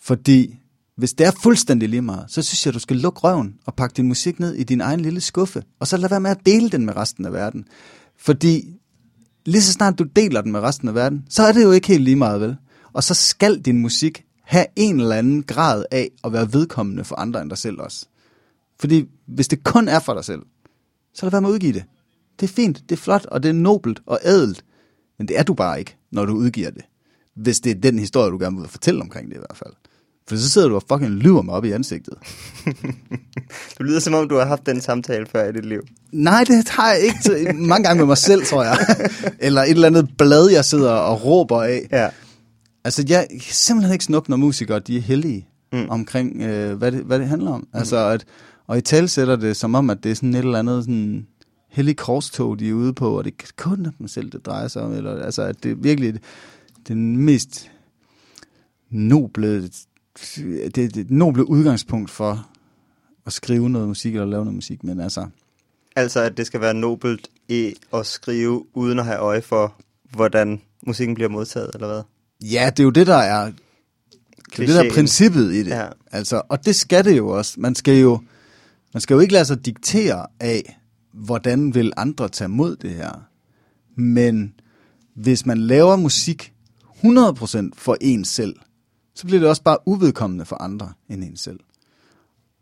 Fordi 0.01 0.62
hvis 1.03 1.12
det 1.12 1.27
er 1.27 1.31
fuldstændig 1.31 1.88
lige 1.88 2.03
meget, 2.03 2.25
så 2.29 2.43
synes 2.43 2.67
jeg, 2.67 2.75
du 2.75 2.79
skal 2.79 2.97
lukke 2.97 3.21
røven 3.21 3.55
og 3.67 3.75
pakke 3.75 3.95
din 3.95 4.09
musik 4.09 4.41
ned 4.41 4.55
i 4.55 4.62
din 4.62 4.81
egen 4.81 5.01
lille 5.01 5.21
skuffe, 5.21 5.62
og 5.81 5.87
så 5.87 5.97
lad 5.97 6.09
være 6.09 6.21
med 6.21 6.31
at 6.31 6.47
dele 6.47 6.71
den 6.71 6.87
med 6.87 6.97
resten 6.97 7.25
af 7.25 7.33
verden. 7.33 7.65
Fordi 8.17 8.77
lige 9.45 9.62
så 9.62 9.73
snart 9.73 9.99
du 9.99 10.05
deler 10.05 10.41
den 10.41 10.53
med 10.53 10.61
resten 10.61 10.88
af 10.88 10.95
verden, 10.95 11.25
så 11.31 11.43
er 11.43 11.53
det 11.53 11.62
jo 11.62 11.71
ikke 11.71 11.88
helt 11.88 12.05
lige 12.05 12.17
meget, 12.17 12.41
vel? 12.41 12.57
Og 12.93 13.05
så 13.05 13.15
skal 13.15 13.61
din 13.61 13.79
musik 13.79 14.25
have 14.43 14.67
en 14.77 15.01
eller 15.01 15.17
anden 15.17 15.43
grad 15.43 15.85
af 15.91 16.11
at 16.25 16.33
være 16.33 16.53
vedkommende 16.53 17.05
for 17.05 17.17
andre 17.17 17.43
end 17.43 17.51
dig 17.51 17.59
selv 17.59 17.81
også. 17.81 18.07
Fordi 18.81 19.05
hvis 19.27 19.49
det 19.49 19.65
kun 19.65 19.88
er 19.88 20.01
for 20.01 20.15
dig 20.15 20.25
selv, 20.25 20.43
så 21.15 21.27
lad 21.27 21.31
være 21.31 21.41
med 21.41 21.49
at 21.49 21.55
udgive 21.55 21.73
det. 21.73 21.85
Det 22.41 22.51
er 22.51 22.53
fint, 22.53 22.83
det 22.88 22.93
er 22.93 23.01
flot, 23.01 23.27
og 23.27 23.43
det 23.43 23.49
er 23.49 23.53
nobelt 23.53 24.03
og 24.07 24.19
ædelt. 24.25 24.65
Men 25.19 25.29
det 25.29 25.38
er 25.38 25.43
du 25.43 25.55
bare 25.55 25.79
ikke, 25.79 25.97
når 26.12 26.25
du 26.25 26.33
udgiver 26.33 26.71
det. 26.71 26.85
Hvis 27.37 27.61
det 27.61 27.71
er 27.71 27.81
den 27.81 27.99
historie, 27.99 28.31
du 28.31 28.38
gerne 28.38 28.59
vil 28.59 28.69
fortælle 28.69 29.01
omkring 29.01 29.29
det 29.29 29.37
i 29.37 29.38
hvert 29.38 29.57
fald. 29.57 29.73
For 30.28 30.37
så 30.37 30.50
sidder 30.50 30.68
du 30.68 30.74
og 30.74 30.82
fucking 30.88 31.11
lyver 31.11 31.42
mig 31.42 31.54
op 31.54 31.64
i 31.64 31.70
ansigtet. 31.70 32.14
du 33.78 33.85
lyder 33.85 34.00
som 34.00 34.14
om, 34.14 34.28
du 34.28 34.37
har 34.37 34.44
haft 34.44 34.66
den 34.66 34.80
samtale 34.80 35.26
før 35.26 35.48
i 35.48 35.52
dit 35.52 35.64
liv. 35.64 35.80
Nej, 36.12 36.44
det 36.44 36.68
har 36.68 36.92
jeg 36.92 37.00
ikke 37.00 37.18
til, 37.22 37.54
mange 37.54 37.85
gange 37.85 37.98
med 37.98 38.06
mig 38.06 38.18
selv, 38.18 38.44
tror 38.44 38.64
jeg. 38.64 38.78
Eller 39.46 39.62
et 39.62 39.70
eller 39.70 39.87
andet 39.87 40.08
blad, 40.18 40.50
jeg 40.50 40.64
sidder 40.64 40.92
og 40.92 41.24
råber 41.24 41.62
af. 41.62 41.88
Ja. 41.92 42.08
Altså, 42.85 43.04
jeg 43.08 43.26
kan 43.30 43.40
simpelthen 43.40 43.92
ikke 43.92 44.04
snuppe, 44.04 44.30
når 44.30 44.37
musikere 44.37 44.78
de 44.78 44.96
er 44.96 45.00
heldige 45.00 45.48
mm. 45.72 45.87
omkring, 45.88 46.42
øh, 46.42 46.76
hvad, 46.76 46.92
det, 46.92 47.00
hvad 47.00 47.18
det 47.18 47.28
handler 47.28 47.50
om. 47.50 47.61
Mm. 47.61 47.78
Altså, 47.78 47.96
at, 47.96 48.24
og 48.66 48.78
i 48.78 48.80
tale 48.80 49.08
sætter 49.08 49.37
det 49.37 49.56
som 49.56 49.74
om, 49.74 49.90
at 49.90 50.04
det 50.04 50.11
er 50.11 50.14
sådan 50.14 50.35
et 50.35 50.38
eller 50.38 50.58
andet 50.58 50.85
sådan 50.85 51.26
hellig 51.68 51.96
korstog, 51.96 52.58
de 52.58 52.68
er 52.68 52.72
ude 52.72 52.92
på, 52.92 53.18
og 53.18 53.24
det 53.24 53.35
er 53.42 53.46
kun 53.56 53.87
dem 53.98 54.08
selv, 54.08 54.30
det 54.30 54.46
drejer 54.46 54.68
sig 54.68 54.82
om. 54.82 54.92
Eller, 54.92 55.24
altså, 55.24 55.42
at 55.42 55.62
det 55.62 55.70
er 55.70 55.76
virkelig 55.76 56.14
den 56.88 57.16
mest 57.16 57.70
noble, 58.90 59.68
det, 60.16 60.77
det, 60.77 60.94
det 60.94 61.11
noble 61.11 61.48
udgangspunkt 61.48 62.11
for 62.11 62.48
at 63.27 63.33
skrive 63.33 63.70
noget 63.70 63.88
musik 63.88 64.14
eller 64.14 64.27
lave 64.27 64.44
noget 64.44 64.55
musik, 64.55 64.85
men 64.85 65.01
altså, 65.01 65.27
Altså, 65.96 66.20
at 66.20 66.37
det 66.37 66.46
skal 66.46 66.61
være 66.61 66.75
nobelt 66.75 67.31
i 67.48 67.75
at 67.94 68.07
skrive, 68.07 68.77
uden 68.77 68.98
at 68.98 69.05
have 69.05 69.18
øje 69.18 69.42
for, 69.42 69.75
hvordan 70.11 70.61
musikken 70.87 71.14
bliver 71.14 71.29
modtaget, 71.29 71.70
eller 71.75 71.87
hvad? 71.87 72.03
Ja, 72.40 72.70
det 72.70 72.81
er 72.81 72.85
jo 72.85 72.90
det, 72.90 73.07
der 73.07 73.16
er 73.16 73.53
Det 74.57 74.59
er 74.59 74.66
det 74.66 74.75
der 74.75 74.94
princippet 74.94 75.53
i 75.53 75.59
det. 75.59 75.70
Ja. 75.70 75.87
Altså, 76.12 76.42
og 76.48 76.64
det 76.66 76.77
skal 76.77 77.05
det 77.05 77.16
jo 77.16 77.29
også. 77.29 77.55
Man 77.59 77.75
skal 77.75 77.98
jo, 77.98 78.20
man 78.94 79.01
skal 79.01 79.14
jo 79.14 79.20
ikke 79.20 79.33
lade 79.33 79.44
sig 79.44 79.66
diktere 79.66 80.27
af, 80.40 80.79
hvordan 81.12 81.75
vil 81.75 81.92
andre 81.96 82.29
tage 82.29 82.48
mod 82.48 82.77
det 82.77 82.90
her. 82.90 83.29
Men 83.96 84.55
hvis 85.14 85.46
man 85.46 85.59
laver 85.59 85.96
musik 85.96 86.53
100% 86.85 87.70
for 87.75 87.96
en 88.01 88.25
selv, 88.25 88.57
så 89.14 89.27
bliver 89.27 89.40
det 89.40 89.48
også 89.48 89.62
bare 89.62 89.79
uvedkommende 89.87 90.44
for 90.44 90.62
andre 90.62 90.92
end 91.09 91.25
en 91.25 91.37
selv. 91.37 91.61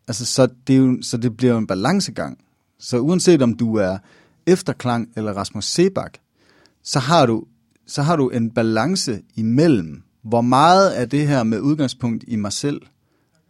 Altså, 0.08 0.26
så 0.26 0.48
det, 0.66 0.74
er 0.74 0.78
jo, 0.78 0.98
så 1.02 1.16
det 1.16 1.36
bliver 1.36 1.52
jo 1.52 1.58
en 1.58 1.66
balancegang. 1.66 2.38
Så 2.78 2.98
uanset 2.98 3.42
om 3.42 3.54
du 3.54 3.74
er 3.74 3.98
Efterklang 4.46 5.08
eller 5.16 5.32
Rasmus 5.32 5.64
Sebak, 5.64 6.18
så 6.82 6.98
har 6.98 7.26
du, 7.26 7.44
så 7.86 8.02
har 8.02 8.16
du 8.16 8.28
en 8.28 8.50
balance 8.50 9.22
imellem, 9.36 10.02
hvor 10.22 10.40
meget 10.40 11.00
er 11.00 11.04
det 11.04 11.28
her 11.28 11.42
med 11.42 11.60
udgangspunkt 11.60 12.24
i 12.28 12.36
mig 12.36 12.52
selv, 12.52 12.80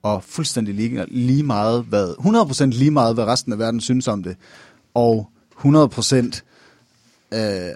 og 0.02 0.24
fuldstændig 0.24 0.74
lige, 0.74 1.06
lige 1.08 1.42
meget, 1.42 1.84
hvad, 1.84 2.14
100% 2.18 2.64
lige 2.64 2.90
meget, 2.90 3.14
hvad 3.14 3.24
resten 3.24 3.52
af 3.52 3.58
verden 3.58 3.80
synes 3.80 4.08
om 4.08 4.22
det, 4.22 4.36
og 4.94 5.30
100% 5.56 6.40
øh, 7.34 7.70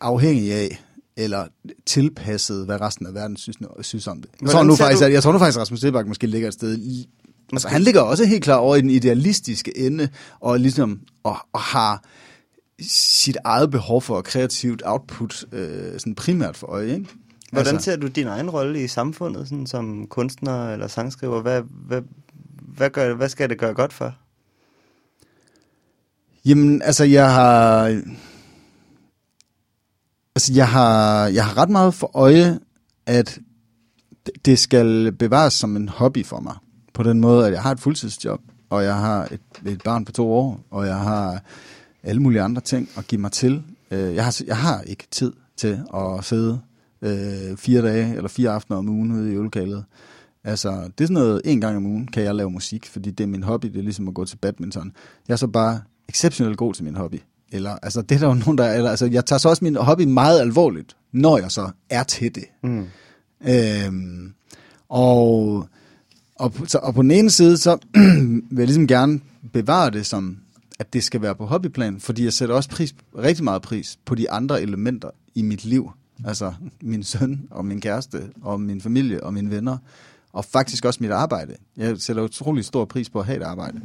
afhængig 0.00 0.52
af, 0.52 0.84
eller 1.18 1.46
tilpasset, 1.86 2.66
hvad 2.66 2.80
resten 2.80 3.06
af 3.06 3.14
verden 3.14 3.36
synes, 3.36 3.58
synes 3.80 4.06
om 4.06 4.20
det. 4.20 4.30
Jeg 4.42 4.50
tror, 4.50 4.62
nu 4.62 4.76
faktisk, 4.76 5.00
du- 5.00 5.06
at, 5.06 5.12
jeg 5.12 5.22
tror 5.22 5.32
nu 5.32 5.38
faktisk, 5.38 5.56
at 5.56 5.60
Rasmus 5.60 5.80
Sebak 5.80 6.06
måske 6.06 6.26
ligger 6.26 6.48
et 6.48 6.54
sted 6.54 6.78
i, 6.78 7.08
Altså, 7.52 7.68
han 7.68 7.82
ligger 7.82 8.00
også 8.00 8.24
helt 8.24 8.44
klar 8.44 8.56
over 8.56 8.76
i 8.76 8.80
den 8.80 8.90
idealistiske 8.90 9.78
ende, 9.78 10.08
og 10.40 10.60
ligesom 10.60 11.00
og, 11.22 11.36
og 11.52 11.60
har 11.60 12.04
sit 12.80 13.36
eget 13.44 13.70
behov 13.70 14.02
for 14.02 14.20
kreativt 14.20 14.82
output 14.84 15.44
øh, 15.52 15.92
sådan 15.92 16.14
primært 16.14 16.56
for 16.56 16.66
øje. 16.66 16.94
Ikke? 16.94 17.06
Hvordan 17.52 17.74
altså, 17.74 17.84
ser 17.84 17.96
du 17.96 18.06
din 18.06 18.26
egen 18.26 18.50
rolle 18.50 18.84
i 18.84 18.88
samfundet, 18.88 19.48
sådan 19.48 19.66
som 19.66 20.06
kunstner 20.06 20.72
eller 20.72 20.86
sangskriver? 20.86 21.42
Hvad, 21.42 21.62
hvad, 21.86 22.02
hvad, 22.76 22.90
gør, 22.90 23.14
hvad 23.14 23.28
skal 23.28 23.50
det 23.50 23.58
gøre 23.58 23.74
godt 23.74 23.92
for? 23.92 24.14
Jamen, 26.44 26.82
altså, 26.82 27.04
jeg 27.04 27.34
har... 27.34 28.02
Altså, 30.38 30.52
jeg 30.52 30.68
har, 30.68 31.26
jeg 31.26 31.46
har 31.46 31.58
ret 31.58 31.70
meget 31.70 31.94
for 31.94 32.10
øje, 32.14 32.58
at 33.06 33.38
det- 34.44 34.58
skal 34.58 35.12
bevares 35.12 35.52
som 35.52 35.76
en 35.76 35.88
hobby 35.88 36.24
for 36.26 36.40
mig. 36.40 36.56
På 36.94 37.02
den 37.02 37.20
måde, 37.20 37.46
at 37.46 37.52
jeg 37.52 37.62
har 37.62 37.72
et 37.72 37.80
fuldtidsjob, 37.80 38.40
og 38.70 38.84
jeg 38.84 38.94
har 38.94 39.24
et, 39.24 39.40
et 39.72 39.82
barn 39.84 40.04
på 40.04 40.12
to 40.12 40.32
år, 40.32 40.60
og 40.70 40.86
jeg 40.86 40.96
har 40.98 41.42
alle 42.02 42.22
mulige 42.22 42.42
andre 42.42 42.62
ting 42.62 42.88
at 42.96 43.06
give 43.06 43.20
mig 43.20 43.32
til. 43.32 43.62
Øh, 43.90 44.14
jeg 44.14 44.24
har, 44.24 44.40
jeg 44.46 44.56
har 44.56 44.80
ikke 44.80 45.06
tid 45.10 45.32
til 45.56 45.80
at 45.94 46.24
sidde 46.24 46.60
øh, 47.02 47.56
fire 47.56 47.82
dage 47.82 48.14
eller 48.16 48.28
fire 48.28 48.50
aftener 48.50 48.78
om 48.78 48.88
ugen 48.88 49.12
ude 49.12 49.30
i 49.30 49.34
øvelokalet. 49.34 49.84
Altså, 50.44 50.70
det 50.70 51.04
er 51.04 51.06
sådan 51.08 51.14
noget, 51.14 51.42
en 51.44 51.60
gang 51.60 51.76
om 51.76 51.86
ugen 51.86 52.06
kan 52.06 52.22
jeg 52.22 52.34
lave 52.34 52.50
musik, 52.50 52.86
fordi 52.86 53.10
det 53.10 53.24
er 53.24 53.28
min 53.28 53.42
hobby, 53.42 53.66
det 53.66 53.76
er 53.78 53.82
ligesom 53.82 54.08
at 54.08 54.14
gå 54.14 54.24
til 54.24 54.36
badminton. 54.36 54.92
Jeg 55.28 55.32
er 55.32 55.36
så 55.38 55.46
bare 55.46 55.80
exceptionelt 56.08 56.56
god 56.58 56.74
til 56.74 56.84
min 56.84 56.96
hobby. 56.96 57.20
Eller, 57.52 57.70
altså, 57.82 58.02
det 58.02 58.14
er 58.14 58.18
der 58.18 58.26
jo 58.26 58.34
nogen, 58.34 58.58
der 58.58 58.64
er, 58.64 58.74
eller, 58.74 58.90
altså, 58.90 59.06
jeg 59.06 59.24
tager 59.26 59.38
så 59.38 59.48
også 59.48 59.64
min 59.64 59.76
hobby 59.76 60.02
meget 60.02 60.40
alvorligt, 60.40 60.96
når 61.12 61.38
jeg 61.38 61.50
så 61.50 61.70
er 61.90 62.02
til 62.02 62.34
det. 62.34 62.44
Mm. 62.62 62.84
Øhm, 63.48 64.32
og, 64.88 65.68
og, 66.36 66.52
på- 66.52 66.66
så, 66.66 66.78
og 66.78 66.94
på 66.94 67.02
den 67.02 67.10
ene 67.10 67.30
side, 67.30 67.56
så 67.58 67.78
vil 68.50 68.58
jeg 68.58 68.66
ligesom 68.66 68.86
gerne 68.86 69.20
bevare 69.52 69.90
det 69.90 70.06
som, 70.06 70.38
at 70.78 70.92
det 70.92 71.04
skal 71.04 71.22
være 71.22 71.34
på 71.34 71.46
hobbyplan, 71.46 72.00
fordi 72.00 72.24
jeg 72.24 72.32
sætter 72.32 72.54
også 72.54 72.68
pris, 72.70 72.94
rigtig 73.18 73.44
meget 73.44 73.62
pris 73.62 73.98
på 74.04 74.14
de 74.14 74.30
andre 74.30 74.62
elementer 74.62 75.10
i 75.34 75.42
mit 75.42 75.64
liv. 75.64 75.90
Altså 76.24 76.52
min 76.82 77.02
søn 77.04 77.40
og 77.50 77.64
min 77.64 77.80
kæreste 77.80 78.22
og 78.42 78.60
min 78.60 78.80
familie 78.80 79.24
og 79.24 79.34
mine 79.34 79.50
venner. 79.50 79.76
Og 80.32 80.44
faktisk 80.44 80.84
også 80.84 80.98
mit 81.02 81.10
arbejde. 81.10 81.54
Jeg 81.76 82.00
sætter 82.00 82.22
utrolig 82.22 82.64
stor 82.64 82.84
pris 82.84 83.10
på 83.10 83.20
at 83.20 83.26
have 83.26 83.36
et 83.36 83.42
arbejde. 83.42 83.80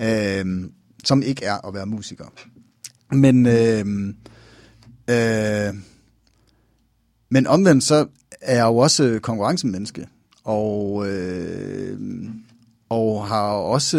Øhm, 0.00 0.72
som 1.04 1.22
ikke 1.22 1.44
er 1.44 1.66
at 1.68 1.74
være 1.74 1.86
musiker. 1.86 2.24
Men, 3.12 3.46
øh, 3.46 3.86
øh, 5.10 5.74
men 7.30 7.46
omvendt 7.46 7.84
så 7.84 8.06
er 8.40 8.54
jeg 8.54 8.64
jo 8.64 8.76
også 8.76 9.18
konkurrencemenneske, 9.22 10.06
og, 10.44 11.08
øh, 11.08 11.98
og 12.88 13.26
har 13.26 13.50
også, 13.50 13.98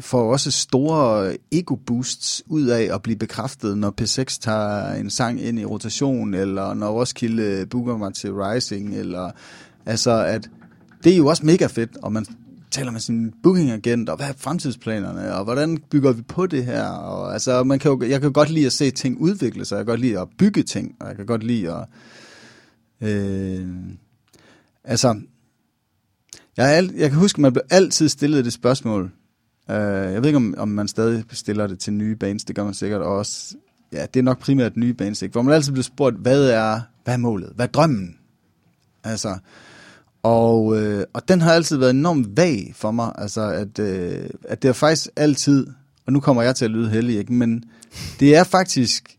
får 0.00 0.32
også 0.32 0.50
store 0.50 1.36
ego-boosts 1.52 2.42
ud 2.46 2.66
af 2.66 2.94
at 2.94 3.02
blive 3.02 3.16
bekræftet, 3.16 3.78
når 3.78 3.94
P6 4.00 4.38
tager 4.40 4.92
en 4.92 5.10
sang 5.10 5.42
ind 5.42 5.58
i 5.58 5.64
rotation, 5.64 6.34
eller 6.34 6.74
når 6.74 6.90
Roskilde 6.90 7.66
booker 7.66 7.96
mig 7.96 8.14
til 8.14 8.34
Rising, 8.34 8.96
eller 8.96 9.30
altså 9.86 10.24
at 10.24 10.50
det 11.04 11.12
er 11.12 11.16
jo 11.16 11.26
også 11.26 11.46
mega 11.46 11.66
fedt, 11.66 11.96
og 12.02 12.12
man 12.12 12.26
taler 12.70 12.90
med 12.90 13.00
sin 13.00 13.32
bookingagent, 13.42 14.08
og 14.08 14.16
hvad 14.16 14.28
er 14.28 14.32
fremtidsplanerne, 14.36 15.34
og 15.34 15.44
hvordan 15.44 15.78
bygger 15.90 16.12
vi 16.12 16.22
på 16.22 16.46
det 16.46 16.64
her, 16.64 16.84
og 16.88 17.32
altså 17.32 17.64
man 17.64 17.78
kan 17.78 17.90
jo, 17.90 18.02
jeg 18.08 18.20
kan 18.20 18.32
godt 18.32 18.50
lide 18.50 18.66
at 18.66 18.72
se 18.72 18.90
ting 18.90 19.18
udvikle 19.20 19.64
sig, 19.64 19.76
jeg 19.76 19.84
kan 19.84 19.92
godt 19.92 20.00
lide 20.00 20.20
at 20.20 20.28
bygge 20.38 20.62
ting, 20.62 20.96
og 21.00 21.08
jeg 21.08 21.16
kan 21.16 21.26
godt 21.26 21.44
lide 21.44 21.72
at 21.72 21.84
Øh, 23.00 23.66
altså, 24.84 25.20
jeg, 26.56 26.72
er 26.72 26.76
alt, 26.76 26.94
jeg 26.96 27.10
kan 27.10 27.18
huske, 27.18 27.38
at 27.38 27.42
man 27.42 27.52
blev 27.52 27.62
altid 27.70 28.08
stillet 28.08 28.44
det 28.44 28.52
spørgsmål. 28.52 29.10
Øh, 29.70 29.76
jeg 30.12 30.22
ved 30.22 30.26
ikke, 30.26 30.36
om, 30.36 30.54
om 30.58 30.68
man 30.68 30.88
stadig 30.88 31.24
stiller 31.30 31.66
det 31.66 31.78
til 31.78 31.92
nye 31.92 32.16
bands, 32.16 32.44
det 32.44 32.56
gør 32.56 32.64
man 32.64 32.74
sikkert 32.74 33.02
også. 33.02 33.56
Ja, 33.92 34.06
det 34.14 34.20
er 34.20 34.24
nok 34.24 34.38
primært 34.38 34.76
nye 34.76 34.94
bands, 34.94 35.22
ikke? 35.22 35.32
hvor 35.32 35.42
man 35.42 35.54
altid 35.54 35.72
bliver 35.72 35.82
spurgt, 35.82 36.16
hvad 36.16 36.50
er, 36.50 36.80
hvad 37.04 37.14
er 37.14 37.18
målet? 37.18 37.52
Hvad 37.54 37.66
er 37.66 37.70
drømmen? 37.70 38.16
Altså, 39.04 39.38
og, 40.22 40.76
øh, 40.82 41.04
og 41.12 41.28
den 41.28 41.40
har 41.40 41.52
altid 41.52 41.76
været 41.76 41.90
enormt 41.90 42.36
vag 42.36 42.72
for 42.76 42.90
mig, 42.90 43.12
altså 43.18 43.40
at, 43.40 43.78
øh, 43.78 44.30
at 44.44 44.62
det 44.62 44.68
er 44.68 44.72
faktisk 44.72 45.08
altid, 45.16 45.66
og 46.06 46.12
nu 46.12 46.20
kommer 46.20 46.42
jeg 46.42 46.56
til 46.56 46.64
at 46.64 46.70
lyde 46.70 46.90
heldig, 46.90 47.18
ikke? 47.18 47.32
men 47.32 47.64
det 48.20 48.36
er 48.36 48.44
faktisk 48.44 49.14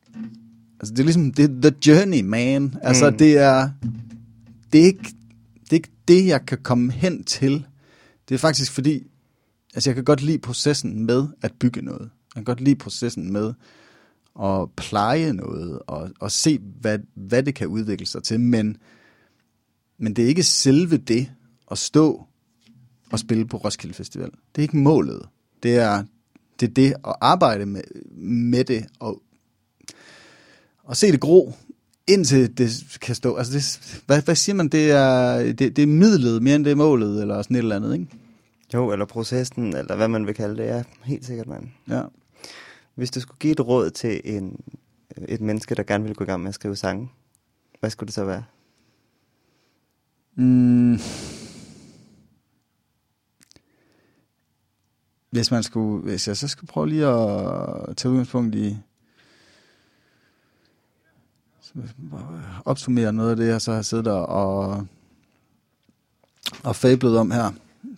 Altså, 0.80 0.94
det 0.94 1.00
er 1.00 1.04
ligesom, 1.04 1.32
det 1.34 1.46
er 1.46 1.70
the 1.70 1.78
journey, 1.88 2.22
man. 2.22 2.76
Altså, 2.82 3.10
Mm. 3.10 3.18
det 3.18 3.38
er, 3.38 3.70
det 4.74 4.82
er 4.82 4.86
ikke, 4.86 5.14
det 5.64 5.70
er 5.70 5.74
ikke 5.76 5.92
det, 6.08 6.26
jeg 6.28 6.46
kan 6.46 6.58
komme 6.64 6.92
hen 6.92 7.24
til. 7.24 7.66
Det 8.30 8.36
er 8.36 8.40
faktisk 8.40 8.72
fordi, 8.72 9.04
altså, 9.74 9.90
jeg 9.90 9.96
kan 9.96 10.04
godt 10.04 10.22
lide 10.22 10.38
processen 10.40 11.06
med 11.06 11.28
at 11.42 11.52
bygge 11.60 11.82
noget. 11.82 12.02
Jeg 12.02 12.10
kan 12.36 12.44
godt 12.44 12.62
lide 12.62 12.76
processen 12.76 13.34
med 13.34 13.54
at 14.44 14.68
pleje 14.78 15.34
noget, 15.34 15.80
og, 15.88 16.10
og 16.20 16.32
se, 16.32 16.60
hvad, 16.82 17.00
hvad 17.16 17.44
det 17.44 17.56
kan 17.56 17.68
udvikle 17.68 18.06
sig 18.06 18.24
til, 18.24 18.40
men, 18.40 18.78
men 20.00 20.14
det 20.14 20.24
er 20.24 20.28
ikke 20.28 20.44
selve 20.44 20.98
det 20.98 21.32
at 21.72 21.78
stå 21.78 22.26
og 23.12 23.20
spille 23.20 23.48
på 23.48 23.58
Roskilde 23.58 23.94
Festival. 23.94 24.30
Det 24.30 24.62
er 24.62 24.62
ikke 24.62 24.78
målet. 24.78 25.22
Det 25.64 25.76
er 25.76 26.04
det, 26.60 26.70
er 26.70 26.74
det 26.74 26.94
at 27.08 27.16
arbejde 27.22 27.66
med, 27.66 27.82
med 28.18 28.64
det, 28.64 28.86
og 29.00 29.22
og 30.90 30.98
se 30.98 31.12
det 31.12 31.20
gro, 31.20 31.54
indtil 32.08 32.58
det 32.58 32.98
kan 33.02 33.16
stå. 33.16 33.36
Altså, 33.36 33.54
det, 33.54 34.02
hvad, 34.06 34.22
hvad 34.22 34.36
siger 34.36 34.56
man? 34.56 34.68
Det 34.68 34.92
er, 34.92 35.38
det, 35.54 35.76
det 35.76 35.80
er 35.80 35.88
midlet 35.88 36.44
mere 36.44 36.56
end 36.56 36.66
det 36.66 36.72
er 36.72 36.76
målet, 36.76 37.22
eller 37.22 37.42
sådan 37.42 37.56
et 37.56 37.60
eller 37.60 37.76
andet, 37.76 37.94
ikke? 37.94 38.08
Jo, 38.74 38.92
eller 38.92 39.06
processen, 39.06 39.76
eller 39.76 39.96
hvad 39.96 40.08
man 40.08 40.28
vil 40.28 40.36
kalde 40.36 40.58
det. 40.58 40.68
Ja, 40.68 40.84
helt 41.04 41.26
sikkert, 41.26 41.48
mand. 41.48 41.68
Ja. 41.90 42.02
Hvis 42.96 43.12
du 43.12 43.20
skulle 43.20 43.38
give 43.40 43.52
et 43.52 43.68
råd 43.68 43.90
til 43.90 44.22
en, 44.24 44.60
et 45.28 45.42
menneske, 45.42 45.76
der 45.76 45.84
gerne 45.84 46.04
vil 46.04 46.16
gå 46.16 46.24
i 46.24 46.28
gang 46.28 46.42
med 46.42 46.50
at 46.50 46.56
skrive 46.56 46.76
sange, 46.76 47.10
hvad 47.80 47.90
skulle 47.90 48.08
det 48.08 48.14
så 48.14 48.26
være? 48.26 48.44
Mm. 50.39 50.99
Hvis 55.30 55.52
man 55.52 55.63
skulle, 55.63 56.04
hvis 56.04 56.28
jeg 56.28 56.38
så 56.38 56.47
skulle 56.47 56.67
prøve 56.67 56.89
lige 56.89 57.06
at 57.06 57.97
tage 57.97 58.12
udgangspunkt 58.12 58.56
i, 58.56 58.78
så 61.62 61.73
opsummere 62.65 63.13
noget 63.13 63.30
af 63.32 63.36
det, 63.36 63.47
jeg 63.47 63.62
så 63.62 63.73
har 63.73 63.82
siddet 63.82 64.06
der 64.06 64.12
og, 64.12 64.88
og 66.63 66.75
fablet 66.75 67.17
om 67.17 67.32
her, 67.32 67.52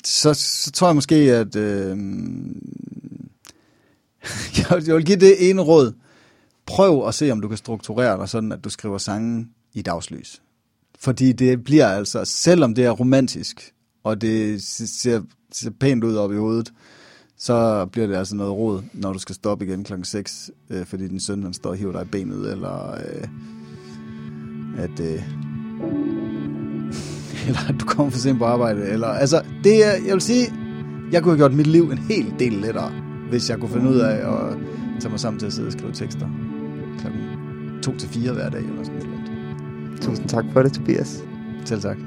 så, 0.04 0.34
så 0.34 0.71
tror 0.71 0.88
jeg 0.88 0.95
måske, 0.95 1.15
at 1.15 1.56
øh, 1.56 1.97
jeg, 4.58 4.86
vil- 4.86 5.05
give 5.05 5.20
det 5.20 5.49
ene 5.49 5.61
råd. 5.61 5.93
Prøv 6.66 7.07
at 7.07 7.16
se, 7.16 7.32
om 7.32 7.41
du 7.41 7.47
kan 7.47 7.57
strukturere 7.57 8.18
dig 8.18 8.30
sådan, 8.30 8.51
at 8.51 8.63
du 8.63 8.70
skriver 8.70 8.97
sangen 8.97 9.51
i 9.74 9.82
dagslys. 9.82 10.41
Fordi 11.02 11.32
det 11.32 11.64
bliver 11.64 11.88
altså, 11.88 12.26
selvom 12.26 12.76
det 12.76 12.86
er 12.86 12.91
romantisk, 12.91 13.74
og 14.04 14.22
det 14.22 14.64
ser, 14.64 15.22
ser 15.52 15.72
pænt 15.80 16.04
ud 16.04 16.16
op 16.16 16.34
i 16.34 16.36
hovedet, 16.36 16.74
så 17.38 17.86
bliver 17.86 18.08
det 18.08 18.16
altså 18.16 18.36
noget 18.36 18.54
råd, 18.54 18.82
når 18.93 19.14
du 19.14 19.20
skal 19.20 19.36
stoppe 19.36 19.66
igen 19.66 19.84
klokken 19.84 20.06
6, 20.06 20.52
øh, 20.70 20.86
fordi 20.86 21.08
din 21.08 21.20
søn 21.20 21.43
han 21.43 21.54
står 21.54 21.70
og 21.70 21.76
hiver 21.76 21.91
dig 21.91 22.02
i 22.02 22.06
benet, 22.06 22.52
eller 22.52 22.91
øh, 22.91 23.28
at, 24.78 24.99
øh, 24.99 25.08
eller 27.47 27.70
at 27.70 27.76
du 27.80 27.86
kommer 27.86 28.12
for 28.12 28.20
sent 28.20 28.39
på 28.39 28.45
arbejde. 28.45 28.86
Eller, 28.86 29.08
altså, 29.08 29.45
det 29.64 29.86
er, 29.86 29.91
jeg 29.91 30.14
vil 30.14 30.22
sige, 30.22 30.54
jeg 31.12 31.24
kunne 31.24 31.32
have 31.32 31.39
gjort 31.39 31.54
mit 31.54 31.68
liv 31.68 31.84
en 31.84 31.97
hel 31.97 32.34
del 32.39 32.54
lettere, 32.54 32.91
hvis 33.30 33.49
jeg 33.49 33.60
kunne 33.60 33.72
finde 33.72 33.89
ud 33.89 33.99
af 33.99 34.16
at 34.16 34.58
tage 34.99 35.10
mig 35.10 35.20
sammen 35.20 35.39
til 35.39 35.45
at 35.47 35.54
sidde 35.54 35.68
og 35.68 35.74
skrive 35.74 35.93
tekster 35.93 36.30
klokken 36.99 37.22
2 37.84 37.97
til 37.97 38.10
4 38.10 38.34
hver 38.34 38.49
dag, 38.49 38.62
eller 38.62 38.84
sådan 38.84 38.99
noget. 38.99 39.11
Tusind 40.02 40.30
tak 40.30 40.45
for 40.54 40.64
det, 40.64 40.74
Tobias. 40.74 41.24
Selv 41.66 41.82
tak. 41.82 41.97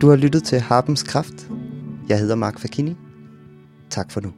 Du 0.00 0.08
har 0.08 0.16
lyttet 0.16 0.44
til 0.44 0.60
Harpens 0.60 1.02
Kraft. 1.02 1.50
Jeg 2.08 2.18
hedder 2.18 2.34
Mark 2.34 2.58
Fakini. 2.58 2.96
Tak 3.90 4.10
for 4.10 4.20
nu. 4.20 4.32